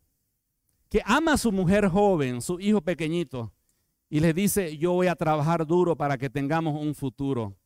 que 0.91 1.01
ama 1.05 1.33
a 1.33 1.37
su 1.39 1.51
mujer 1.51 1.87
joven, 1.87 2.39
su 2.39 2.59
hijo 2.59 2.79
pequeñito, 2.79 3.51
y 4.11 4.19
le 4.19 4.31
dice, 4.31 4.77
yo 4.77 4.93
voy 4.93 5.07
a 5.07 5.15
trabajar 5.15 5.65
duro 5.65 5.95
para 5.95 6.15
que 6.15 6.29
tengamos 6.29 6.79
un 6.79 6.93
futuro. 6.93 7.57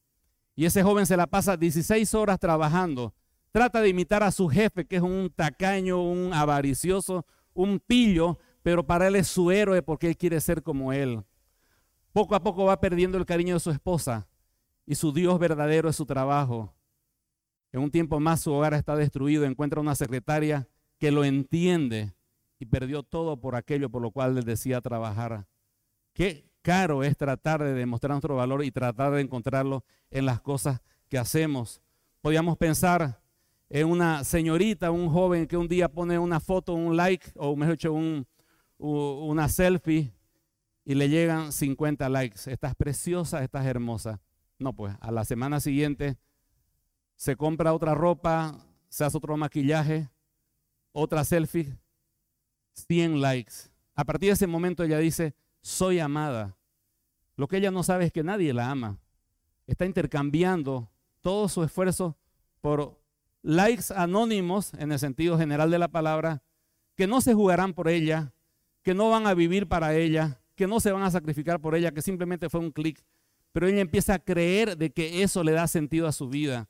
Y 0.56 0.64
ese 0.64 0.82
joven 0.82 1.06
se 1.06 1.18
la 1.18 1.28
pasa 1.28 1.58
16 1.58 2.14
horas 2.14 2.40
trabajando. 2.40 3.14
Trata 3.52 3.82
de 3.82 3.90
imitar 3.90 4.24
a 4.24 4.32
su 4.32 4.48
jefe, 4.48 4.86
que 4.86 4.96
es 4.96 5.02
un 5.02 5.30
tacaño, 5.30 6.02
un 6.02 6.34
avaricioso, 6.34 7.26
un 7.54 7.78
pillo, 7.78 8.40
pero 8.64 8.88
para 8.88 9.10
él 9.10 9.18
es 9.18 9.28
su 9.28 9.52
héroe 9.52 9.82
porque 9.82 10.08
él 10.08 10.16
quiere 10.16 10.40
ser 10.40 10.64
como 10.64 10.94
él. 10.94 11.22
Poco 12.14 12.34
a 12.34 12.42
poco 12.42 12.64
va 12.64 12.80
perdiendo 12.80 13.18
el 13.18 13.26
cariño 13.26 13.56
de 13.56 13.60
su 13.60 13.72
esposa 13.72 14.26
y 14.86 14.96
su 14.96 15.12
Dios 15.12 15.38
verdadero 15.38 15.90
es 15.90 15.98
su 15.98 16.06
trabajo. 16.06 16.74
En 17.72 17.82
un 17.82 17.92
tiempo 17.92 18.20
más 18.20 18.42
su 18.42 18.52
hogar 18.52 18.74
está 18.74 18.96
destruido, 18.96 19.46
encuentra 19.46 19.80
una 19.80 19.96
secretaria 19.96 20.68
que 20.98 21.12
lo 21.12 21.24
entiende 21.24 22.14
y 22.60 22.66
perdió 22.66 23.04
todo 23.04 23.40
por 23.40 23.56
aquello 23.56 23.90
por 23.90 24.02
lo 24.02 24.12
cual 24.12 24.38
él 24.38 24.44
decía 24.44 24.82
trabajar. 24.82 25.48
Qué 26.14 26.50
caro 26.62 27.04
es 27.04 27.16
tratar 27.16 27.64
de 27.64 27.74
demostrar 27.74 28.12
nuestro 28.12 28.36
valor 28.36 28.64
y 28.64 28.72
tratar 28.72 29.14
de 29.14 29.22
encontrarlo 29.22 29.84
en 30.10 30.26
las 30.26 30.42
cosas 30.42 30.82
que 31.08 31.18
hacemos. 31.18 31.82
Podríamos 32.22 32.58
pensar 32.58 33.22
en 33.70 33.88
una 33.88 34.24
señorita, 34.24 34.92
un 34.92 35.10
joven 35.10 35.48
que 35.48 35.56
un 35.56 35.68
día 35.68 35.90
pone 35.90 36.18
una 36.18 36.40
foto, 36.40 36.74
un 36.74 36.98
like, 36.98 37.32
o 37.36 37.56
mejor 37.56 37.76
dicho, 37.76 37.94
un, 37.94 38.28
una 38.78 39.48
selfie 39.48 40.12
y 40.84 40.96
le 40.96 41.08
llegan 41.08 41.52
50 41.52 42.10
likes. 42.10 42.52
Estás 42.52 42.76
preciosa, 42.76 43.44
estás 43.44 43.66
hermosa. 43.66 44.22
No, 44.58 44.74
pues 44.74 44.96
a 45.00 45.12
la 45.12 45.24
semana 45.24 45.60
siguiente 45.60 46.18
se 47.20 47.36
compra 47.36 47.74
otra 47.74 47.94
ropa, 47.94 48.66
se 48.88 49.04
hace 49.04 49.18
otro 49.18 49.36
maquillaje, 49.36 50.10
otra 50.94 51.26
selfie, 51.26 51.78
100 52.76 53.20
likes. 53.20 53.54
A 53.94 54.06
partir 54.06 54.30
de 54.30 54.36
ese 54.36 54.48
momento 54.48 54.84
ella 54.84 55.00
dice, 55.00 55.36
soy 55.60 56.00
amada. 56.00 56.56
Lo 57.36 57.50
que 57.50 57.58
ella 57.58 57.72
no 57.72 57.84
sabe 57.84 58.06
es 58.06 58.14
que 58.14 58.24
nadie 58.24 58.54
la 58.54 58.72
ama. 58.72 59.00
Está 59.68 59.86
intercambiando 59.86 60.90
todo 61.20 61.50
su 61.50 61.62
esfuerzo 61.62 62.18
por 62.62 62.98
likes 63.42 63.94
anónimos, 63.94 64.74
en 64.76 64.94
el 64.94 65.00
sentido 65.00 65.38
general 65.38 65.70
de 65.72 65.80
la 65.80 65.90
palabra, 65.90 66.42
que 66.96 67.06
no 67.06 67.20
se 67.20 67.34
jugarán 67.34 67.74
por 67.74 67.90
ella, 67.90 68.32
que 68.82 68.94
no 68.94 69.10
van 69.10 69.28
a 69.28 69.34
vivir 69.34 69.68
para 69.68 69.94
ella, 69.94 70.42
que 70.56 70.68
no 70.68 70.80
se 70.80 70.94
van 70.94 71.04
a 71.04 71.12
sacrificar 71.12 71.60
por 71.60 71.76
ella, 71.76 71.92
que 71.92 72.02
simplemente 72.02 72.50
fue 72.50 72.62
un 72.62 72.72
clic. 72.72 73.04
Pero 73.52 73.68
ella 73.68 73.82
empieza 73.82 74.14
a 74.14 74.20
creer 74.20 74.78
de 74.78 74.92
que 74.92 75.22
eso 75.22 75.44
le 75.44 75.52
da 75.52 75.68
sentido 75.68 76.08
a 76.08 76.14
su 76.14 76.30
vida. 76.30 76.70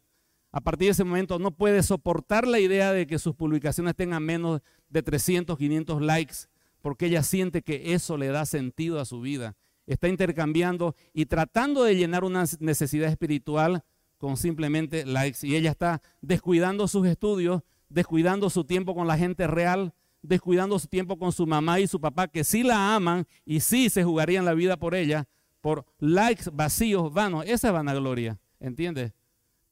A 0.52 0.62
partir 0.62 0.88
de 0.88 0.92
ese 0.92 1.04
momento 1.04 1.38
no 1.38 1.52
puede 1.52 1.84
soportar 1.84 2.48
la 2.48 2.60
idea 2.60 2.92
de 2.92 3.06
que 3.06 3.20
sus 3.20 3.36
publicaciones 3.36 3.96
tengan 3.96 4.24
menos 4.24 4.62
de 4.90 5.04
300, 5.04 5.58
500 5.58 6.02
likes, 6.02 6.36
porque 6.82 7.06
ella 7.06 7.22
siente 7.22 7.62
que 7.62 7.94
eso 7.94 8.18
le 8.18 8.28
da 8.28 8.46
sentido 8.46 9.00
a 9.00 9.06
su 9.06 9.22
vida. 9.22 9.56
Está 9.86 10.08
intercambiando 10.08 10.96
y 11.14 11.26
tratando 11.26 11.84
de 11.84 11.96
llenar 11.96 12.24
una 12.24 12.46
necesidad 12.60 13.10
espiritual 13.10 13.84
con 14.18 14.38
simplemente 14.38 15.06
likes. 15.06 15.46
Y 15.46 15.56
ella 15.56 15.72
está 15.72 16.02
descuidando 16.22 16.88
sus 16.88 17.08
estudios, 17.08 17.62
descuidando 17.90 18.50
su 18.50 18.64
tiempo 18.66 18.96
con 18.96 19.08
la 19.08 19.18
gente 19.18 19.46
real, 19.48 19.94
descuidando 20.22 20.78
su 20.80 20.88
tiempo 20.88 21.18
con 21.18 21.32
su 21.32 21.46
mamá 21.48 21.80
y 21.80 21.88
su 21.88 22.02
papá, 22.02 22.28
que 22.28 22.44
sí 22.44 22.64
la 22.64 22.96
aman 22.96 23.26
y 23.46 23.60
sí 23.62 23.90
se 23.90 24.04
jugarían 24.04 24.46
la 24.46 24.54
vida 24.54 24.78
por 24.78 24.96
ella, 24.96 25.28
por 25.62 25.86
likes 26.00 26.50
vacíos, 26.52 27.14
vanos. 27.14 27.46
Esa 27.46 27.68
es 27.68 27.74
vanagloria, 27.74 28.40
¿entiendes? 28.60 29.14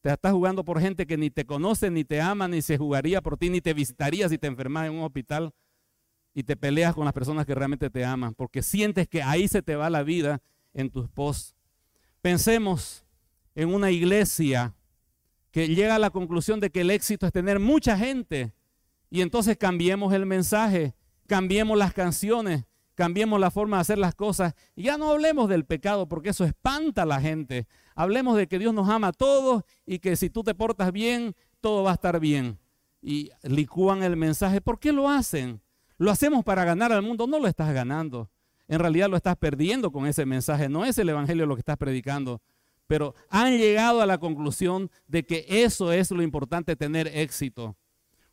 Te 0.07 0.13
estás 0.13 0.31
jugando 0.31 0.63
por 0.63 0.79
gente 0.79 1.05
que 1.05 1.17
ni 1.17 1.29
te 1.29 1.45
conoce, 1.45 1.91
ni 1.91 2.05
te 2.05 2.21
ama, 2.21 2.47
ni 2.47 2.61
se 2.61 2.77
jugaría 2.77 3.21
por 3.21 3.35
ti, 3.35 3.49
ni 3.49 3.59
te 3.59 3.73
visitaría 3.73 4.29
si 4.29 4.37
te 4.37 4.47
enfermas 4.47 4.87
en 4.87 4.93
un 4.93 5.03
hospital 5.03 5.53
y 6.33 6.43
te 6.43 6.55
peleas 6.55 6.95
con 6.95 7.03
las 7.03 7.13
personas 7.13 7.45
que 7.45 7.53
realmente 7.53 7.89
te 7.89 8.05
aman, 8.05 8.33
porque 8.33 8.61
sientes 8.61 9.09
que 9.09 9.21
ahí 9.21 9.49
se 9.49 9.61
te 9.61 9.75
va 9.75 9.89
la 9.89 10.03
vida 10.03 10.41
en 10.73 10.89
tus 10.89 11.09
posts. 11.09 11.57
Pensemos 12.21 13.03
en 13.53 13.67
una 13.67 13.91
iglesia 13.91 14.73
que 15.51 15.67
llega 15.67 15.95
a 15.95 15.99
la 15.99 16.09
conclusión 16.09 16.61
de 16.61 16.69
que 16.69 16.79
el 16.79 16.91
éxito 16.91 17.25
es 17.25 17.33
tener 17.33 17.59
mucha 17.59 17.97
gente 17.97 18.53
y 19.09 19.19
entonces 19.19 19.57
cambiemos 19.57 20.13
el 20.13 20.25
mensaje, 20.25 20.95
cambiemos 21.27 21.77
las 21.77 21.93
canciones, 21.93 22.63
cambiemos 22.97 23.39
la 23.39 23.51
forma 23.51 23.77
de 23.77 23.81
hacer 23.81 23.99
las 23.99 24.15
cosas 24.15 24.55
y 24.75 24.83
ya 24.83 24.97
no 24.97 25.11
hablemos 25.11 25.47
del 25.47 25.65
pecado 25.65 26.07
porque 26.07 26.29
eso 26.29 26.43
espanta 26.43 27.03
a 27.03 27.05
la 27.05 27.21
gente. 27.21 27.67
Hablemos 27.93 28.35
de 28.35 28.47
que 28.47 28.57
Dios 28.57 28.73
nos 28.73 28.89
ama 28.89 29.09
a 29.09 29.13
todos 29.13 29.63
y 29.85 29.99
que 29.99 30.15
si 30.15 30.31
tú 30.31 30.43
te 30.43 30.55
portas 30.55 30.91
bien, 30.91 31.35
todo 31.61 31.83
va 31.83 31.91
a 31.91 31.93
estar 31.93 32.19
bien. 32.19 32.57
Y 32.99 33.29
licúan 33.43 34.01
el 34.01 34.17
mensaje. 34.17 34.61
¿Por 34.61 34.79
qué 34.79 34.91
lo 34.91 35.09
hacen? 35.09 35.61
Lo 35.99 36.09
hacemos 36.09 36.43
para 36.43 36.65
ganar 36.65 36.91
al 36.91 37.03
mundo, 37.03 37.27
no 37.27 37.39
lo 37.39 37.47
estás 37.47 37.71
ganando. 37.71 38.31
En 38.67 38.79
realidad 38.79 39.09
lo 39.09 39.15
estás 39.15 39.37
perdiendo 39.37 39.91
con 39.91 40.07
ese 40.07 40.25
mensaje. 40.25 40.67
No 40.67 40.83
es 40.83 40.97
el 40.97 41.09
Evangelio 41.09 41.45
lo 41.45 41.55
que 41.55 41.61
estás 41.61 41.77
predicando 41.77 42.41
pero 42.87 43.13
han 43.29 43.57
llegado 43.57 44.01
a 44.01 44.05
la 44.05 44.17
conclusión 44.17 44.89
de 45.07 45.25
que 45.25 45.45
eso 45.47 45.91
es 45.91 46.09
lo 46.09 46.23
importante, 46.23 46.77
tener 46.77 47.07
éxito. 47.07 47.75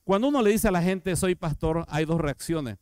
Cuando 0.05 0.29
uno 0.29 0.43
le 0.43 0.51
dice 0.51 0.69
a 0.69 0.71
la 0.71 0.81
gente, 0.81 1.17
soy 1.17 1.35
pastor, 1.35 1.85
hay 1.89 2.05
dos 2.05 2.21
reacciones. 2.21 2.79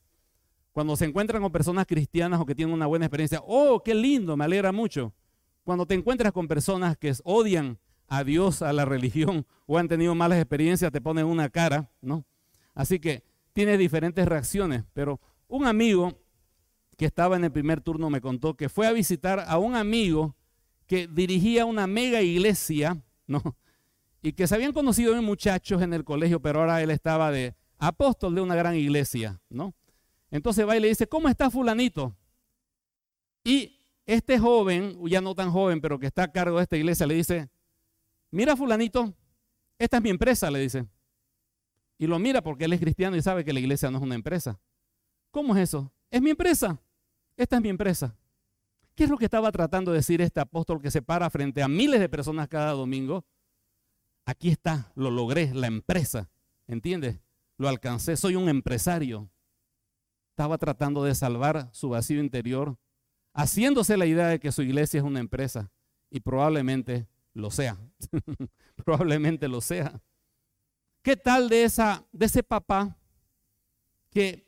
Cuando 0.72 0.96
se 0.96 1.04
encuentran 1.04 1.42
con 1.42 1.52
personas 1.52 1.86
cristianas 1.86 2.40
o 2.40 2.46
que 2.46 2.54
tienen 2.54 2.74
una 2.74 2.86
buena 2.86 3.06
experiencia, 3.06 3.40
oh, 3.46 3.82
qué 3.82 3.94
lindo, 3.94 4.36
me 4.36 4.44
alegra 4.44 4.72
mucho. 4.72 5.12
Cuando 5.64 5.86
te 5.86 5.94
encuentras 5.94 6.32
con 6.32 6.48
personas 6.48 6.96
que 6.96 7.12
odian 7.24 7.78
a 8.08 8.24
Dios, 8.24 8.62
a 8.62 8.72
la 8.72 8.84
religión, 8.84 9.46
o 9.66 9.78
han 9.78 9.88
tenido 9.88 10.14
malas 10.14 10.38
experiencias, 10.38 10.90
te 10.90 11.00
ponen 11.00 11.26
una 11.26 11.48
cara, 11.50 11.90
¿no? 12.00 12.24
Así 12.74 12.98
que 12.98 13.22
tiene 13.52 13.76
diferentes 13.76 14.26
reacciones, 14.26 14.84
pero 14.94 15.20
un 15.46 15.66
amigo 15.66 16.18
que 16.96 17.04
estaba 17.04 17.36
en 17.36 17.44
el 17.44 17.52
primer 17.52 17.80
turno 17.80 18.10
me 18.10 18.20
contó 18.20 18.54
que 18.54 18.68
fue 18.68 18.86
a 18.86 18.92
visitar 18.92 19.44
a 19.46 19.58
un 19.58 19.74
amigo 19.74 20.36
que 20.86 21.06
dirigía 21.06 21.64
una 21.64 21.86
mega 21.86 22.22
iglesia, 22.22 23.02
¿no? 23.26 23.56
Y 24.22 24.32
que 24.32 24.46
se 24.46 24.54
habían 24.54 24.72
conocido 24.72 25.16
en 25.16 25.24
muchachos 25.24 25.82
en 25.82 25.92
el 25.92 26.04
colegio, 26.04 26.40
pero 26.40 26.60
ahora 26.60 26.82
él 26.82 26.90
estaba 26.90 27.30
de 27.30 27.54
apóstol 27.78 28.34
de 28.34 28.40
una 28.40 28.54
gran 28.54 28.74
iglesia, 28.74 29.40
¿no? 29.50 29.74
Entonces 30.32 30.66
va 30.66 30.76
y 30.76 30.80
le 30.80 30.88
dice, 30.88 31.06
¿cómo 31.06 31.28
está 31.28 31.50
fulanito? 31.50 32.16
Y 33.44 33.78
este 34.06 34.38
joven, 34.38 34.98
ya 35.06 35.20
no 35.20 35.34
tan 35.34 35.52
joven, 35.52 35.80
pero 35.80 35.98
que 35.98 36.06
está 36.06 36.24
a 36.24 36.32
cargo 36.32 36.56
de 36.56 36.62
esta 36.62 36.76
iglesia, 36.76 37.06
le 37.06 37.14
dice, 37.14 37.50
mira 38.30 38.56
fulanito, 38.56 39.14
esta 39.78 39.98
es 39.98 40.02
mi 40.02 40.08
empresa, 40.08 40.50
le 40.50 40.58
dice. 40.58 40.86
Y 41.98 42.06
lo 42.06 42.18
mira 42.18 42.42
porque 42.42 42.64
él 42.64 42.72
es 42.72 42.80
cristiano 42.80 43.14
y 43.14 43.22
sabe 43.22 43.44
que 43.44 43.52
la 43.52 43.60
iglesia 43.60 43.90
no 43.90 43.98
es 43.98 44.02
una 44.02 44.14
empresa. 44.14 44.58
¿Cómo 45.30 45.54
es 45.54 45.62
eso? 45.64 45.92
Es 46.10 46.22
mi 46.22 46.30
empresa. 46.30 46.80
Esta 47.36 47.56
es 47.56 47.62
mi 47.62 47.68
empresa. 47.68 48.16
¿Qué 48.94 49.04
es 49.04 49.10
lo 49.10 49.18
que 49.18 49.26
estaba 49.26 49.52
tratando 49.52 49.92
de 49.92 49.98
decir 49.98 50.22
este 50.22 50.40
apóstol 50.40 50.80
que 50.80 50.90
se 50.90 51.02
para 51.02 51.28
frente 51.28 51.62
a 51.62 51.68
miles 51.68 52.00
de 52.00 52.08
personas 52.08 52.48
cada 52.48 52.72
domingo? 52.72 53.26
Aquí 54.24 54.48
está, 54.48 54.92
lo 54.94 55.10
logré, 55.10 55.52
la 55.52 55.66
empresa. 55.66 56.30
¿Entiendes? 56.66 57.20
Lo 57.58 57.68
alcancé, 57.68 58.16
soy 58.16 58.34
un 58.34 58.48
empresario. 58.48 59.28
Estaba 60.32 60.56
tratando 60.58 61.04
de 61.04 61.14
salvar 61.14 61.68
su 61.72 61.90
vacío 61.90 62.20
interior, 62.20 62.78
haciéndose 63.34 63.96
la 63.96 64.06
idea 64.06 64.28
de 64.28 64.40
que 64.40 64.50
su 64.50 64.62
iglesia 64.62 64.98
es 64.98 65.04
una 65.04 65.20
empresa. 65.20 65.70
Y 66.10 66.20
probablemente 66.20 67.06
lo 67.34 67.50
sea. 67.50 67.78
probablemente 68.76 69.46
lo 69.46 69.60
sea. 69.60 70.00
¿Qué 71.02 71.16
tal 71.16 71.48
de, 71.48 71.64
esa, 71.64 72.06
de 72.12 72.26
ese 72.26 72.42
papá 72.42 72.96
que 74.10 74.46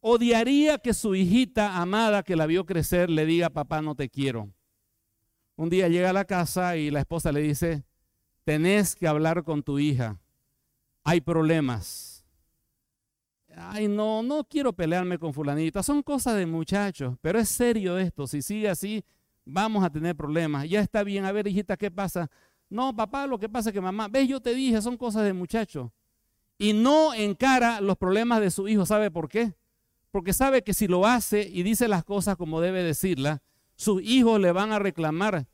odiaría 0.00 0.78
que 0.78 0.92
su 0.92 1.14
hijita 1.14 1.80
amada 1.80 2.22
que 2.24 2.36
la 2.36 2.46
vio 2.46 2.66
crecer 2.66 3.08
le 3.08 3.24
diga, 3.24 3.48
papá, 3.48 3.80
no 3.80 3.94
te 3.94 4.10
quiero. 4.10 4.52
Un 5.56 5.70
día 5.70 5.88
llega 5.88 6.10
a 6.10 6.14
la 6.14 6.24
casa 6.24 6.76
y 6.76 6.90
la 6.90 7.00
esposa 7.00 7.30
le 7.30 7.40
dice, 7.40 7.84
tenés 8.44 8.96
que 8.96 9.06
hablar 9.06 9.44
con 9.44 9.62
tu 9.62 9.78
hija, 9.78 10.18
hay 11.04 11.20
problemas. 11.20 12.11
Ay, 13.56 13.88
no, 13.88 14.22
no 14.22 14.44
quiero 14.44 14.72
pelearme 14.72 15.18
con 15.18 15.32
fulanita, 15.32 15.82
son 15.82 16.02
cosas 16.02 16.36
de 16.36 16.46
muchachos, 16.46 17.16
pero 17.20 17.38
es 17.38 17.48
serio 17.48 17.98
esto, 17.98 18.26
si 18.26 18.40
sigue 18.40 18.68
así, 18.68 19.04
vamos 19.44 19.84
a 19.84 19.90
tener 19.90 20.16
problemas. 20.16 20.68
Ya 20.68 20.80
está 20.80 21.04
bien, 21.04 21.24
a 21.24 21.32
ver, 21.32 21.46
hijita, 21.46 21.76
¿qué 21.76 21.90
pasa? 21.90 22.30
No, 22.70 22.96
papá, 22.96 23.26
lo 23.26 23.38
que 23.38 23.48
pasa 23.48 23.70
es 23.70 23.74
que 23.74 23.80
mamá, 23.80 24.08
ves, 24.08 24.28
yo 24.28 24.40
te 24.40 24.54
dije, 24.54 24.80
son 24.80 24.96
cosas 24.96 25.24
de 25.24 25.32
muchachos. 25.32 25.90
Y 26.58 26.72
no 26.72 27.12
encara 27.12 27.80
los 27.80 27.96
problemas 27.96 28.40
de 28.40 28.50
su 28.50 28.68
hijo, 28.68 28.86
¿sabe 28.86 29.10
por 29.10 29.28
qué? 29.28 29.54
porque 30.12 30.34
sabe 30.34 30.62
que 30.62 30.74
si 30.74 30.86
lo 30.86 31.06
hace 31.06 31.48
y 31.48 31.64
dice 31.64 31.88
las 31.88 32.04
cosas 32.04 32.36
como 32.36 32.60
debe 32.60 32.84
decirlas, 32.84 33.40
sus 33.74 34.00
hijos 34.02 34.38
le 34.38 34.52
van 34.52 34.70
a 34.70 34.78
reclamar. 34.78 35.48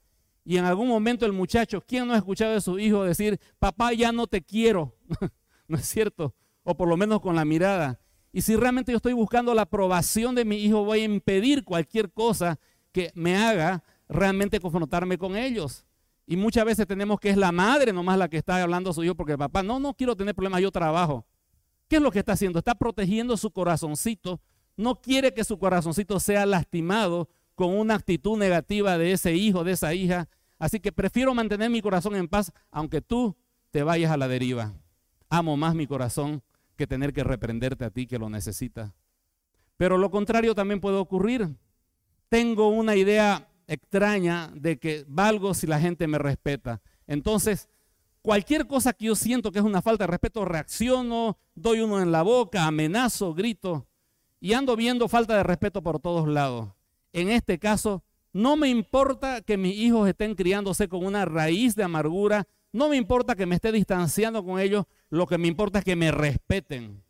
Y 0.45 0.57
en 0.57 0.65
algún 0.65 0.89
momento 0.89 1.25
el 1.25 1.33
muchacho, 1.33 1.83
¿quién 1.87 2.07
no 2.07 2.15
ha 2.15 2.17
escuchado 2.17 2.55
de 2.55 2.61
su 2.61 2.79
hijo 2.79 3.05
decir, 3.05 3.39
papá, 3.59 3.93
ya 3.93 4.11
no 4.13 4.27
te 4.27 4.43
quiero? 4.43 4.97
¿No 5.69 5.79
es 5.79 5.87
cierto? 5.87 6.35
O 6.71 6.77
por 6.77 6.87
lo 6.87 6.99
menos 6.99 7.23
con 7.23 7.35
la 7.35 7.47
mirada. 7.47 7.99
Y 8.31 8.43
si 8.43 8.55
realmente 8.55 8.93
yo 8.93 8.97
estoy 8.97 9.15
buscando 9.15 9.55
la 9.55 9.63
aprobación 9.63 10.35
de 10.35 10.45
mi 10.45 10.57
hijo, 10.57 10.85
voy 10.85 11.01
a 11.01 11.05
impedir 11.05 11.65
cualquier 11.65 12.13
cosa 12.13 12.61
que 12.93 13.11
me 13.15 13.39
haga 13.39 13.83
realmente 14.07 14.61
confrontarme 14.61 15.17
con 15.17 15.35
ellos. 15.35 15.87
Y 16.27 16.37
muchas 16.37 16.67
veces 16.67 16.87
tenemos 16.87 17.19
que 17.21 17.31
es 17.31 17.39
la 17.39 17.53
madre 17.53 17.91
nomás 17.91 18.19
la 18.19 18.29
que 18.29 18.37
está 18.37 18.63
hablando 18.63 18.91
a 18.91 18.93
su 18.93 19.03
hijo 19.03 19.15
porque 19.15 19.39
papá, 19.39 19.63
no, 19.63 19.81
no 19.81 19.95
quiero 19.95 20.15
tener 20.15 20.35
problemas, 20.35 20.61
yo 20.61 20.71
trabajo. 20.71 21.25
¿Qué 21.89 21.97
es 21.97 22.03
lo 22.03 22.11
que 22.11 22.19
está 22.19 22.33
haciendo? 22.33 22.59
Está 22.59 22.75
protegiendo 22.75 23.39
su 23.39 23.51
corazoncito. 23.51 24.39
No 24.77 25.01
quiere 25.01 25.33
que 25.33 25.45
su 25.45 25.59
corazoncito 25.59 26.21
sea 26.21 26.45
lastimado 26.45 27.31
con 27.55 27.75
una 27.79 27.95
actitud 27.95 28.37
negativa 28.37 28.99
de 28.99 29.13
ese 29.13 29.35
hijo, 29.35 29.65
de 29.65 29.73
esa 29.73 29.95
hija. 29.95 30.29
Así 30.59 30.81
que 30.81 30.93
prefiero 30.93 31.33
mantener 31.33 31.71
mi 31.71 31.81
corazón 31.81 32.15
en 32.15 32.29
paz, 32.29 32.53
aunque 32.71 33.01
tú 33.01 33.39
te 33.71 33.83
vayas 33.83 34.13
a 34.13 34.19
la 34.19 34.29
deriva. 34.29 34.75
Amo 35.31 35.57
más 35.57 35.75
mi 35.75 35.87
corazón 35.87 36.43
que 36.79 36.87
tener 36.87 37.13
que 37.13 37.25
reprenderte 37.25 37.85
a 37.85 37.91
ti 37.91 38.07
que 38.07 38.19
lo 38.19 38.31
necesitas. 38.31 38.93
Pero 39.77 39.99
lo 39.99 40.11
contrario 40.11 40.55
también 40.55 40.81
puede 40.81 40.97
ocurrir. 40.97 41.49
Tengo 42.31 42.69
una 42.69 42.97
idea 42.97 43.49
extraña 43.67 44.51
de 44.55 44.79
que 44.79 45.05
valgo 45.09 45.53
si 45.53 45.67
la 45.67 45.81
gente 45.81 46.07
me 46.07 46.19
respeta. 46.19 46.81
Entonces, 47.07 47.69
cualquier 48.23 48.67
cosa 48.67 48.93
que 48.93 49.07
yo 49.07 49.15
siento 49.15 49.53
que 49.53 49.59
es 49.59 49.65
una 49.65 49.83
falta 49.83 50.05
de 50.05 50.13
respeto, 50.13 50.45
reacciono, 50.45 51.37
doy 51.55 51.81
uno 51.81 52.01
en 52.01 52.13
la 52.13 52.23
boca, 52.23 52.65
amenazo, 52.65 53.35
grito 53.35 53.87
y 54.41 54.53
ando 54.53 54.77
viendo 54.77 55.09
falta 55.09 55.37
de 55.37 55.43
respeto 55.43 55.83
por 55.83 55.99
todos 55.99 56.29
lados. 56.29 56.71
En 57.13 57.29
este 57.29 57.59
caso, 57.59 58.05
no 58.33 58.57
me 58.57 58.69
importa 58.69 59.41
que 59.41 59.57
mis 59.57 59.75
hijos 59.75 60.09
estén 60.09 60.35
criándose 60.35 60.89
con 60.89 61.05
una 61.05 61.25
raíz 61.25 61.75
de 61.75 61.83
amargura, 61.83 62.47
no 62.73 62.89
me 62.89 62.97
importa 62.97 63.35
que 63.35 63.47
me 63.47 63.55
esté 63.55 63.73
distanciando 63.73 64.45
con 64.45 64.61
ellos, 64.61 64.85
lo 65.11 65.27
que 65.27 65.39
me 65.39 65.49
importa 65.49 65.81
es 65.81 65.85
que 65.85 65.97
me 65.97 66.11
respeten. 66.11 67.03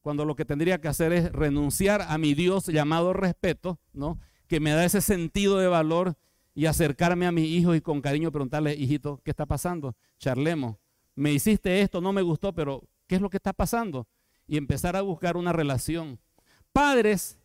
Cuando 0.00 0.24
lo 0.24 0.34
que 0.34 0.44
tendría 0.44 0.80
que 0.80 0.88
hacer 0.88 1.12
es 1.12 1.30
renunciar 1.32 2.02
a 2.02 2.16
mi 2.18 2.34
Dios 2.34 2.66
llamado 2.66 3.12
respeto, 3.12 3.78
¿no? 3.92 4.18
que 4.50 4.58
me 4.58 4.72
da 4.72 4.84
ese 4.84 5.00
sentido 5.00 5.58
de 5.58 5.68
valor 5.68 6.16
y 6.56 6.66
acercarme 6.66 7.26
a 7.26 7.32
mi 7.32 7.44
hijo 7.44 7.76
y 7.76 7.80
con 7.80 8.00
cariño 8.00 8.32
preguntarle, 8.32 8.74
hijito, 8.74 9.20
¿qué 9.24 9.30
está 9.30 9.46
pasando? 9.46 9.94
Charlemos. 10.18 10.76
Me 11.14 11.32
hiciste 11.32 11.82
esto, 11.82 12.00
no 12.00 12.12
me 12.12 12.22
gustó, 12.22 12.52
pero 12.52 12.82
¿qué 13.06 13.14
es 13.14 13.20
lo 13.20 13.30
que 13.30 13.36
está 13.36 13.52
pasando? 13.52 14.08
Y 14.48 14.56
empezar 14.56 14.96
a 14.96 15.02
buscar 15.02 15.36
una 15.36 15.52
relación. 15.52 16.18
Padres 16.72 17.38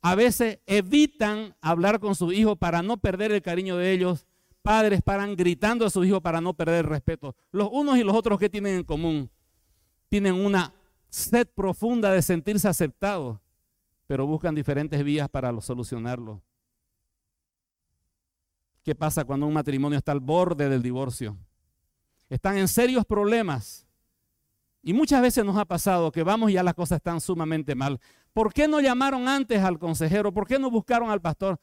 a 0.00 0.14
veces 0.14 0.60
evitan 0.66 1.54
hablar 1.60 2.00
con 2.00 2.14
sus 2.14 2.32
hijos 2.32 2.56
para 2.56 2.80
no 2.80 2.96
perder 2.96 3.32
el 3.32 3.42
cariño 3.42 3.76
de 3.76 3.92
ellos. 3.92 4.26
Padres 4.62 5.00
paran 5.02 5.36
gritando 5.36 5.86
a 5.86 5.90
sus 5.90 6.06
hijos 6.06 6.20
para 6.20 6.40
no 6.40 6.54
perder 6.54 6.84
el 6.84 6.90
respeto. 6.90 7.34
Los 7.52 7.68
unos 7.72 7.96
y 7.98 8.04
los 8.04 8.14
otros 8.14 8.38
que 8.38 8.50
tienen 8.50 8.76
en 8.76 8.84
común 8.84 9.30
tienen 10.08 10.34
una 10.34 10.74
sed 11.08 11.46
profunda 11.54 12.12
de 12.12 12.22
sentirse 12.22 12.68
aceptados 12.68 13.38
pero 14.08 14.26
buscan 14.26 14.54
diferentes 14.54 15.04
vías 15.04 15.28
para 15.28 15.60
solucionarlo. 15.60 16.42
¿Qué 18.82 18.94
pasa 18.94 19.22
cuando 19.26 19.46
un 19.46 19.52
matrimonio 19.52 19.98
está 19.98 20.12
al 20.12 20.20
borde 20.20 20.66
del 20.70 20.82
divorcio? 20.82 21.36
Están 22.30 22.56
en 22.56 22.68
serios 22.68 23.04
problemas. 23.04 23.86
Y 24.82 24.94
muchas 24.94 25.20
veces 25.20 25.44
nos 25.44 25.58
ha 25.58 25.66
pasado 25.66 26.10
que 26.10 26.22
vamos 26.22 26.50
y 26.50 26.54
ya 26.54 26.62
las 26.62 26.72
cosas 26.72 26.96
están 26.96 27.20
sumamente 27.20 27.74
mal. 27.74 28.00
¿Por 28.32 28.54
qué 28.54 28.66
no 28.66 28.80
llamaron 28.80 29.28
antes 29.28 29.62
al 29.62 29.78
consejero? 29.78 30.32
¿Por 30.32 30.46
qué 30.46 30.58
no 30.58 30.70
buscaron 30.70 31.10
al 31.10 31.20
pastor? 31.20 31.60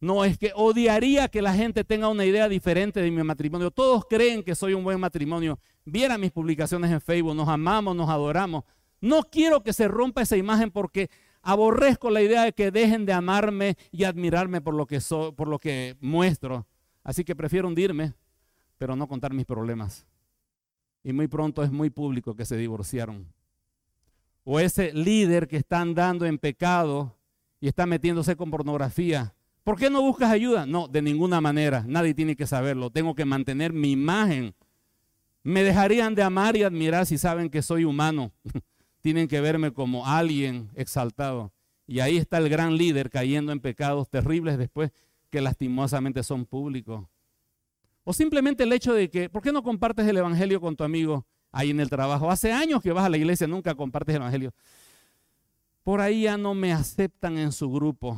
No, 0.00 0.24
es 0.24 0.38
que 0.38 0.52
odiaría 0.54 1.28
que 1.28 1.40
la 1.40 1.54
gente 1.54 1.84
tenga 1.84 2.08
una 2.08 2.24
idea 2.24 2.48
diferente 2.48 3.00
de 3.00 3.10
mi 3.10 3.22
matrimonio. 3.22 3.70
Todos 3.70 4.04
creen 4.08 4.42
que 4.42 4.54
soy 4.54 4.74
un 4.74 4.84
buen 4.84 5.00
matrimonio. 5.00 5.58
Viera 5.84 6.18
mis 6.18 6.32
publicaciones 6.32 6.90
en 6.90 7.00
Facebook, 7.00 7.34
nos 7.34 7.48
amamos, 7.48 7.96
nos 7.96 8.08
adoramos. 8.08 8.64
No 9.00 9.22
quiero 9.22 9.62
que 9.62 9.72
se 9.72 9.88
rompa 9.88 10.22
esa 10.22 10.36
imagen 10.36 10.70
porque 10.70 11.08
Aborrezco 11.48 12.10
la 12.10 12.22
idea 12.22 12.42
de 12.42 12.52
que 12.52 12.72
dejen 12.72 13.06
de 13.06 13.12
amarme 13.12 13.76
y 13.92 14.02
admirarme 14.02 14.60
por 14.60 14.74
lo 14.74 14.84
que, 14.84 15.00
por 15.36 15.46
lo 15.46 15.60
que 15.60 15.96
muestro. 16.00 16.66
Así 17.04 17.22
que 17.22 17.36
prefiero 17.36 17.68
hundirme, 17.68 18.14
pero 18.78 18.96
no 18.96 19.06
contar 19.06 19.32
mis 19.32 19.46
problemas. 19.46 20.04
Y 21.04 21.12
muy 21.12 21.28
pronto 21.28 21.62
es 21.62 21.70
muy 21.70 21.88
público 21.88 22.34
que 22.34 22.44
se 22.44 22.56
divorciaron. 22.56 23.32
O 24.42 24.58
ese 24.58 24.92
líder 24.92 25.46
que 25.46 25.58
está 25.58 25.80
andando 25.80 26.26
en 26.26 26.36
pecado 26.36 27.16
y 27.60 27.68
está 27.68 27.86
metiéndose 27.86 28.34
con 28.34 28.50
pornografía. 28.50 29.35
¿Por 29.66 29.76
qué 29.76 29.90
no 29.90 30.00
buscas 30.00 30.30
ayuda? 30.30 30.64
No, 30.64 30.86
de 30.86 31.02
ninguna 31.02 31.40
manera. 31.40 31.84
Nadie 31.88 32.14
tiene 32.14 32.36
que 32.36 32.46
saberlo. 32.46 32.90
Tengo 32.90 33.16
que 33.16 33.24
mantener 33.24 33.72
mi 33.72 33.90
imagen. 33.90 34.54
Me 35.42 35.64
dejarían 35.64 36.14
de 36.14 36.22
amar 36.22 36.56
y 36.56 36.62
admirar 36.62 37.04
si 37.04 37.18
saben 37.18 37.50
que 37.50 37.62
soy 37.62 37.82
humano. 37.82 38.30
tienen 39.00 39.26
que 39.26 39.40
verme 39.40 39.72
como 39.72 40.06
alguien 40.06 40.70
exaltado. 40.76 41.52
Y 41.84 41.98
ahí 41.98 42.16
está 42.16 42.38
el 42.38 42.48
gran 42.48 42.76
líder 42.76 43.10
cayendo 43.10 43.50
en 43.50 43.58
pecados 43.58 44.08
terribles 44.08 44.56
después 44.56 44.92
que 45.30 45.40
lastimosamente 45.40 46.22
son 46.22 46.46
públicos. 46.46 47.04
O 48.04 48.12
simplemente 48.12 48.62
el 48.62 48.72
hecho 48.72 48.94
de 48.94 49.10
que, 49.10 49.28
¿por 49.28 49.42
qué 49.42 49.50
no 49.50 49.64
compartes 49.64 50.06
el 50.06 50.16
Evangelio 50.16 50.60
con 50.60 50.76
tu 50.76 50.84
amigo 50.84 51.26
ahí 51.50 51.70
en 51.70 51.80
el 51.80 51.90
trabajo? 51.90 52.30
Hace 52.30 52.52
años 52.52 52.80
que 52.80 52.92
vas 52.92 53.04
a 53.04 53.08
la 53.08 53.16
iglesia, 53.16 53.48
nunca 53.48 53.74
compartes 53.74 54.14
el 54.14 54.22
Evangelio. 54.22 54.54
Por 55.82 56.00
ahí 56.00 56.22
ya 56.22 56.38
no 56.38 56.54
me 56.54 56.72
aceptan 56.72 57.36
en 57.36 57.50
su 57.50 57.68
grupo. 57.68 58.16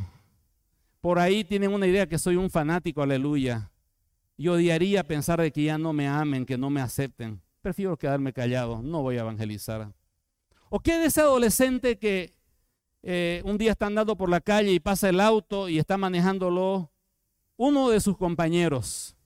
Por 1.00 1.18
ahí 1.18 1.44
tienen 1.44 1.72
una 1.72 1.86
idea 1.86 2.08
que 2.08 2.18
soy 2.18 2.36
un 2.36 2.50
fanático, 2.50 3.02
aleluya. 3.02 3.70
Yo 4.36 4.54
odiaría 4.54 5.04
pensar 5.04 5.40
de 5.40 5.52
que 5.52 5.64
ya 5.64 5.78
no 5.78 5.92
me 5.92 6.08
amen, 6.08 6.44
que 6.44 6.58
no 6.58 6.70
me 6.70 6.80
acepten. 6.80 7.40
Prefiero 7.60 7.96
quedarme 7.96 8.32
callado, 8.32 8.82
no 8.82 9.02
voy 9.02 9.16
a 9.16 9.20
evangelizar. 9.20 9.92
¿O 10.70 10.80
qué 10.80 10.98
de 10.98 11.06
ese 11.06 11.20
adolescente 11.20 11.98
que 11.98 12.34
eh, 13.02 13.42
un 13.44 13.58
día 13.58 13.72
está 13.72 13.86
andando 13.86 14.16
por 14.16 14.28
la 14.28 14.40
calle 14.40 14.72
y 14.72 14.80
pasa 14.80 15.08
el 15.08 15.20
auto 15.20 15.68
y 15.68 15.78
está 15.78 15.96
manejándolo 15.96 16.92
uno 17.56 17.90
de 17.90 18.00
sus 18.00 18.16
compañeros? 18.16 19.16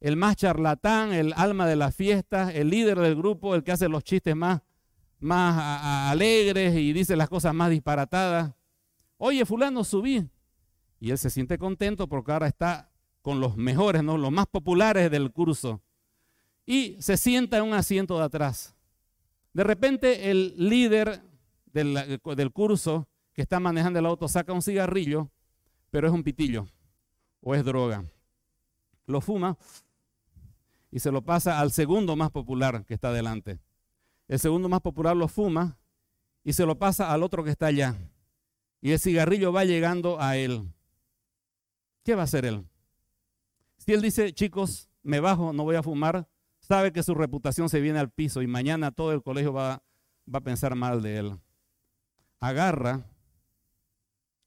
El 0.00 0.16
más 0.16 0.36
charlatán, 0.36 1.12
el 1.12 1.32
alma 1.36 1.66
de 1.66 1.76
la 1.76 1.92
fiesta, 1.92 2.52
el 2.52 2.70
líder 2.70 2.98
del 2.98 3.14
grupo, 3.14 3.54
el 3.54 3.62
que 3.62 3.72
hace 3.72 3.88
los 3.88 4.02
chistes 4.02 4.34
más, 4.34 4.62
más 5.20 6.10
alegres 6.10 6.74
y 6.76 6.92
dice 6.92 7.14
las 7.14 7.28
cosas 7.28 7.54
más 7.54 7.70
disparatadas. 7.70 8.52
Oye, 9.18 9.46
fulano, 9.46 9.84
subí. 9.84 10.28
Y 11.02 11.10
él 11.10 11.18
se 11.18 11.30
siente 11.30 11.58
contento 11.58 12.06
porque 12.06 12.30
ahora 12.30 12.46
está 12.46 12.88
con 13.22 13.40
los 13.40 13.56
mejores, 13.56 14.04
¿no? 14.04 14.16
los 14.16 14.30
más 14.30 14.46
populares 14.46 15.10
del 15.10 15.32
curso. 15.32 15.82
Y 16.64 16.96
se 17.00 17.16
sienta 17.16 17.58
en 17.58 17.64
un 17.64 17.74
asiento 17.74 18.16
de 18.18 18.24
atrás. 18.24 18.76
De 19.52 19.64
repente 19.64 20.30
el 20.30 20.54
líder 20.56 21.20
del, 21.72 22.52
curso 22.52 23.08
que 23.32 23.42
está 23.42 23.58
manejando 23.58 23.98
el 23.98 24.06
auto 24.06 24.28
saca 24.28 24.52
un 24.52 24.62
cigarrillo, 24.62 25.28
pero 25.90 26.06
es 26.06 26.14
un 26.14 26.22
pitillo 26.22 26.68
o 27.40 27.56
es 27.56 27.64
droga. 27.64 28.04
Lo 29.06 29.20
fuma 29.20 29.58
y 30.92 31.00
se 31.00 31.10
lo 31.10 31.22
pasa 31.22 31.58
al 31.58 31.72
segundo 31.72 32.14
más 32.14 32.30
popular 32.30 32.84
que 32.84 32.94
está 32.94 33.08
adelante. 33.08 33.58
El 34.28 34.38
segundo 34.38 34.68
más 34.68 34.80
popular 34.80 35.16
lo 35.16 35.26
fuma 35.26 35.76
y 36.44 36.52
se 36.52 36.64
lo 36.64 36.78
pasa 36.78 37.12
al 37.12 37.24
otro 37.24 37.42
que 37.42 37.50
está 37.50 37.66
allá. 37.66 37.96
Y 38.80 38.92
el 38.92 39.00
cigarrillo 39.00 39.52
va 39.52 39.64
llegando 39.64 40.20
a 40.20 40.36
él. 40.36 40.72
¿Qué 42.04 42.14
va 42.14 42.22
a 42.22 42.24
hacer 42.24 42.44
él? 42.44 42.66
Si 43.78 43.92
él 43.92 44.02
dice, 44.02 44.32
chicos, 44.32 44.88
me 45.02 45.20
bajo, 45.20 45.52
no 45.52 45.64
voy 45.64 45.76
a 45.76 45.82
fumar, 45.82 46.28
sabe 46.60 46.92
que 46.92 47.02
su 47.02 47.14
reputación 47.14 47.68
se 47.68 47.80
viene 47.80 47.98
al 47.98 48.10
piso 48.10 48.42
y 48.42 48.46
mañana 48.46 48.92
todo 48.92 49.12
el 49.12 49.22
colegio 49.22 49.52
va, 49.52 49.82
va 50.32 50.38
a 50.38 50.42
pensar 50.42 50.74
mal 50.74 51.02
de 51.02 51.18
él. 51.18 51.38
Agarra 52.40 53.04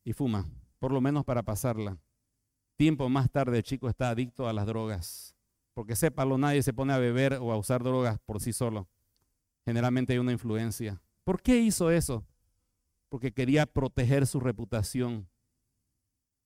y 0.03 0.13
fuma, 0.13 0.47
por 0.79 0.91
lo 0.91 1.01
menos 1.01 1.25
para 1.25 1.43
pasarla. 1.43 1.97
Tiempo 2.77 3.07
más 3.09 3.31
tarde 3.31 3.57
el 3.57 3.63
chico 3.63 3.87
está 3.89 4.09
adicto 4.09 4.47
a 4.47 4.53
las 4.53 4.65
drogas, 4.65 5.35
porque 5.73 5.95
sépalo, 5.95 6.37
nadie 6.37 6.61
se 6.61 6.73
pone 6.73 6.93
a 6.93 6.97
beber 6.97 7.33
o 7.41 7.51
a 7.51 7.57
usar 7.57 7.83
drogas 7.83 8.19
por 8.19 8.41
sí 8.41 8.51
solo. 8.53 8.87
Generalmente 9.65 10.13
hay 10.13 10.19
una 10.19 10.31
influencia. 10.31 11.01
¿Por 11.23 11.41
qué 11.41 11.57
hizo 11.57 11.89
eso? 11.89 12.25
Porque 13.09 13.31
quería 13.31 13.65
proteger 13.65 14.27
su 14.27 14.39
reputación. 14.39 15.27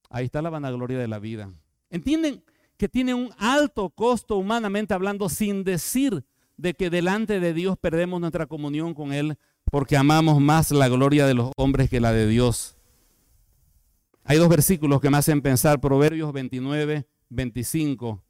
Ahí 0.10 0.26
está 0.26 0.41
la 0.41 0.49
vanagloria 0.49 0.97
de 0.97 1.07
la 1.07 1.20
vida. 1.20 1.51
¿Entienden? 1.89 2.43
que 2.80 2.88
tiene 2.88 3.14
un 3.14 3.30
alto 3.38 3.89
costo 3.89 4.38
humanamente 4.38 4.93
hablando, 4.93 5.28
sin 5.28 5.66
decir 5.66 6.24
de 6.55 6.74
que 6.74 6.89
delante 6.89 7.41
de 7.41 7.53
Dios 7.53 7.78
perdemos 7.78 8.22
nuestra 8.22 8.45
comunión 8.45 8.93
con 8.93 9.12
Él 9.12 9.38
porque 9.70 9.97
amamos 9.97 10.39
más 10.39 10.72
la 10.72 10.88
gloria 10.88 11.28
de 11.28 11.34
los 11.34 11.51
hombres 11.57 11.89
que 11.89 11.99
la 11.99 12.14
de 12.14 12.26
Dios. 12.26 12.78
Hay 14.24 14.38
dos 14.38 14.47
versículos 14.47 15.01
que 15.01 15.10
me 15.10 15.18
hacen 15.18 15.41
pensar, 15.41 15.82
Proverbios 15.82 16.32
29, 16.32 17.05
25. 17.28 18.24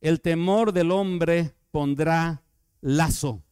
El 0.00 0.20
temor 0.20 0.72
del 0.72 0.92
hombre 0.92 1.56
pondrá 1.72 2.44
lazo. 2.80 3.42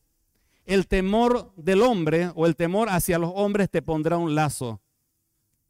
El 0.67 0.87
temor 0.87 1.53
del 1.57 1.83
hombre 1.83 2.31
o 2.37 2.47
el 2.47 2.55
temor 2.55 2.91
hacia 2.91 3.19
los 3.19 3.33
hombres 3.35 3.69
te 3.71 3.83
pondrá 3.83 4.19
un 4.19 4.37
lazo. 4.37 4.81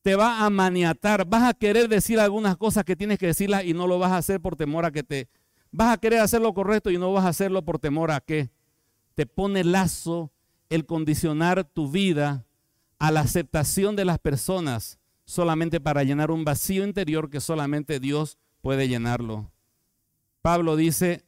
Te 0.04 0.16
va 0.16 0.44
a 0.44 0.50
maniatar, 0.50 1.24
vas 1.24 1.44
a 1.44 1.54
querer 1.54 1.88
decir 1.88 2.20
algunas 2.20 2.58
cosas 2.58 2.84
que 2.84 2.94
tienes 2.94 3.18
que 3.18 3.28
decirlas 3.28 3.64
y 3.64 3.72
no 3.72 3.86
lo 3.86 3.98
vas 3.98 4.12
a 4.12 4.18
hacer 4.18 4.38
por 4.38 4.54
temor 4.54 4.84
a 4.84 4.90
que 4.90 5.02
te... 5.02 5.30
Vas 5.72 5.94
a 5.94 5.96
querer 5.96 6.20
hacer 6.20 6.42
lo 6.42 6.52
correcto 6.52 6.90
y 6.90 6.98
no 6.98 7.10
vas 7.14 7.24
a 7.24 7.28
hacerlo 7.28 7.64
por 7.64 7.78
temor 7.78 8.10
a 8.10 8.20
que 8.20 8.50
te 9.14 9.24
pone 9.24 9.64
lazo 9.64 10.30
el 10.68 10.84
condicionar 10.84 11.64
tu 11.64 11.90
vida 11.90 12.44
a 12.98 13.10
la 13.10 13.20
aceptación 13.20 13.96
de 13.96 14.04
las 14.04 14.18
personas 14.18 14.98
solamente 15.24 15.80
para 15.80 16.04
llenar 16.04 16.30
un 16.30 16.44
vacío 16.44 16.84
interior 16.84 17.30
que 17.30 17.40
solamente 17.40 17.98
Dios 17.98 18.36
puede 18.60 18.88
llenarlo. 18.88 19.50
Pablo 20.42 20.76
dice, 20.76 21.24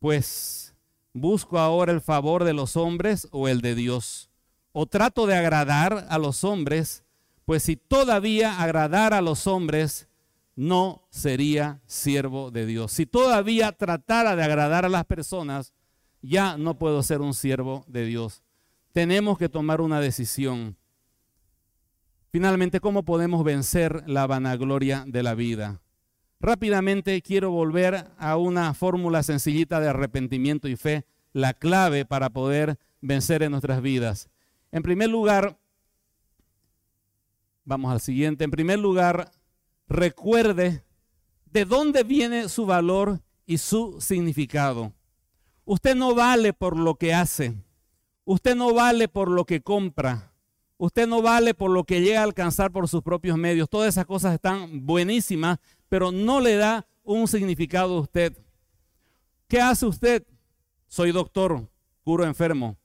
pues, 0.00 0.74
¿busco 1.12 1.60
ahora 1.60 1.92
el 1.92 2.00
favor 2.00 2.42
de 2.42 2.52
los 2.52 2.76
hombres 2.76 3.28
o 3.30 3.46
el 3.46 3.60
de 3.60 3.76
Dios? 3.76 4.28
¿O 4.72 4.86
trato 4.86 5.28
de 5.28 5.36
agradar 5.36 6.08
a 6.10 6.18
los 6.18 6.42
hombres? 6.42 7.04
Pues 7.48 7.62
si 7.62 7.76
todavía 7.76 8.60
agradar 8.60 9.14
a 9.14 9.22
los 9.22 9.46
hombres, 9.46 10.06
no 10.54 11.08
sería 11.08 11.80
siervo 11.86 12.50
de 12.50 12.66
Dios. 12.66 12.92
Si 12.92 13.06
todavía 13.06 13.72
tratara 13.72 14.36
de 14.36 14.44
agradar 14.44 14.84
a 14.84 14.90
las 14.90 15.06
personas, 15.06 15.72
ya 16.20 16.58
no 16.58 16.76
puedo 16.76 17.02
ser 17.02 17.22
un 17.22 17.32
siervo 17.32 17.86
de 17.88 18.04
Dios. 18.04 18.42
Tenemos 18.92 19.38
que 19.38 19.48
tomar 19.48 19.80
una 19.80 19.98
decisión. 19.98 20.76
Finalmente, 22.30 22.80
¿cómo 22.80 23.02
podemos 23.02 23.42
vencer 23.42 24.06
la 24.06 24.26
vanagloria 24.26 25.04
de 25.06 25.22
la 25.22 25.34
vida? 25.34 25.80
Rápidamente 26.40 27.22
quiero 27.22 27.50
volver 27.50 28.10
a 28.18 28.36
una 28.36 28.74
fórmula 28.74 29.22
sencillita 29.22 29.80
de 29.80 29.88
arrepentimiento 29.88 30.68
y 30.68 30.76
fe, 30.76 31.06
la 31.32 31.54
clave 31.54 32.04
para 32.04 32.28
poder 32.28 32.78
vencer 33.00 33.42
en 33.42 33.52
nuestras 33.52 33.80
vidas. 33.80 34.28
En 34.70 34.82
primer 34.82 35.08
lugar, 35.08 35.56
Vamos 37.68 37.92
al 37.92 38.00
siguiente. 38.00 38.44
En 38.44 38.50
primer 38.50 38.78
lugar, 38.78 39.30
recuerde 39.88 40.82
de 41.44 41.66
dónde 41.66 42.02
viene 42.02 42.48
su 42.48 42.64
valor 42.64 43.20
y 43.44 43.58
su 43.58 44.00
significado. 44.00 44.94
Usted 45.66 45.94
no 45.94 46.14
vale 46.14 46.54
por 46.54 46.78
lo 46.78 46.94
que 46.94 47.12
hace. 47.12 47.62
Usted 48.24 48.56
no 48.56 48.72
vale 48.72 49.06
por 49.06 49.30
lo 49.30 49.44
que 49.44 49.60
compra. 49.60 50.32
Usted 50.78 51.06
no 51.06 51.20
vale 51.20 51.52
por 51.52 51.70
lo 51.70 51.84
que 51.84 52.00
llega 52.00 52.20
a 52.20 52.22
alcanzar 52.22 52.72
por 52.72 52.88
sus 52.88 53.02
propios 53.02 53.36
medios. 53.36 53.68
Todas 53.68 53.90
esas 53.90 54.06
cosas 54.06 54.32
están 54.32 54.86
buenísimas, 54.86 55.58
pero 55.90 56.10
no 56.10 56.40
le 56.40 56.56
da 56.56 56.86
un 57.02 57.28
significado 57.28 57.98
a 57.98 58.00
usted. 58.00 58.34
¿Qué 59.46 59.60
hace 59.60 59.84
usted? 59.84 60.26
Soy 60.86 61.12
doctor, 61.12 61.68
curo 62.02 62.24
enfermo. 62.24 62.78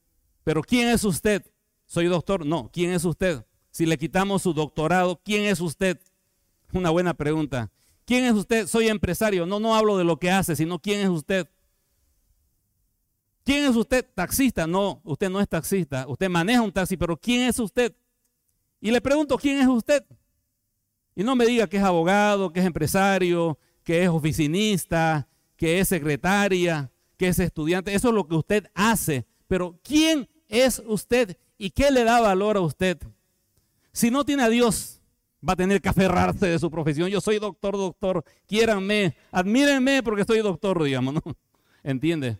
Pero 0.43 0.61
¿quién 0.61 0.89
es 0.89 1.05
usted? 1.05 1.41
Soy 1.85 2.07
doctor. 2.07 2.45
No, 2.45 2.69
¿quién 2.69 2.91
es 2.91 3.05
usted? 3.05 3.45
Si 3.73 3.87
le 3.87 3.97
quitamos 3.97 4.43
su 4.43 4.53
doctorado, 4.53 5.19
¿quién 5.25 5.45
es 5.45 5.59
usted? 5.59 5.99
Una 6.73 6.91
buena 6.91 7.15
pregunta. 7.15 7.71
¿Quién 8.05 8.23
es 8.23 8.33
usted? 8.33 8.67
Soy 8.67 8.87
empresario. 8.87 9.47
No, 9.47 9.59
no 9.59 9.75
hablo 9.75 9.97
de 9.97 10.03
lo 10.03 10.17
que 10.17 10.29
hace, 10.29 10.55
sino 10.55 10.77
quién 10.77 10.99
es 10.99 11.09
usted. 11.09 11.49
¿Quién 13.43 13.65
es 13.65 13.75
usted? 13.75 14.05
Taxista. 14.13 14.67
No, 14.67 15.01
usted 15.03 15.27
no 15.27 15.41
es 15.41 15.49
taxista. 15.49 16.05
Usted 16.07 16.29
maneja 16.29 16.61
un 16.61 16.71
taxi, 16.71 16.97
pero 16.97 17.17
¿quién 17.17 17.49
es 17.49 17.57
usted? 17.57 17.95
Y 18.79 18.91
le 18.91 19.01
pregunto, 19.01 19.39
¿quién 19.39 19.57
es 19.57 19.67
usted? 19.67 20.05
Y 21.15 21.23
no 21.23 21.35
me 21.35 21.47
diga 21.47 21.65
que 21.65 21.77
es 21.77 21.83
abogado, 21.83 22.53
que 22.53 22.59
es 22.59 22.67
empresario, 22.67 23.57
que 23.83 24.03
es 24.03 24.09
oficinista, 24.09 25.27
que 25.55 25.79
es 25.79 25.87
secretaria, 25.87 26.91
que 27.17 27.29
es 27.29 27.39
estudiante. 27.39 27.95
Eso 27.95 28.09
es 28.09 28.13
lo 28.13 28.27
que 28.27 28.35
usted 28.35 28.69
hace. 28.75 29.25
Pero 29.47 29.79
¿quién 29.83 30.29
es 30.47 30.79
usted 30.85 31.39
y 31.57 31.71
qué 31.71 31.89
le 31.89 32.03
da 32.03 32.21
valor 32.21 32.57
a 32.57 32.61
usted? 32.61 32.99
Si 33.93 34.09
no 34.09 34.25
tiene 34.25 34.43
a 34.43 34.49
Dios, 34.49 34.99
va 35.47 35.53
a 35.53 35.55
tener 35.55 35.81
que 35.81 35.89
aferrarse 35.89 36.47
de 36.47 36.57
su 36.57 36.71
profesión. 36.71 37.09
Yo 37.09 37.21
soy 37.21 37.37
doctor, 37.37 37.77
doctor, 37.77 38.23
quiéranme, 38.47 39.15
admírenme 39.31 40.01
porque 40.01 40.23
soy 40.25 40.39
doctor, 40.39 40.81
digamos, 40.83 41.13
¿no? 41.13 41.21
¿Entiende? 41.83 42.39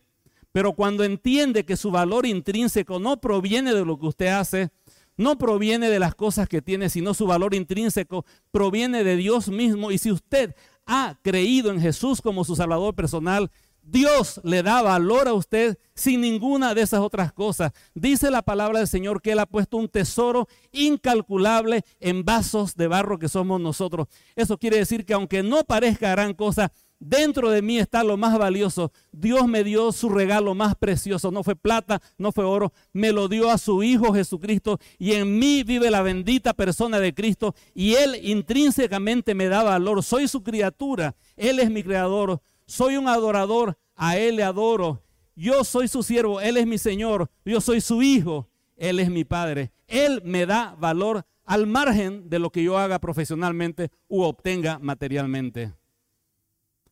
Pero 0.52 0.74
cuando 0.74 1.04
entiende 1.04 1.64
que 1.66 1.78
su 1.78 1.92
valor 1.92 2.26
intrínseco 2.26 3.00
no 3.00 3.22
proviene 3.22 3.74
de 3.74 3.86
lo 3.86 4.00
que 4.00 4.08
usted 4.08 4.28
hace, 4.28 4.70
no 5.16 5.38
proviene 5.38 5.90
de 5.90 6.00
las 6.00 6.16
cosas 6.16 6.48
que 6.48 6.62
tiene, 6.62 6.90
sino 6.90 7.14
su 7.14 7.28
valor 7.28 7.54
intrínseco 7.54 8.26
proviene 8.52 9.04
de 9.04 9.16
Dios 9.16 9.50
mismo. 9.50 9.92
Y 9.92 9.98
si 10.00 10.12
usted 10.12 10.56
ha 10.86 11.20
creído 11.22 11.72
en 11.72 11.80
Jesús 11.80 12.22
como 12.22 12.44
su 12.44 12.56
Salvador 12.56 12.96
personal, 12.96 13.52
Dios 13.84 14.40
le 14.44 14.64
da 14.64 14.82
valor 14.82 15.28
a 15.28 15.34
usted 15.34 15.78
sin 15.94 16.22
ninguna 16.22 16.74
de 16.74 16.82
esas 16.82 17.02
otras 17.02 17.34
cosas. 17.34 17.74
Dice 17.94 18.32
la 18.32 18.42
palabra 18.42 18.80
del 18.80 18.88
Señor 18.88 19.22
que 19.22 19.34
Él 19.34 19.40
ha 19.40 19.46
puesto 19.46 19.78
un 19.78 19.90
tesoro 19.90 20.48
incalculable 20.72 21.84
en 22.00 22.24
vasos 22.24 22.76
de 22.76 22.88
barro 22.88 23.20
que 23.20 23.28
somos 23.28 23.60
nosotros. 23.60 24.08
Eso 24.36 24.58
quiere 24.58 24.78
decir 24.78 25.06
que 25.06 25.14
aunque 25.14 25.44
no 25.44 25.66
parezca 25.66 26.12
gran 26.12 26.34
cosa, 26.34 26.72
dentro 26.98 27.50
de 27.50 27.62
mí 27.62 27.78
está 27.78 28.04
lo 28.06 28.16
más 28.16 28.38
valioso. 28.38 28.94
Dios 29.12 29.48
me 29.48 29.66
dio 29.66 29.92
su 29.92 30.08
regalo 30.08 30.56
más 30.56 30.76
precioso. 30.76 31.32
No 31.32 31.44
fue 31.44 31.56
plata, 31.56 32.02
no 32.18 32.32
fue 32.32 32.46
oro. 32.46 32.72
Me 32.94 33.12
lo 33.12 33.28
dio 33.28 33.50
a 33.50 33.58
su 33.58 33.84
Hijo 33.84 34.14
Jesucristo. 34.14 34.80
Y 34.98 35.14
en 35.14 35.38
mí 35.38 35.64
vive 35.64 35.92
la 35.92 36.02
bendita 36.02 36.54
persona 36.54 37.00
de 37.00 37.14
Cristo. 37.14 37.54
Y 37.74 37.96
Él 37.96 38.18
intrínsecamente 38.24 39.36
me 39.36 39.48
da 39.48 39.64
valor. 39.64 40.04
Soy 40.04 40.28
su 40.28 40.42
criatura. 40.42 41.16
Él 41.36 41.60
es 41.60 41.70
mi 41.70 41.84
creador 41.84 42.42
soy 42.74 42.98
un 42.98 43.08
adorador, 43.08 43.78
a 43.96 44.18
Él 44.18 44.38
le 44.38 44.44
adoro. 44.44 45.04
Yo 45.36 45.64
soy 45.64 45.88
su 45.88 46.02
siervo, 46.02 46.42
Él 46.42 46.58
es 46.58 46.66
mi 46.66 46.80
Señor. 46.80 47.30
Yo 47.46 47.62
soy 47.62 47.82
su 47.82 48.02
hijo, 48.02 48.50
Él 48.76 49.00
es 49.00 49.12
mi 49.12 49.24
Padre. 49.24 49.72
Él 49.86 50.24
me 50.26 50.48
da 50.48 50.76
valor 50.80 51.24
al 51.46 51.68
margen 51.68 52.32
de 52.32 52.40
lo 52.40 52.52
que 52.52 52.64
yo 52.64 52.80
haga 52.80 52.98
profesionalmente 52.98 53.92
u 54.08 54.24
obtenga 54.24 54.80
materialmente. 54.80 55.72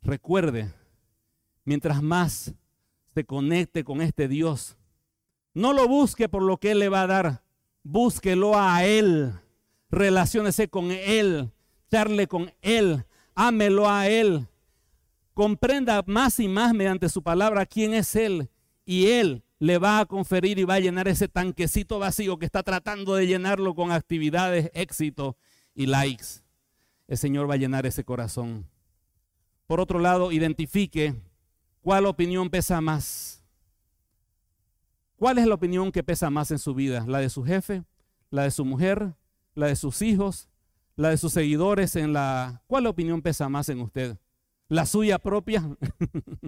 Recuerde, 0.03 0.71
mientras 1.65 2.03
más 2.03 2.53
se 3.11 3.23
conecte 3.23 3.83
con 3.83 4.01
este 4.01 4.27
Dios, 4.27 4.77
no 5.55 5.73
lo 5.73 5.87
busque 5.87 6.29
por 6.29 6.43
lo 6.43 6.57
que 6.57 6.71
Él 6.71 6.79
le 6.79 6.89
va 6.89 7.01
a 7.01 7.07
dar, 7.07 7.43
búsquelo 7.81 8.53
a 8.55 8.85
Él, 8.85 9.33
relaciónese 9.89 10.67
con 10.67 10.91
Él, 10.91 11.51
charle 11.89 12.27
con 12.27 12.53
Él, 12.61 13.03
ámelo 13.33 13.89
a 13.89 14.07
Él, 14.07 14.47
comprenda 15.33 16.03
más 16.05 16.39
y 16.39 16.47
más 16.47 16.73
mediante 16.73 17.09
su 17.09 17.23
palabra 17.23 17.65
quién 17.65 17.93
es 17.93 18.15
Él 18.15 18.49
y 18.85 19.07
Él 19.07 19.43
le 19.59 19.77
va 19.77 19.99
a 19.99 20.05
conferir 20.05 20.57
y 20.57 20.63
va 20.63 20.75
a 20.75 20.79
llenar 20.79 21.07
ese 21.07 21.27
tanquecito 21.27 21.99
vacío 21.99 22.39
que 22.39 22.45
está 22.45 22.63
tratando 22.63 23.15
de 23.15 23.27
llenarlo 23.27 23.75
con 23.75 23.91
actividades, 23.91 24.71
éxito 24.73 25.37
y 25.75 25.85
likes. 25.85 26.41
El 27.07 27.17
Señor 27.17 27.49
va 27.49 27.53
a 27.53 27.57
llenar 27.57 27.85
ese 27.85 28.03
corazón. 28.03 28.67
Por 29.67 29.79
otro 29.79 29.99
lado, 29.99 30.31
identifique 30.31 31.15
cuál 31.81 32.05
opinión 32.05 32.49
pesa 32.49 32.81
más. 32.81 33.43
¿Cuál 35.15 35.37
es 35.37 35.45
la 35.45 35.53
opinión 35.53 35.91
que 35.91 36.03
pesa 36.03 36.31
más 36.31 36.49
en 36.49 36.57
su 36.57 36.73
vida? 36.73 37.05
¿La 37.07 37.19
de 37.19 37.29
su 37.29 37.43
jefe? 37.43 37.83
¿La 38.31 38.43
de 38.43 38.51
su 38.51 38.65
mujer? 38.65 39.13
¿La 39.53 39.67
de 39.67 39.75
sus 39.75 40.01
hijos? 40.01 40.49
¿La 40.95 41.09
de 41.09 41.17
sus 41.17 41.33
seguidores 41.33 41.95
en 41.95 42.13
la... 42.13 42.63
¿Cuál 42.65 42.87
opinión 42.87 43.21
pesa 43.21 43.47
más 43.47 43.69
en 43.69 43.81
usted? 43.81 44.17
La 44.71 44.85
suya 44.85 45.19
propia. 45.19 45.69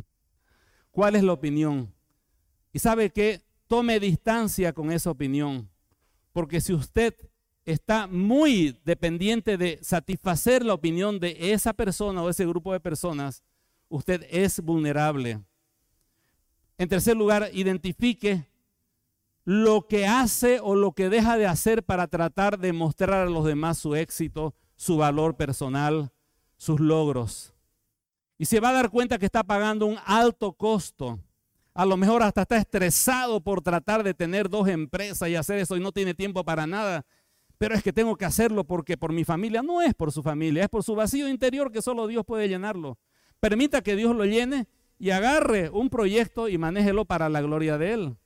¿Cuál 0.91 1.17
es 1.17 1.23
la 1.23 1.33
opinión? 1.33 1.93
Y 2.71 2.79
sabe 2.79 3.09
que 3.09 3.41
tome 3.67 3.99
distancia 3.99 4.71
con 4.71 4.93
esa 4.93 5.11
opinión, 5.11 5.69
porque 6.31 6.61
si 6.61 6.71
usted 6.71 7.13
está 7.65 8.07
muy 8.07 8.79
dependiente 8.85 9.57
de 9.57 9.77
satisfacer 9.81 10.63
la 10.63 10.73
opinión 10.73 11.19
de 11.19 11.51
esa 11.51 11.73
persona 11.73 12.23
o 12.23 12.29
ese 12.29 12.45
grupo 12.45 12.71
de 12.71 12.79
personas, 12.79 13.43
usted 13.89 14.25
es 14.29 14.61
vulnerable. 14.61 15.41
En 16.77 16.87
tercer 16.87 17.17
lugar, 17.17 17.49
identifique 17.51 18.47
lo 19.43 19.85
que 19.85 20.07
hace 20.07 20.61
o 20.61 20.75
lo 20.75 20.93
que 20.93 21.09
deja 21.09 21.37
de 21.37 21.47
hacer 21.47 21.83
para 21.83 22.07
tratar 22.07 22.57
de 22.57 22.71
mostrar 22.71 23.27
a 23.27 23.29
los 23.29 23.43
demás 23.43 23.79
su 23.79 23.95
éxito, 23.95 24.55
su 24.77 24.95
valor 24.95 25.35
personal, 25.35 26.13
sus 26.55 26.79
logros 26.79 27.52
y 28.37 28.45
se 28.45 28.59
va 28.59 28.69
a 28.69 28.73
dar 28.73 28.89
cuenta 28.89 29.17
que 29.17 29.25
está 29.25 29.43
pagando 29.43 29.85
un 29.85 29.97
alto 30.05 30.53
costo. 30.53 31.19
A 31.73 31.85
lo 31.85 31.97
mejor 31.97 32.21
hasta 32.21 32.43
está 32.43 32.57
estresado 32.57 33.41
por 33.41 33.61
tratar 33.61 34.03
de 34.03 34.13
tener 34.13 34.49
dos 34.49 34.67
empresas 34.67 35.27
y 35.29 35.35
hacer 35.35 35.59
eso 35.59 35.75
y 35.75 35.79
no 35.79 35.91
tiene 35.91 36.13
tiempo 36.13 36.43
para 36.43 36.67
nada. 36.67 37.05
Pero 37.57 37.75
es 37.75 37.83
que 37.83 37.93
tengo 37.93 38.15
que 38.15 38.25
hacerlo 38.25 38.63
porque 38.63 38.97
por 38.97 39.11
mi 39.11 39.23
familia 39.23 39.61
no 39.61 39.81
es 39.81 39.93
por 39.93 40.11
su 40.11 40.21
familia, 40.21 40.63
es 40.63 40.69
por 40.69 40.83
su 40.83 40.95
vacío 40.95 41.27
interior 41.27 41.71
que 41.71 41.81
solo 41.81 42.07
Dios 42.07 42.25
puede 42.25 42.47
llenarlo. 42.47 42.97
Permita 43.39 43.81
que 43.81 43.95
Dios 43.95 44.15
lo 44.15 44.25
llene 44.25 44.67
y 44.99 45.09
agarre 45.09 45.69
un 45.69 45.89
proyecto 45.89 46.47
y 46.47 46.57
manéjelo 46.57 47.05
para 47.05 47.29
la 47.29 47.41
gloria 47.41 47.77
de 47.77 47.93
Él. 47.93 48.17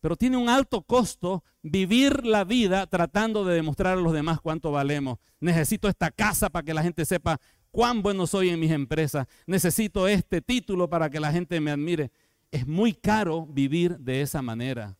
Pero 0.00 0.16
tiene 0.16 0.36
un 0.36 0.50
alto 0.50 0.82
costo 0.82 1.42
vivir 1.62 2.26
la 2.26 2.44
vida 2.44 2.86
tratando 2.86 3.44
de 3.44 3.54
demostrar 3.54 3.96
a 3.96 4.00
los 4.00 4.12
demás 4.12 4.40
cuánto 4.40 4.70
valemos. 4.70 5.18
Necesito 5.40 5.88
esta 5.88 6.10
casa 6.10 6.50
para 6.50 6.62
que 6.62 6.74
la 6.74 6.82
gente 6.82 7.06
sepa 7.06 7.40
cuán 7.74 8.02
bueno 8.02 8.28
soy 8.28 8.50
en 8.50 8.60
mis 8.60 8.70
empresas, 8.70 9.26
necesito 9.48 10.06
este 10.06 10.40
título 10.40 10.88
para 10.88 11.10
que 11.10 11.18
la 11.18 11.32
gente 11.32 11.60
me 11.60 11.72
admire. 11.72 12.12
Es 12.52 12.68
muy 12.68 12.92
caro 12.92 13.46
vivir 13.46 13.98
de 13.98 14.20
esa 14.20 14.42
manera. 14.42 14.96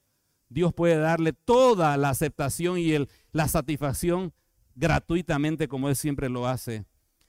Dios 0.49 0.75
puede 0.75 0.97
darle 0.97 1.33
toda 1.33 1.97
la 1.97 2.09
aceptación 2.09 2.81
y 2.81 2.93
la 3.31 3.47
satisfacción 3.47 4.33
gratuitamente 4.75 5.69
como 5.69 5.89
Él 5.89 5.95
siempre 5.95 6.29
lo 6.29 6.49
hace. 6.49 6.85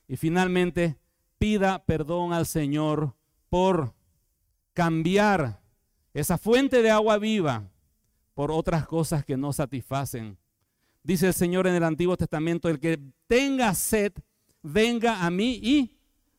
Y 0.08 0.18
finalmente, 0.18 0.98
pida 1.38 1.86
perdón 1.86 2.34
al 2.34 2.48
Señor 2.48 3.16
por 3.48 3.94
cambiar 4.74 5.62
esa 6.16 6.40
fuente 6.40 6.82
de 6.82 6.90
agua 6.90 7.20
viva 7.20 7.70
por 8.34 8.52
otras 8.52 8.88
cosas 8.88 9.24
que 9.24 9.38
no 9.38 9.54
satisfacen. 9.54 10.40
Dice 11.04 11.28
el 11.28 11.36
Señor 11.36 11.68
en 11.68 11.76
el 11.76 11.84
Antiguo 11.84 12.18
Testamento, 12.18 12.68
el 12.68 12.80
que 12.80 13.00
tenga 13.28 13.76
sed, 13.76 14.12
venga 14.66 15.26
a 15.26 15.30
mí 15.30 15.60
y 15.62 15.92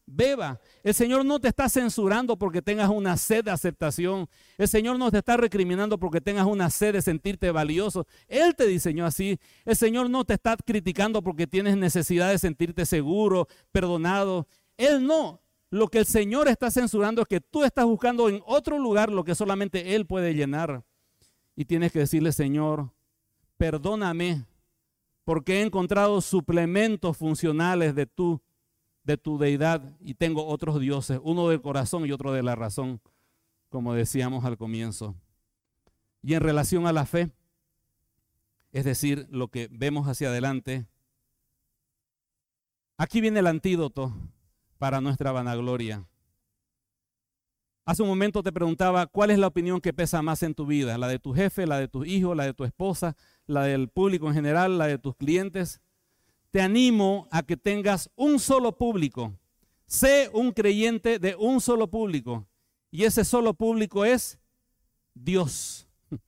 beba. 0.05 0.61
El 0.83 0.95
Señor 0.95 1.25
no 1.25 1.41
te 1.41 1.49
está 1.49 1.69
censurando 1.69 2.37
porque 2.37 2.63
tengas 2.63 2.91
una 2.91 3.17
sed 3.17 3.45
de 3.45 3.51
aceptación. 3.51 4.29
El 4.59 4.69
Señor 4.69 4.99
no 4.99 5.11
te 5.11 5.19
está 5.19 5.37
recriminando 5.37 5.99
porque 5.99 6.21
tengas 6.21 6.47
una 6.47 6.71
sed 6.71 6.95
de 6.95 7.03
sentirte 7.03 7.51
valioso. 7.51 8.07
Él 8.29 8.55
te 8.55 8.67
diseñó 8.67 9.07
así. 9.07 9.39
El 9.65 9.77
Señor 9.77 10.11
no 10.11 10.25
te 10.25 10.35
está 10.35 10.57
criticando 10.57 11.23
porque 11.23 11.47
tienes 11.47 11.77
necesidad 11.77 12.31
de 12.31 12.39
sentirte 12.39 12.87
seguro, 12.87 13.49
perdonado. 13.73 14.47
Él 14.77 15.07
no. 15.07 15.41
Lo 15.71 15.89
que 15.89 15.99
el 15.99 16.07
Señor 16.07 16.49
está 16.49 16.71
censurando 16.71 17.23
es 17.23 17.29
que 17.29 17.41
tú 17.41 17.65
estás 17.65 17.85
buscando 17.85 18.29
en 18.29 18.41
otro 18.47 18.79
lugar 18.79 19.11
lo 19.11 19.25
que 19.25 19.35
solamente 19.35 19.95
Él 19.95 20.07
puede 20.07 20.35
llenar. 20.35 20.85
Y 21.57 21.65
tienes 21.65 21.91
que 21.91 22.01
decirle, 22.01 22.33
Señor, 22.33 22.93
perdóname 23.57 24.45
porque 25.27 25.59
he 25.59 25.63
encontrado 25.63 26.21
suplementos 26.21 27.17
funcionales 27.17 27.97
de 27.97 28.07
tu 28.07 28.41
de 29.03 29.17
tu 29.17 29.39
deidad 29.39 29.97
y 30.01 30.15
tengo 30.15 30.47
otros 30.47 30.81
dioses, 30.81 31.21
uno 31.23 31.49
del 31.49 31.61
corazón 31.61 32.07
y 32.07 32.13
otro 32.13 32.33
de 32.33 32.43
la 32.43 32.55
razón, 32.55 33.01
como 33.69 33.95
decíamos 33.95 34.45
al 34.45 34.57
comienzo. 34.57 35.15
Y 36.23 36.35
en 36.35 36.41
relación 36.41 36.87
a 36.87 36.93
la 36.93 37.07
fe, 37.07 37.31
es 38.73 38.85
decir, 38.85 39.29
lo 39.31 39.49
que 39.49 39.69
vemos 39.71 40.09
hacia 40.09 40.29
adelante, 40.29 40.87
aquí 42.97 43.21
viene 43.21 43.41
el 43.41 43.47
antídoto 43.47 44.13
para 44.79 45.01
nuestra 45.01 45.31
vanagloria. 45.31 46.05
Hace 47.85 48.03
un 48.03 48.09
momento 48.09 48.43
te 48.43 48.53
preguntaba 48.53 49.07
cuál 49.07 49.31
es 49.31 49.39
la 49.39 49.47
opinión 49.47 49.81
que 49.81 49.93
pesa 49.93 50.21
más 50.21 50.43
en 50.43 50.55
tu 50.55 50.67
vida, 50.67 50.99
la 50.99 51.07
de 51.07 51.21
tu 51.21 51.33
jefe, 51.33 51.65
la 51.67 51.79
de 51.79 51.87
tus 51.87 52.09
hijos, 52.09 52.37
la 52.37 52.45
de 52.45 52.55
tu 52.55 52.65
esposa, 52.65 53.17
la 53.47 53.65
del 53.65 53.89
público 53.89 54.29
en 54.29 54.35
general, 54.35 54.79
la 54.79 54.87
de 54.87 54.99
tus 54.99 55.15
clientes 55.17 55.81
te 56.51 56.63
animo 56.63 57.29
a 57.31 57.43
que 57.43 57.57
tengas 57.57 58.11
un 58.17 58.39
solo 58.39 58.79
público. 58.79 59.39
Sé 59.87 60.31
un 60.33 60.53
creyente 60.53 61.19
de 61.19 61.37
un 61.37 61.61
solo 61.61 61.87
público. 61.87 62.47
Y 62.91 63.05
ese 63.05 63.25
solo 63.25 63.53
público 63.53 64.07
es 64.07 64.39
Dios. 65.13 65.87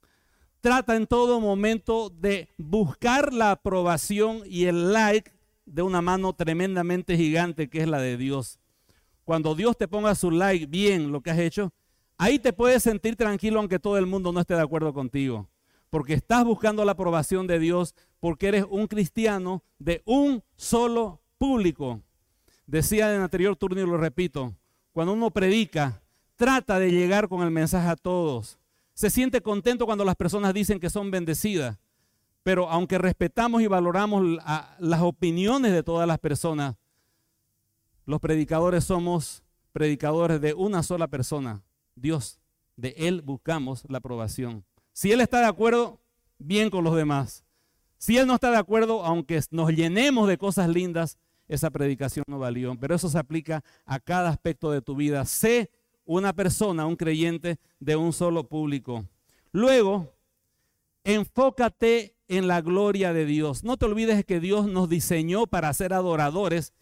Trata 0.61 0.97
en 0.97 1.07
todo 1.07 1.41
momento 1.41 2.11
de 2.11 2.51
buscar 2.59 3.33
la 3.33 3.53
aprobación 3.53 4.43
y 4.45 4.67
el 4.67 4.93
like 4.93 5.33
de 5.65 5.81
una 5.81 6.03
mano 6.03 6.35
tremendamente 6.35 7.17
gigante 7.17 7.71
que 7.71 7.81
es 7.81 7.89
la 7.89 8.01
de 8.01 8.17
Dios. 8.17 8.59
Cuando 9.25 9.55
Dios 9.55 9.79
te 9.79 9.89
ponga 9.89 10.15
su 10.15 10.31
like 10.31 10.67
bien 10.67 11.11
lo 11.11 11.23
que 11.23 11.31
has 11.31 11.39
hecho, 11.39 11.73
ahí 12.19 12.39
te 12.39 12.53
puedes 12.53 12.83
sentir 12.83 13.17
tranquilo 13.17 13.61
aunque 13.61 13.79
todo 13.79 13.97
el 13.97 14.05
mundo 14.07 14.31
no 14.31 14.41
esté 14.41 14.55
de 14.55 14.63
acuerdo 14.63 14.93
contigo 14.93 15.49
porque 15.91 16.15
estás 16.15 16.45
buscando 16.45 16.85
la 16.85 16.93
aprobación 16.93 17.47
de 17.47 17.59
Dios, 17.59 17.95
porque 18.21 18.49
eres 18.49 18.65
un 18.69 18.87
cristiano 18.87 19.63
de 19.79 20.03
un 20.05 20.43
solo 20.57 21.21
público. 21.39 22.01
Decía 22.67 23.11
en 23.11 23.17
el 23.17 23.23
anterior 23.23 23.57
turno 23.57 23.81
y 23.81 23.87
lo 23.87 23.97
repito, 23.97 24.55
cuando 24.93 25.13
uno 25.13 25.31
predica, 25.31 26.03
trata 26.37 26.79
de 26.79 26.91
llegar 26.91 27.29
con 27.29 27.43
el 27.43 27.51
mensaje 27.51 27.89
a 27.89 27.97
todos. 27.97 28.59
Se 28.95 29.11
siente 29.11 29.41
contento 29.41 29.87
cuando 29.87 30.05
las 30.05 30.17
personas 30.17 30.53
dicen 30.53 30.81
que 30.81 30.91
son 30.91 31.11
bendecidas, 31.11 31.79
pero 32.43 32.69
aunque 32.69 32.99
respetamos 32.99 33.63
y 33.63 33.67
valoramos 33.67 34.25
las 34.79 35.01
opiniones 35.03 35.73
de 35.73 35.83
todas 35.83 36.07
las 36.07 36.19
personas, 36.19 36.77
los 38.05 38.21
predicadores 38.21 38.85
somos 38.85 39.43
predicadores 39.73 40.41
de 40.41 40.55
una 40.55 40.83
sola 40.83 41.09
persona, 41.09 41.63
Dios. 41.95 42.41
De 42.77 42.95
Él 42.97 43.23
buscamos 43.23 43.85
la 43.89 43.99
aprobación. 43.99 44.65
Si 44.99 45.13
Él 45.13 45.21
está 45.21 45.39
de 45.39 45.47
acuerdo, 45.47 46.01
bien 46.41 46.71
con 46.71 46.83
los 46.83 46.97
demás. 46.97 47.45
Si 47.99 48.19
Él 48.19 48.27
no 48.27 48.35
está 48.35 48.51
de 48.51 48.57
acuerdo, 48.57 49.05
aunque 49.05 49.41
nos 49.53 49.71
llenemos 49.71 50.27
de 50.27 50.39
cosas 50.39 50.69
lindas, 50.69 51.19
esa 51.47 51.71
predicación 51.71 52.25
no 52.27 52.41
valió. 52.41 52.77
Pero 52.81 52.97
eso 52.97 53.09
se 53.09 53.17
aplica 53.17 53.63
a 53.87 54.01
cada 54.01 54.29
aspecto 54.29 54.73
de 54.73 54.83
tu 54.83 54.97
vida. 54.97 55.25
Sé 55.25 55.71
una 56.05 56.33
persona, 56.33 56.85
un 56.85 56.97
creyente 56.97 57.61
de 57.79 57.95
un 57.95 58.13
solo 58.13 58.49
público. 58.49 59.05
Luego, 59.53 60.17
enfócate 61.05 62.17
en 62.27 62.49
la 62.49 62.61
gloria 62.61 63.13
de 63.13 63.25
Dios. 63.25 63.63
No 63.63 63.77
te 63.77 63.87
olvides 63.87 64.25
que 64.25 64.41
Dios 64.41 64.67
nos 64.67 64.89
diseñó 64.89 65.47
para 65.47 65.73
ser 65.75 65.93
adoradores. 65.93 66.73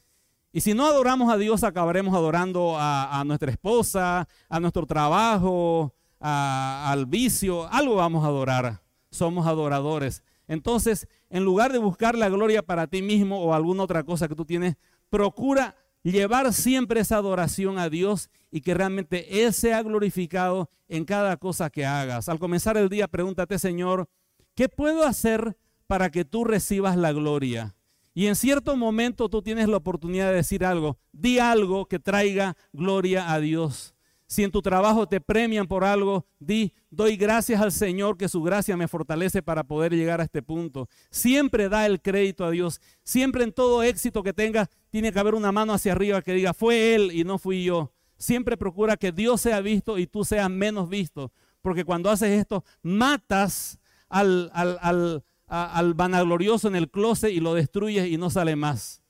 Y 0.54 0.62
si 0.62 0.72
no 0.72 0.86
adoramos 0.86 1.30
a 1.30 1.36
Dios, 1.36 1.64
acabaremos 1.64 2.14
adorando 2.14 2.78
a, 2.78 3.20
a 3.20 3.24
nuestra 3.24 3.50
esposa, 3.50 4.26
a 4.48 4.58
nuestro 4.58 4.86
trabajo, 4.86 5.92
al 6.20 7.06
vicio, 7.06 7.70
algo 7.72 7.96
vamos 7.96 8.24
a 8.24 8.28
adorar. 8.28 8.82
Somos 9.10 9.46
adoradores. 9.46 10.22
Entonces, 10.48 11.08
en 11.30 11.44
lugar 11.44 11.72
de 11.72 11.78
buscar 11.78 12.16
la 12.16 12.28
gloria 12.28 12.62
para 12.62 12.86
ti 12.86 13.02
mismo 13.02 13.40
o 13.40 13.54
alguna 13.54 13.82
otra 13.82 14.04
cosa 14.04 14.28
que 14.28 14.34
tú 14.34 14.44
tienes, 14.44 14.76
procura 15.10 15.76
llevar 16.02 16.52
siempre 16.52 17.00
esa 17.00 17.16
adoración 17.16 17.78
a 17.78 17.88
Dios 17.88 18.30
y 18.50 18.60
que 18.60 18.74
realmente 18.74 19.44
Él 19.44 19.52
sea 19.52 19.82
glorificado 19.82 20.70
en 20.88 21.04
cada 21.04 21.36
cosa 21.36 21.68
que 21.70 21.84
hagas. 21.84 22.28
Al 22.28 22.38
comenzar 22.38 22.76
el 22.76 22.88
día, 22.88 23.08
pregúntate, 23.08 23.58
Señor, 23.58 24.08
¿qué 24.54 24.68
puedo 24.68 25.04
hacer 25.04 25.56
para 25.86 26.10
que 26.10 26.24
tú 26.24 26.44
recibas 26.44 26.96
la 26.96 27.12
gloria? 27.12 27.74
Y 28.14 28.28
en 28.28 28.36
cierto 28.36 28.76
momento 28.76 29.28
tú 29.28 29.42
tienes 29.42 29.68
la 29.68 29.76
oportunidad 29.78 30.30
de 30.30 30.36
decir 30.36 30.64
algo. 30.64 30.96
Di 31.12 31.38
algo 31.38 31.86
que 31.86 31.98
traiga 31.98 32.56
gloria 32.72 33.32
a 33.32 33.40
Dios. 33.40 33.95
Si 34.28 34.42
en 34.42 34.50
tu 34.50 34.60
trabajo 34.60 35.06
te 35.06 35.20
premian 35.20 35.68
por 35.68 35.84
algo, 35.84 36.26
di, 36.40 36.72
doy 36.90 37.16
gracias 37.16 37.60
al 37.60 37.70
Señor 37.70 38.16
que 38.16 38.28
su 38.28 38.42
gracia 38.42 38.76
me 38.76 38.88
fortalece 38.88 39.40
para 39.40 39.62
poder 39.62 39.94
llegar 39.94 40.20
a 40.20 40.24
este 40.24 40.42
punto. 40.42 40.88
Siempre 41.10 41.68
da 41.68 41.86
el 41.86 42.02
crédito 42.02 42.44
a 42.44 42.50
Dios. 42.50 42.80
Siempre 43.04 43.44
en 43.44 43.52
todo 43.52 43.84
éxito 43.84 44.24
que 44.24 44.32
tengas, 44.32 44.68
tiene 44.90 45.12
que 45.12 45.20
haber 45.20 45.36
una 45.36 45.52
mano 45.52 45.72
hacia 45.72 45.92
arriba 45.92 46.22
que 46.22 46.32
diga, 46.32 46.54
fue 46.54 46.96
Él 46.96 47.12
y 47.12 47.22
no 47.22 47.38
fui 47.38 47.62
yo. 47.62 47.92
Siempre 48.18 48.56
procura 48.56 48.96
que 48.96 49.12
Dios 49.12 49.42
sea 49.42 49.60
visto 49.60 49.96
y 49.96 50.08
tú 50.08 50.24
seas 50.24 50.50
menos 50.50 50.88
visto. 50.88 51.30
Porque 51.62 51.84
cuando 51.84 52.10
haces 52.10 52.30
esto, 52.30 52.64
matas 52.82 53.78
al, 54.08 54.50
al, 54.54 55.94
vanaglorioso 55.94 56.66
en 56.66 56.74
el 56.76 56.90
closet 56.90 57.30
y 57.30 57.38
lo 57.40 57.54
destruyes 57.54 58.08
y 58.08 58.16
no 58.16 58.30
sale 58.30 58.56
más. 58.56 59.02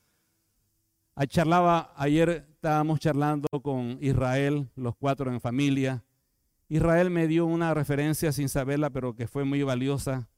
Charlaba 1.28 1.94
ayer 1.96 2.46
estábamos 2.66 2.98
charlando 2.98 3.46
con 3.62 3.96
Israel, 4.00 4.68
los 4.74 4.96
cuatro 4.96 5.32
en 5.32 5.40
familia. 5.40 6.02
Israel 6.68 7.10
me 7.10 7.28
dio 7.28 7.46
una 7.46 7.72
referencia 7.74 8.32
sin 8.32 8.48
saberla, 8.48 8.90
pero 8.90 9.14
que 9.14 9.28
fue 9.28 9.44
muy 9.44 9.62
valiosa, 9.62 10.28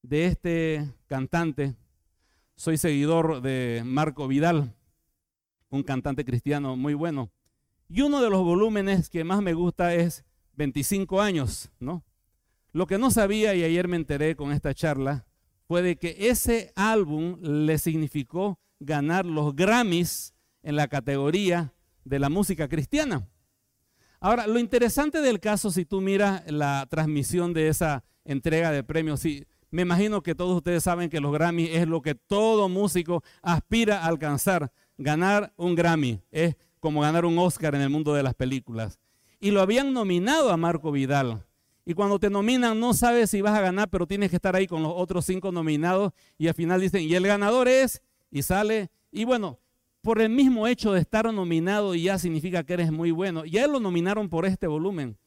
de 0.00 0.24
este 0.24 0.90
cantante. 1.08 1.74
Soy 2.56 2.78
seguidor 2.78 3.42
de 3.42 3.82
Marco 3.84 4.26
Vidal, 4.28 4.74
un 5.68 5.82
cantante 5.82 6.24
cristiano 6.24 6.74
muy 6.74 6.94
bueno. 6.94 7.30
Y 7.86 8.00
uno 8.00 8.22
de 8.22 8.30
los 8.30 8.42
volúmenes 8.42 9.10
que 9.10 9.22
más 9.22 9.42
me 9.42 9.52
gusta 9.52 9.94
es 9.94 10.24
25 10.54 11.20
años, 11.20 11.70
¿no? 11.80 12.02
Lo 12.72 12.86
que 12.86 12.96
no 12.96 13.10
sabía 13.10 13.54
y 13.54 13.62
ayer 13.62 13.88
me 13.88 13.96
enteré 13.96 14.36
con 14.36 14.52
esta 14.52 14.72
charla 14.72 15.26
fue 15.66 15.82
de 15.82 15.98
que 15.98 16.30
ese 16.30 16.72
álbum 16.76 17.36
le 17.42 17.76
significó 17.76 18.58
ganar 18.80 19.26
los 19.26 19.54
Grammys 19.54 20.32
en 20.68 20.76
la 20.76 20.86
categoría 20.86 21.72
de 22.04 22.18
la 22.18 22.28
música 22.28 22.68
cristiana. 22.68 23.26
Ahora, 24.20 24.46
lo 24.46 24.58
interesante 24.58 25.22
del 25.22 25.40
caso, 25.40 25.70
si 25.70 25.86
tú 25.86 26.02
miras 26.02 26.42
la 26.46 26.86
transmisión 26.90 27.54
de 27.54 27.68
esa 27.68 28.04
entrega 28.26 28.70
de 28.70 28.84
premios, 28.84 29.20
sí, 29.20 29.46
me 29.70 29.80
imagino 29.80 30.22
que 30.22 30.34
todos 30.34 30.54
ustedes 30.54 30.84
saben 30.84 31.08
que 31.08 31.20
los 31.20 31.32
Grammy 31.32 31.68
es 31.68 31.88
lo 31.88 32.02
que 32.02 32.14
todo 32.14 32.68
músico 32.68 33.24
aspira 33.40 34.00
a 34.00 34.08
alcanzar. 34.08 34.70
Ganar 34.98 35.54
un 35.56 35.74
Grammy 35.74 36.20
es 36.30 36.54
como 36.80 37.00
ganar 37.00 37.24
un 37.24 37.38
Oscar 37.38 37.74
en 37.74 37.80
el 37.80 37.88
mundo 37.88 38.12
de 38.12 38.22
las 38.22 38.34
películas. 38.34 38.98
Y 39.40 39.52
lo 39.52 39.62
habían 39.62 39.94
nominado 39.94 40.50
a 40.50 40.58
Marco 40.58 40.92
Vidal. 40.92 41.46
Y 41.86 41.94
cuando 41.94 42.18
te 42.18 42.28
nominan 42.28 42.78
no 42.78 42.92
sabes 42.92 43.30
si 43.30 43.40
vas 43.40 43.56
a 43.56 43.62
ganar, 43.62 43.88
pero 43.88 44.06
tienes 44.06 44.28
que 44.28 44.36
estar 44.36 44.54
ahí 44.54 44.66
con 44.66 44.82
los 44.82 44.92
otros 44.94 45.24
cinco 45.24 45.50
nominados 45.50 46.12
y 46.36 46.46
al 46.46 46.54
final 46.54 46.82
dicen, 46.82 47.04
y 47.04 47.14
el 47.14 47.26
ganador 47.26 47.68
es, 47.68 48.02
y 48.30 48.42
sale, 48.42 48.90
y 49.10 49.24
bueno, 49.24 49.58
por 50.08 50.22
el 50.22 50.30
mismo 50.30 50.66
hecho 50.66 50.94
de 50.94 51.00
estar 51.00 51.30
nominado 51.34 51.94
ya 51.94 52.18
significa 52.18 52.64
que 52.64 52.72
eres 52.72 52.90
muy 52.90 53.10
bueno. 53.10 53.44
Y 53.44 53.58
a 53.58 53.66
él 53.66 53.72
lo 53.72 53.78
nominaron 53.78 54.30
por 54.30 54.46
este 54.46 54.66
volumen. 54.66 55.18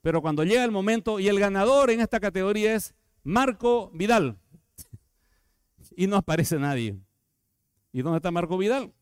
Pero 0.00 0.22
cuando 0.22 0.44
llega 0.44 0.64
el 0.64 0.70
momento 0.70 1.20
y 1.20 1.28
el 1.28 1.38
ganador 1.38 1.90
en 1.90 2.00
esta 2.00 2.20
categoría 2.20 2.74
es 2.74 2.94
Marco 3.22 3.90
Vidal. 3.92 4.38
Y 5.94 6.06
no 6.06 6.16
aparece 6.16 6.58
nadie. 6.58 6.96
¿Y 7.92 8.00
dónde 8.00 8.16
está 8.16 8.30
Marco 8.30 8.56
Vidal? 8.56 8.94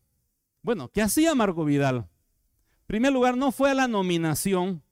Bueno, 0.61 0.89
¿qué 0.89 1.03
hacía 1.03 1.36
Marco 1.36 1.64
Vidal? 1.64 1.99
En 1.99 2.86
primer 2.89 3.12
lugar, 3.12 3.36
no 3.36 3.53
fue 3.53 3.70
a 3.70 3.74
la 3.74 3.86
nominación 3.86 4.82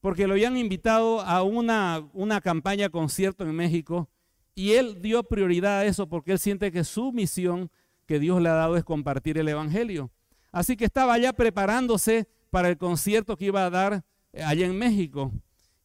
porque 0.00 0.28
lo 0.28 0.34
habían 0.34 0.56
invitado 0.56 1.20
a 1.20 1.42
una, 1.42 2.08
una 2.12 2.40
campaña 2.40 2.90
concierto 2.90 3.42
en 3.42 3.56
México 3.56 4.08
Y 4.54 4.74
él 4.74 5.02
dio 5.02 5.24
prioridad 5.24 5.80
a 5.80 5.84
eso 5.84 6.08
porque 6.08 6.30
él 6.30 6.38
siente 6.38 6.70
que 6.70 6.84
su 6.84 7.10
misión 7.10 7.72
que 8.06 8.18
Dios 8.18 8.40
le 8.40 8.48
ha 8.48 8.54
dado 8.54 8.76
es 8.76 8.84
compartir 8.84 9.38
el 9.38 9.48
Evangelio. 9.48 10.10
Así 10.52 10.76
que 10.76 10.84
estaba 10.84 11.18
ya 11.18 11.32
preparándose 11.32 12.28
para 12.50 12.68
el 12.68 12.78
concierto 12.78 13.36
que 13.36 13.46
iba 13.46 13.66
a 13.66 13.70
dar 13.70 14.04
eh, 14.32 14.42
allá 14.42 14.66
en 14.66 14.78
México. 14.78 15.32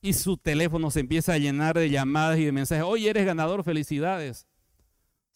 Y 0.02 0.14
su 0.14 0.38
teléfono 0.38 0.90
se 0.90 1.02
empieza 1.02 1.34
a 1.34 1.38
llenar 1.38 1.76
de 1.76 1.90
llamadas 1.90 2.40
y 2.40 2.46
de 2.46 2.52
mensajes. 2.52 2.84
Oye, 2.84 3.10
eres 3.10 3.26
ganador, 3.26 3.64
felicidades. 3.64 4.48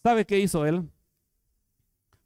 ¿Sabe 0.02 0.26
qué 0.26 0.40
hizo 0.40 0.66
él? 0.66 0.90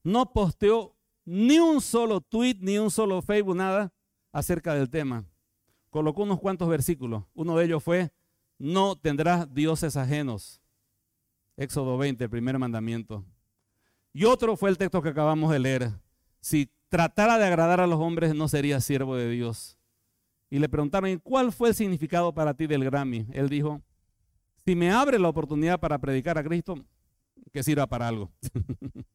No 0.04 0.32
posteó 0.32 0.96
ni 1.26 1.60
un 1.60 1.82
solo 1.82 2.22
tweet, 2.22 2.58
ni 2.60 2.78
un 2.78 2.92
solo 2.92 3.22
Facebook, 3.22 3.56
nada 3.56 3.94
acerca 4.32 4.74
del 4.74 4.90
tema. 4.90 5.26
Colocó 5.90 6.24
unos 6.24 6.40
cuantos 6.40 6.70
versículos. 6.70 7.24
Uno 7.34 7.58
de 7.58 7.66
ellos 7.66 7.84
fue, 7.84 8.12
no 8.58 8.96
tendrás 8.96 9.54
dioses 9.54 9.98
ajenos. 9.98 10.62
Éxodo 11.58 11.98
20, 11.98 12.24
el 12.24 12.30
primer 12.30 12.58
mandamiento. 12.58 13.26
Y 14.14 14.26
otro 14.26 14.56
fue 14.56 14.70
el 14.70 14.78
texto 14.78 15.02
que 15.02 15.10
acabamos 15.10 15.52
de 15.52 15.60
leer. 15.60 15.92
Si 16.42 16.70
tratara 16.90 17.38
de 17.38 17.46
agradar 17.46 17.80
a 17.80 17.88
los 17.88 18.00
hombres, 18.00 18.34
no 18.34 18.48
sería 18.48 18.80
siervo 18.82 19.16
de 19.16 19.30
Dios. 19.30 19.78
Y 20.50 20.60
le 20.60 20.68
preguntaron, 20.68 21.20
¿cuál 21.20 21.52
fue 21.52 21.70
el 21.70 21.76
significado 21.76 22.34
para 22.34 22.54
ti 22.54 22.66
del 22.66 22.84
Grammy? 22.84 23.28
Él 23.32 23.50
dijo, 23.50 23.82
si 24.66 24.76
me 24.76 24.92
abre 24.92 25.20
la 25.20 25.30
oportunidad 25.30 25.80
para 25.80 26.00
predicar 26.00 26.38
a 26.38 26.44
Cristo, 26.44 26.76
que 27.52 27.64
sirva 27.64 27.88
para 27.88 28.08
algo. 28.08 28.32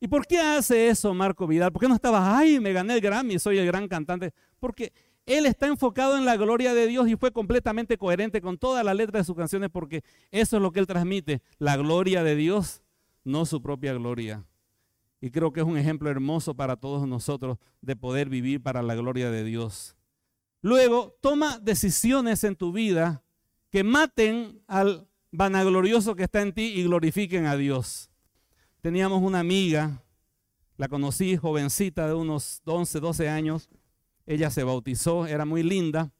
¿Y 0.00 0.08
por 0.08 0.26
qué 0.26 0.40
hace 0.40 0.88
eso 0.88 1.14
Marco 1.14 1.46
Vidal? 1.46 1.70
¿Por 1.70 1.80
qué 1.80 1.88
no 1.88 1.94
estaba, 1.94 2.36
ay, 2.36 2.58
me 2.58 2.72
gané 2.72 2.94
el 2.94 3.00
Grammy, 3.00 3.38
soy 3.38 3.58
el 3.58 3.66
gran 3.66 3.86
cantante? 3.86 4.32
Porque 4.58 4.92
él 5.26 5.46
está 5.46 5.68
enfocado 5.68 6.16
en 6.16 6.24
la 6.24 6.36
gloria 6.36 6.74
de 6.74 6.86
Dios 6.88 7.08
y 7.08 7.14
fue 7.14 7.30
completamente 7.30 7.96
coherente 7.96 8.40
con 8.40 8.58
toda 8.58 8.82
la 8.82 8.94
letra 8.94 9.20
de 9.20 9.24
sus 9.24 9.36
canciones 9.36 9.70
porque 9.70 10.02
eso 10.32 10.56
es 10.56 10.62
lo 10.62 10.72
que 10.72 10.80
él 10.80 10.86
transmite, 10.86 11.42
la 11.58 11.76
gloria 11.76 12.24
de 12.24 12.34
Dios, 12.34 12.82
no 13.24 13.46
su 13.46 13.62
propia 13.62 13.92
gloria. 13.94 14.46
Y 15.20 15.30
creo 15.30 15.52
que 15.52 15.60
es 15.60 15.66
un 15.66 15.76
ejemplo 15.76 16.10
hermoso 16.10 16.54
para 16.54 16.76
todos 16.76 17.06
nosotros 17.06 17.58
de 17.80 17.94
poder 17.94 18.28
vivir 18.28 18.62
para 18.62 18.82
la 18.82 18.94
gloria 18.94 19.30
de 19.30 19.44
Dios. 19.44 19.96
Luego, 20.60 21.16
toma 21.20 21.58
decisiones 21.58 22.44
en 22.44 22.56
tu 22.56 22.72
vida 22.72 23.22
que 23.70 23.84
maten 23.84 24.62
al 24.66 25.08
vanaglorioso 25.30 26.14
que 26.14 26.24
está 26.24 26.42
en 26.42 26.52
ti 26.52 26.72
y 26.74 26.84
glorifiquen 26.84 27.46
a 27.46 27.56
Dios. 27.56 28.10
Teníamos 28.80 29.22
una 29.22 29.38
amiga, 29.38 30.02
la 30.76 30.88
conocí 30.88 31.36
jovencita 31.36 32.06
de 32.06 32.14
unos 32.14 32.60
11, 32.64 33.00
12 33.00 33.28
años. 33.28 33.68
Ella 34.26 34.50
se 34.50 34.64
bautizó, 34.64 35.26
era 35.26 35.44
muy 35.44 35.62
linda. 35.62 36.12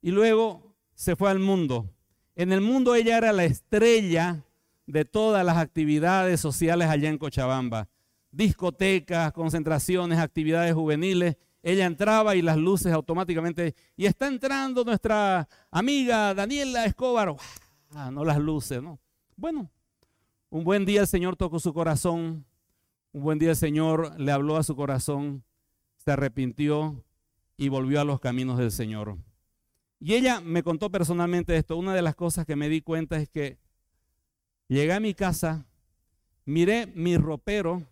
Y 0.00 0.10
luego 0.10 0.74
se 0.94 1.16
fue 1.16 1.30
al 1.30 1.38
mundo. 1.38 1.90
En 2.34 2.52
el 2.52 2.60
mundo 2.60 2.94
ella 2.94 3.18
era 3.18 3.32
la 3.32 3.44
estrella 3.44 4.44
de 4.88 5.04
todas 5.04 5.46
las 5.46 5.56
actividades 5.56 6.40
sociales 6.40 6.88
allá 6.88 7.08
en 7.08 7.18
Cochabamba 7.18 7.88
discotecas, 8.30 9.32
concentraciones, 9.32 10.18
actividades 10.18 10.74
juveniles. 10.74 11.36
Ella 11.62 11.86
entraba 11.86 12.36
y 12.36 12.42
las 12.42 12.56
luces 12.56 12.92
automáticamente, 12.92 13.74
y 13.96 14.06
está 14.06 14.28
entrando 14.28 14.84
nuestra 14.84 15.48
amiga 15.70 16.32
Daniela 16.34 16.84
Escobar. 16.84 17.34
Ah, 17.90 18.10
no 18.10 18.24
las 18.24 18.38
luces, 18.38 18.82
¿no? 18.82 19.00
Bueno, 19.36 19.70
un 20.50 20.64
buen 20.64 20.84
día 20.84 21.00
el 21.00 21.06
Señor 21.06 21.36
tocó 21.36 21.58
su 21.58 21.74
corazón, 21.74 22.44
un 23.12 23.22
buen 23.22 23.38
día 23.38 23.50
el 23.50 23.56
Señor 23.56 24.18
le 24.20 24.30
habló 24.30 24.56
a 24.56 24.62
su 24.62 24.76
corazón, 24.76 25.42
se 25.96 26.12
arrepintió 26.12 27.04
y 27.56 27.68
volvió 27.68 28.00
a 28.00 28.04
los 28.04 28.20
caminos 28.20 28.58
del 28.58 28.70
Señor. 28.70 29.18
Y 30.00 30.14
ella 30.14 30.40
me 30.40 30.62
contó 30.62 30.90
personalmente 30.90 31.56
esto. 31.56 31.76
Una 31.76 31.92
de 31.92 32.02
las 32.02 32.14
cosas 32.14 32.46
que 32.46 32.54
me 32.54 32.68
di 32.68 32.82
cuenta 32.82 33.16
es 33.16 33.28
que 33.28 33.58
llegué 34.68 34.92
a 34.92 35.00
mi 35.00 35.14
casa, 35.14 35.66
miré 36.44 36.86
mi 36.94 37.16
ropero, 37.16 37.82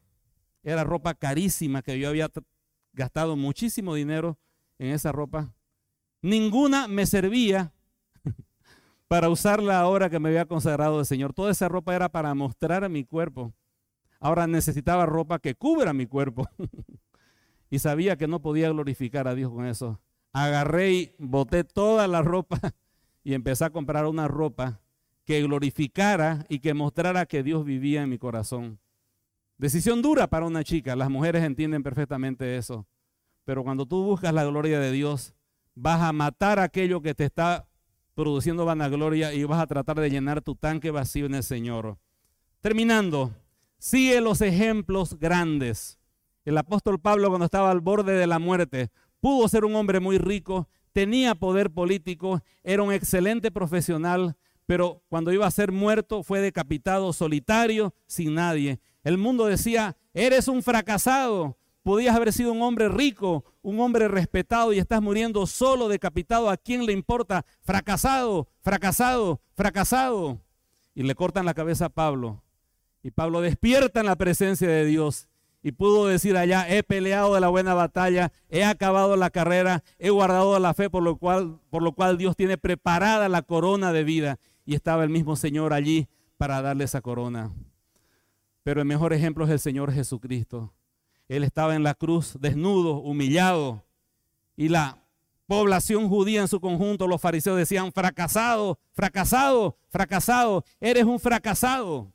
era 0.62 0.85
ropa 0.85 1.14
carísima 1.14 1.83
que 1.83 1.99
yo 1.99 2.09
había 2.09 2.31
gastado 2.93 3.37
muchísimo 3.37 3.95
dinero 3.95 4.39
en 4.79 4.93
esa 4.93 5.12
ropa. 5.12 5.55
Ninguna 6.22 6.89
me 6.89 7.07
servía 7.07 7.72
para 9.09 9.29
usarla 9.29 9.79
ahora 9.79 10.11
que 10.11 10.18
me 10.18 10.29
había 10.29 10.47
consagrado 10.47 11.01
el 11.01 11.07
Señor. 11.07 11.33
Toda 11.33 11.53
esa 11.53 11.68
ropa 11.68 11.95
era 11.95 12.09
para 12.09 12.35
mostrar 12.35 12.85
a 12.85 12.89
mi 12.89 13.05
cuerpo. 13.05 13.53
Ahora 14.18 14.47
necesitaba 14.47 15.07
ropa 15.07 15.39
que 15.39 15.55
cubra 15.55 15.93
mi 15.93 16.07
cuerpo. 16.07 16.49
y 17.70 17.79
sabía 17.79 18.16
que 18.16 18.27
no 18.27 18.41
podía 18.41 18.70
glorificar 18.70 19.29
a 19.29 19.35
Dios 19.35 19.53
con 19.53 19.66
eso. 19.66 20.01
Agarré 20.33 20.93
y 20.93 21.14
boté 21.18 21.64
toda 21.64 22.09
la 22.09 22.22
ropa 22.22 22.59
y 23.24 23.35
empecé 23.35 23.64
a 23.64 23.70
comprar 23.70 24.07
una 24.07 24.29
ropa 24.29 24.81
que 25.27 25.43
glorificara 25.43 26.47
y 26.49 26.61
que 26.61 26.72
mostrara 26.72 27.27
que 27.27 27.43
Dios 27.43 27.64
vivía 27.64 28.03
en 28.03 28.09
mi 28.09 28.16
corazón. 28.16 28.79
Decisión 29.59 30.01
dura 30.01 30.29
para 30.29 30.47
una 30.47 30.62
chica, 30.62 30.95
las 30.95 31.11
mujeres 31.11 31.43
entienden 31.43 31.83
perfectamente 31.83 32.57
eso. 32.57 32.87
Pero 33.45 33.64
cuando 33.64 33.87
tú 33.87 34.05
buscas 34.05 34.33
la 34.33 34.45
gloria 34.45 34.79
de 34.79 34.93
Dios, 34.93 35.35
vas 35.74 36.01
a 36.01 36.12
matar 36.12 36.59
aquello 36.59 37.03
que 37.03 37.14
te 37.14 37.24
está 37.24 37.66
produciendo 38.14 38.64
vanagloria 38.64 39.35
y 39.35 39.45
vas 39.45 39.61
a 39.61 39.66
tratar 39.66 40.01
de 40.01 40.11
llenar 40.11 40.43
tu 40.43 40.55
tanque 40.55 40.91
vacío 40.91 41.27
en 41.27 41.35
el 41.35 41.43
Señor. 41.43 41.99
Terminando, 42.61 43.33
sigue 43.79 44.20
los 44.20 44.41
ejemplos 44.41 45.18
grandes. 45.18 45.99
El 46.45 46.57
apóstol 46.57 47.01
Pablo 47.01 47.29
cuando 47.29 47.47
estaba 47.47 47.70
al 47.70 47.81
borde 47.81 48.14
de 48.14 48.27
la 48.27 48.39
muerte, 48.39 48.91
pudo 49.20 49.49
ser 49.49 49.64
un 49.64 49.74
hombre 49.74 50.01
muy 50.01 50.18
rico, 50.18 50.68
tenía 50.93 51.35
poder 51.35 51.70
político, 51.70 52.43
era 52.62 52.83
un 52.83 52.93
excelente 52.93 53.51
profesional, 53.51 54.37
pero 54.67 55.03
cuando 55.09 55.33
iba 55.33 55.47
a 55.47 55.51
ser 55.51 55.73
muerto 55.73 56.23
fue 56.23 56.41
decapitado 56.41 57.12
solitario, 57.12 57.95
sin 58.07 58.35
nadie. 58.35 58.81
El 59.05 59.19
mundo 59.19 59.47
decía, 59.47 59.97
eres 60.12 60.49
un 60.49 60.62
fracasado, 60.62 61.57
podías 61.83 62.17
haber 62.17 62.33
sido 62.33 62.53
un 62.53 62.62
hombre 62.62 62.89
rico, 62.89 63.45
un 63.62 63.81
hombre 63.81 64.09
respetado 64.09 64.73
y 64.73 64.79
estás 64.79 65.01
muriendo 65.01 65.47
solo, 65.47 65.89
decapitado. 65.89 66.51
¿A 66.51 66.57
quién 66.57 66.85
le 66.85 66.93
importa? 66.93 67.47
Fracasado, 67.62 68.49
fracasado, 68.61 69.41
fracasado. 69.55 70.41
Y 70.95 71.05
le 71.05 71.14
cortan 71.14 71.47
la 71.47 71.55
cabeza 71.55 71.87
a 71.87 71.91
Pablo. 71.91 72.43
Y 73.03 73.12
Pablo 73.12 73.41
despierta 73.41 74.01
en 74.01 74.07
la 74.07 74.17
presencia 74.17 74.67
de 74.67 74.85
Dios 74.85 75.29
y 75.67 75.73
pudo 75.73 76.07
decir 76.07 76.37
allá, 76.37 76.69
he 76.69 76.85
peleado 76.85 77.35
de 77.35 77.41
la 77.41 77.49
buena 77.49 77.75
batalla, 77.75 78.31
he 78.49 78.62
acabado 78.62 79.17
la 79.17 79.31
carrera, 79.31 79.83
he 79.99 80.11
guardado 80.11 80.57
la 80.61 80.75
fe 80.75 80.89
por 80.89 81.03
lo 81.03 81.17
cual, 81.17 81.59
por 81.71 81.83
lo 81.83 81.91
cual 81.91 82.19
Dios 82.19 82.37
tiene 82.37 82.57
preparada 82.57 83.29
la 83.29 83.43
corona 83.43 83.93
de 83.93 84.05
vida. 84.05 84.39
Y 84.67 84.75
estaba 84.75 85.05
el 85.05 85.11
mismo 85.11 85.37
Señor 85.37 85.73
allí 85.73 86.09
para 86.37 86.61
darle 86.61 86.85
esa 86.85 87.01
corona. 87.01 87.51
Pero 88.62 88.81
el 88.81 88.87
mejor 88.87 89.12
ejemplo 89.12 89.45
es 89.45 89.51
el 89.51 89.61
Señor 89.61 89.93
Jesucristo. 89.93 90.75
Él 91.29 91.45
estaba 91.45 91.75
en 91.77 91.85
la 91.85 91.95
cruz 91.95 92.37
desnudo, 92.41 92.97
humillado. 92.99 93.85
Y 94.57 94.69
la 94.69 94.99
población 95.47 96.09
judía 96.09 96.41
en 96.41 96.49
su 96.49 96.61
conjunto, 96.61 97.07
los 97.07 97.21
fariseos 97.21 97.57
decían, 97.57 97.93
fracasado, 97.93 98.79
fracasado, 98.93 99.77
fracasado, 99.89 100.64
eres 100.81 101.05
un 101.05 101.21
fracasado. 101.21 102.12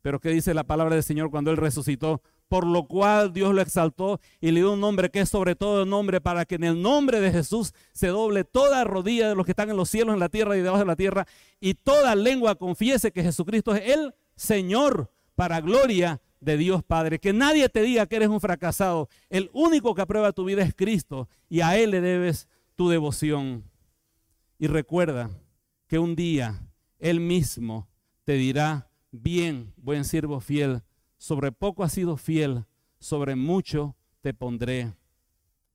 Pero 0.00 0.18
¿qué 0.18 0.30
dice 0.30 0.54
la 0.54 0.64
palabra 0.64 0.94
del 0.94 1.04
Señor 1.04 1.30
cuando 1.30 1.50
Él 1.50 1.56
resucitó? 1.56 2.22
Por 2.52 2.66
lo 2.66 2.84
cual 2.84 3.32
Dios 3.32 3.54
lo 3.54 3.62
exaltó 3.62 4.20
y 4.38 4.50
le 4.50 4.60
dio 4.60 4.74
un 4.74 4.80
nombre 4.80 5.10
que 5.10 5.20
es 5.20 5.30
sobre 5.30 5.56
todo 5.56 5.86
nombre 5.86 6.20
para 6.20 6.44
que 6.44 6.56
en 6.56 6.64
el 6.64 6.82
nombre 6.82 7.18
de 7.18 7.32
Jesús 7.32 7.72
se 7.92 8.08
doble 8.08 8.44
toda 8.44 8.84
rodilla 8.84 9.30
de 9.30 9.34
los 9.34 9.46
que 9.46 9.52
están 9.52 9.70
en 9.70 9.76
los 9.78 9.88
cielos, 9.88 10.12
en 10.12 10.20
la 10.20 10.28
tierra 10.28 10.54
y 10.54 10.60
debajo 10.60 10.80
de 10.80 10.84
la 10.84 10.94
tierra 10.94 11.26
y 11.60 11.72
toda 11.72 12.14
lengua 12.14 12.56
confiese 12.56 13.10
que 13.10 13.22
Jesucristo 13.22 13.74
es 13.74 13.96
el 13.96 14.14
Señor 14.36 15.10
para 15.34 15.62
gloria 15.62 16.20
de 16.40 16.58
Dios 16.58 16.84
Padre. 16.84 17.18
Que 17.18 17.32
nadie 17.32 17.70
te 17.70 17.80
diga 17.80 18.04
que 18.04 18.16
eres 18.16 18.28
un 18.28 18.38
fracasado. 18.38 19.08
El 19.30 19.48
único 19.54 19.94
que 19.94 20.02
aprueba 20.02 20.32
tu 20.32 20.44
vida 20.44 20.60
es 20.60 20.74
Cristo 20.74 21.30
y 21.48 21.62
a 21.62 21.78
Él 21.78 21.92
le 21.92 22.02
debes 22.02 22.48
tu 22.76 22.90
devoción. 22.90 23.64
Y 24.58 24.66
recuerda 24.66 25.30
que 25.86 25.98
un 25.98 26.14
día 26.14 26.60
Él 26.98 27.18
mismo 27.18 27.88
te 28.24 28.34
dirá, 28.34 28.90
bien, 29.10 29.72
buen 29.78 30.04
siervo 30.04 30.38
fiel, 30.40 30.82
sobre 31.22 31.52
poco 31.52 31.84
has 31.84 31.92
sido 31.92 32.16
fiel, 32.16 32.64
sobre 32.98 33.36
mucho 33.36 33.94
te 34.22 34.34
pondré. 34.34 34.92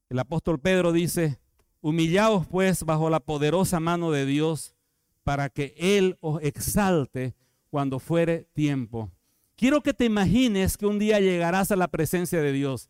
El 0.09 0.19
apóstol 0.19 0.59
Pedro 0.59 0.91
dice, 0.91 1.39
humillaos 1.79 2.45
pues 2.47 2.83
bajo 2.83 3.09
la 3.09 3.21
poderosa 3.21 3.79
mano 3.79 4.11
de 4.11 4.25
Dios 4.25 4.75
para 5.23 5.47
que 5.47 5.73
Él 5.77 6.17
os 6.19 6.43
exalte 6.43 7.33
cuando 7.69 7.99
fuere 7.99 8.49
tiempo 8.51 9.09
Quiero 9.55 9.81
que 9.81 9.93
te 9.93 10.03
imagines 10.03 10.77
que 10.77 10.85
un 10.85 10.99
día 10.99 11.21
llegarás 11.21 11.71
a 11.71 11.77
la 11.77 11.87
presencia 11.87 12.41
de 12.41 12.51
Dios. 12.51 12.89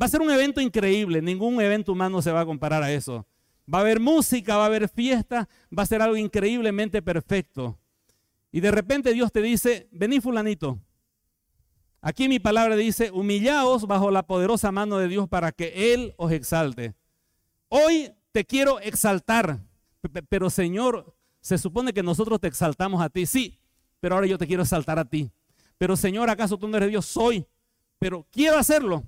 Va 0.00 0.06
a 0.06 0.08
ser 0.08 0.22
un 0.22 0.30
evento 0.30 0.62
increíble, 0.62 1.20
ningún 1.20 1.60
evento 1.60 1.92
humano 1.92 2.22
se 2.22 2.32
va 2.32 2.40
a 2.40 2.46
comparar 2.46 2.82
a 2.82 2.90
eso. 2.90 3.26
Va 3.72 3.78
a 3.78 3.80
haber 3.82 4.00
música, 4.00 4.56
va 4.56 4.62
a 4.62 4.66
haber 4.66 4.88
fiesta, 4.88 5.46
va 5.76 5.82
a 5.82 5.86
ser 5.86 6.00
algo 6.00 6.16
increíblemente 6.16 7.02
perfecto. 7.02 7.78
Y 8.50 8.60
de 8.60 8.70
repente 8.70 9.12
Dios 9.12 9.30
te 9.30 9.42
dice, 9.42 9.88
vení 9.92 10.22
fulanito. 10.22 10.80
Aquí 12.00 12.28
mi 12.28 12.38
palabra 12.38 12.76
dice, 12.76 13.10
humillaos 13.10 13.86
bajo 13.86 14.10
la 14.10 14.22
poderosa 14.22 14.70
mano 14.70 14.98
de 14.98 15.08
Dios 15.08 15.28
para 15.28 15.52
que 15.52 15.94
Él 15.94 16.14
os 16.16 16.30
exalte. 16.30 16.94
Hoy 17.68 18.12
te 18.32 18.44
quiero 18.44 18.78
exaltar, 18.80 19.58
pero 20.28 20.48
Señor, 20.48 21.16
se 21.40 21.58
supone 21.58 21.92
que 21.92 22.02
nosotros 22.02 22.40
te 22.40 22.46
exaltamos 22.46 23.02
a 23.02 23.08
ti. 23.08 23.26
Sí, 23.26 23.58
pero 24.00 24.14
ahora 24.14 24.26
yo 24.26 24.38
te 24.38 24.46
quiero 24.46 24.62
exaltar 24.62 24.98
a 24.98 25.04
ti. 25.04 25.30
Pero 25.76 25.96
Señor, 25.96 26.30
¿acaso 26.30 26.56
tú 26.56 26.68
no 26.68 26.76
eres 26.76 26.90
Dios? 26.90 27.06
Soy, 27.06 27.46
pero 27.98 28.26
quiero 28.30 28.58
hacerlo. 28.58 29.02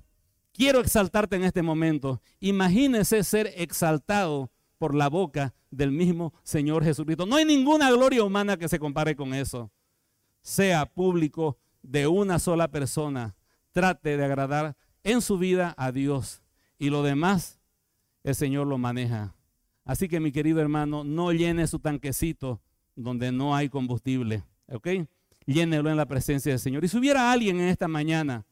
Quiero 0.53 0.81
exaltarte 0.81 1.37
en 1.37 1.43
este 1.43 1.61
momento. 1.61 2.21
Imagínese 2.39 3.23
ser 3.23 3.53
exaltado 3.55 4.51
por 4.77 4.95
la 4.95 5.07
boca 5.07 5.53
del 5.69 5.91
mismo 5.91 6.33
Señor 6.43 6.83
Jesucristo. 6.83 7.25
No 7.25 7.37
hay 7.37 7.45
ninguna 7.45 7.89
gloria 7.91 8.23
humana 8.23 8.57
que 8.57 8.67
se 8.67 8.79
compare 8.79 9.15
con 9.15 9.33
eso. 9.33 9.71
Sea 10.41 10.85
público 10.85 11.57
de 11.81 12.07
una 12.07 12.39
sola 12.39 12.67
persona. 12.69 13.35
Trate 13.71 14.17
de 14.17 14.25
agradar 14.25 14.75
en 15.03 15.21
su 15.21 15.37
vida 15.37 15.73
a 15.77 15.91
Dios. 15.91 16.41
Y 16.77 16.89
lo 16.89 17.03
demás, 17.03 17.59
el 18.23 18.35
Señor 18.35 18.67
lo 18.67 18.77
maneja. 18.77 19.35
Así 19.85 20.07
que 20.07 20.19
mi 20.19 20.31
querido 20.31 20.61
hermano, 20.61 21.03
no 21.03 21.31
llene 21.31 21.67
su 21.67 21.79
tanquecito 21.79 22.61
donde 22.95 23.31
no 23.31 23.55
hay 23.55 23.69
combustible. 23.69 24.43
¿Ok? 24.67 24.87
Llénelo 25.45 25.89
en 25.89 25.97
la 25.97 26.05
presencia 26.05 26.51
del 26.51 26.59
Señor. 26.59 26.83
Y 26.83 26.87
si 26.87 26.97
hubiera 26.97 27.31
alguien 27.31 27.59
en 27.59 27.67
esta 27.67 27.87
mañana 27.87 28.45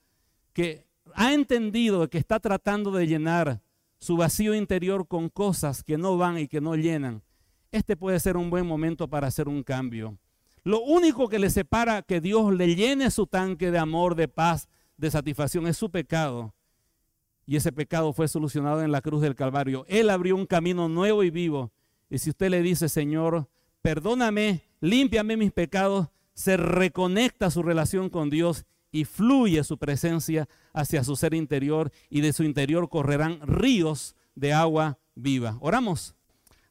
que 0.54 0.88
ha 1.14 1.34
entendido 1.34 2.10
que 2.10 2.18
está 2.18 2.40
tratando 2.40 2.92
de 2.92 3.08
llenar 3.08 3.62
su 3.98 4.18
vacío 4.18 4.56
interior 4.56 5.08
con 5.08 5.30
cosas 5.30 5.84
que 5.84 5.98
no 5.98 6.18
van 6.18 6.38
y 6.38 6.48
que 6.48 6.62
no 6.62 6.76
llenan, 6.76 7.22
este 7.72 7.96
puede 7.96 8.20
ser 8.20 8.38
un 8.38 8.50
buen 8.50 8.66
momento 8.66 9.08
para 9.08 9.28
hacer 9.28 9.48
un 9.48 9.64
cambio. 9.64 10.18
Lo 10.64 10.82
único 10.82 11.30
que 11.30 11.40
le 11.40 11.50
separa 11.50 12.02
que 12.02 12.22
Dios 12.22 12.54
le 12.54 12.76
llene 12.76 13.12
su 13.12 13.28
tanque 13.28 13.72
de 13.72 13.78
amor, 13.78 14.16
de 14.16 14.28
paz, 14.28 14.68
de 14.98 15.12
satisfacción 15.12 15.68
es 15.68 15.78
su 15.78 15.90
pecado. 15.90 16.54
Y 17.46 17.56
ese 17.56 17.72
pecado 17.72 18.14
fue 18.14 18.28
solucionado 18.28 18.84
en 18.84 18.92
la 18.92 19.02
cruz 19.02 19.22
del 19.22 19.36
Calvario. 19.36 19.86
Él 19.88 20.10
abrió 20.10 20.36
un 20.36 20.46
camino 20.46 20.88
nuevo 20.88 21.24
y 21.24 21.30
vivo. 21.30 21.72
Y 22.10 22.20
si 22.20 22.30
usted 22.30 22.50
le 22.50 22.62
dice, 22.62 22.90
Señor, 22.90 23.50
perdóname, 23.82 24.64
límpiame 24.82 25.38
mis 25.38 25.52
pecados, 25.52 26.10
se 26.34 26.58
reconecta 26.58 27.50
su 27.50 27.64
relación 27.64 28.10
con 28.10 28.30
Dios 28.30 28.66
y 28.92 29.06
fluye 29.06 29.64
su 29.64 29.78
presencia 29.78 30.48
hacia 30.74 31.04
su 31.04 31.16
ser 31.16 31.34
interior 31.34 31.92
y 32.10 32.22
de 32.22 32.34
su 32.34 32.44
interior 32.44 32.90
correrán 32.90 33.40
ríos 33.42 34.16
de 34.36 34.54
agua 34.54 35.00
viva. 35.16 35.58
Oramos. 35.62 36.16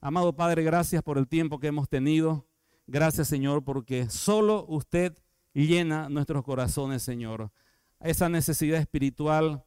Amado 0.01 0.33
Padre, 0.35 0.63
gracias 0.63 1.03
por 1.03 1.19
el 1.19 1.29
tiempo 1.29 1.59
que 1.59 1.67
hemos 1.69 1.89
tenido. 1.89 2.48
Gracias, 2.91 3.29
Señor, 3.29 3.65
porque 3.65 4.09
solo 4.09 4.65
usted 4.67 5.15
llena 5.53 6.09
nuestros 6.09 6.43
corazones, 6.43 7.03
Señor. 7.03 7.53
Esa 8.01 8.31
necesidad 8.31 8.81
espiritual 8.81 9.63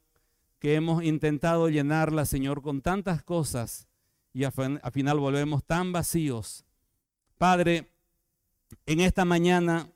que 0.57 0.73
hemos 0.73 1.03
intentado 1.03 1.69
llenarla, 1.69 2.25
Señor, 2.25 2.63
con 2.63 2.81
tantas 2.81 3.21
cosas 3.21 3.87
y 4.33 4.43
al 4.43 4.51
final 4.91 5.19
volvemos 5.19 5.63
tan 5.63 5.91
vacíos. 5.91 6.65
Padre, 7.37 7.91
en 8.87 9.01
esta 9.01 9.23
mañana 9.23 9.87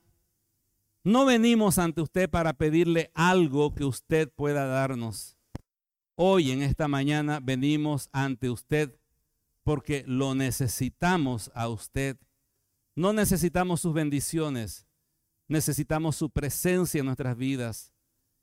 no 1.02 1.24
venimos 1.24 1.78
ante 1.78 2.02
usted 2.02 2.30
para 2.30 2.52
pedirle 2.52 3.10
algo 3.12 3.74
que 3.74 3.84
usted 3.84 4.30
pueda 4.30 4.66
darnos. 4.66 5.36
Hoy, 6.14 6.52
en 6.52 6.62
esta 6.62 6.86
mañana, 6.86 7.40
venimos 7.42 8.08
ante 8.12 8.50
usted 8.50 8.96
porque 9.64 10.04
lo 10.06 10.36
necesitamos 10.36 11.50
a 11.56 11.68
usted. 11.68 12.18
No 12.96 13.12
necesitamos 13.12 13.80
sus 13.80 13.92
bendiciones, 13.92 14.84
necesitamos 15.46 16.16
su 16.16 16.28
presencia 16.30 16.98
en 16.98 17.06
nuestras 17.06 17.36
vidas. 17.36 17.92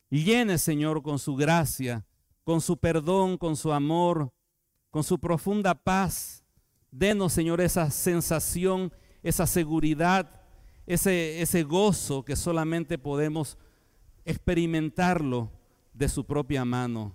Llene, 0.09 0.57
Señor, 0.57 1.01
con 1.03 1.19
su 1.19 1.35
gracia 1.35 2.05
con 2.43 2.61
su 2.61 2.77
perdón, 2.77 3.37
con 3.37 3.55
su 3.55 3.71
amor, 3.71 4.31
con 4.89 5.03
su 5.03 5.19
profunda 5.19 5.73
paz. 5.73 6.43
Denos, 6.91 7.33
Señor, 7.33 7.61
esa 7.61 7.89
sensación, 7.89 8.93
esa 9.23 9.47
seguridad, 9.47 10.41
ese, 10.85 11.41
ese 11.41 11.63
gozo 11.63 12.23
que 12.23 12.35
solamente 12.35 12.97
podemos 12.97 13.57
experimentarlo 14.25 15.51
de 15.93 16.09
su 16.09 16.25
propia 16.25 16.65
mano. 16.65 17.13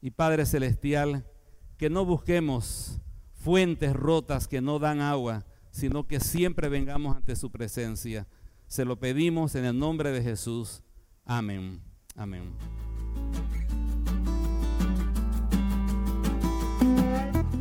Y 0.00 0.10
Padre 0.10 0.46
Celestial, 0.46 1.26
que 1.76 1.90
no 1.90 2.04
busquemos 2.04 3.00
fuentes 3.34 3.92
rotas 3.94 4.48
que 4.48 4.60
no 4.60 4.78
dan 4.78 5.00
agua, 5.00 5.44
sino 5.70 6.06
que 6.06 6.20
siempre 6.20 6.68
vengamos 6.68 7.16
ante 7.16 7.36
su 7.36 7.50
presencia. 7.50 8.26
Se 8.66 8.84
lo 8.84 8.98
pedimos 8.98 9.54
en 9.54 9.64
el 9.64 9.78
nombre 9.78 10.10
de 10.10 10.22
Jesús. 10.22 10.82
Amén. 11.24 11.80
Amén. 12.16 12.42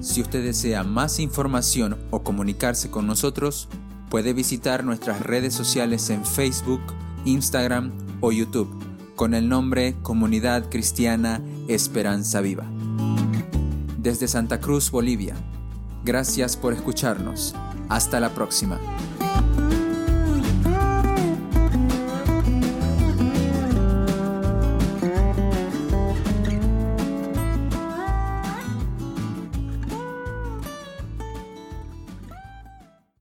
Si 0.02 0.22
usted 0.22 0.44
desea 0.44 0.84
más 0.84 1.20
información 1.20 1.98
o 2.10 2.24
comunicarse 2.24 2.90
con 2.90 3.06
nosotros, 3.06 3.68
puede 4.10 4.34
visitar 4.34 4.84
nuestras 4.84 5.22
redes 5.22 5.54
sociales 5.54 6.10
en 6.10 6.26
Facebook, 6.26 6.82
Instagram 7.26 7.92
o 8.22 8.32
YouTube 8.32 8.90
con 9.20 9.34
el 9.34 9.50
nombre 9.50 9.96
Comunidad 10.02 10.70
Cristiana 10.70 11.42
Esperanza 11.68 12.40
Viva. 12.40 12.64
Desde 13.98 14.30
Santa 14.30 14.62
Cruz, 14.62 14.90
Bolivia. 14.92 15.36
Gracias 16.06 16.56
por 16.56 16.72
escucharnos. 16.72 17.54
Hasta 17.90 18.20
la 18.20 18.30
próxima. 18.30 18.80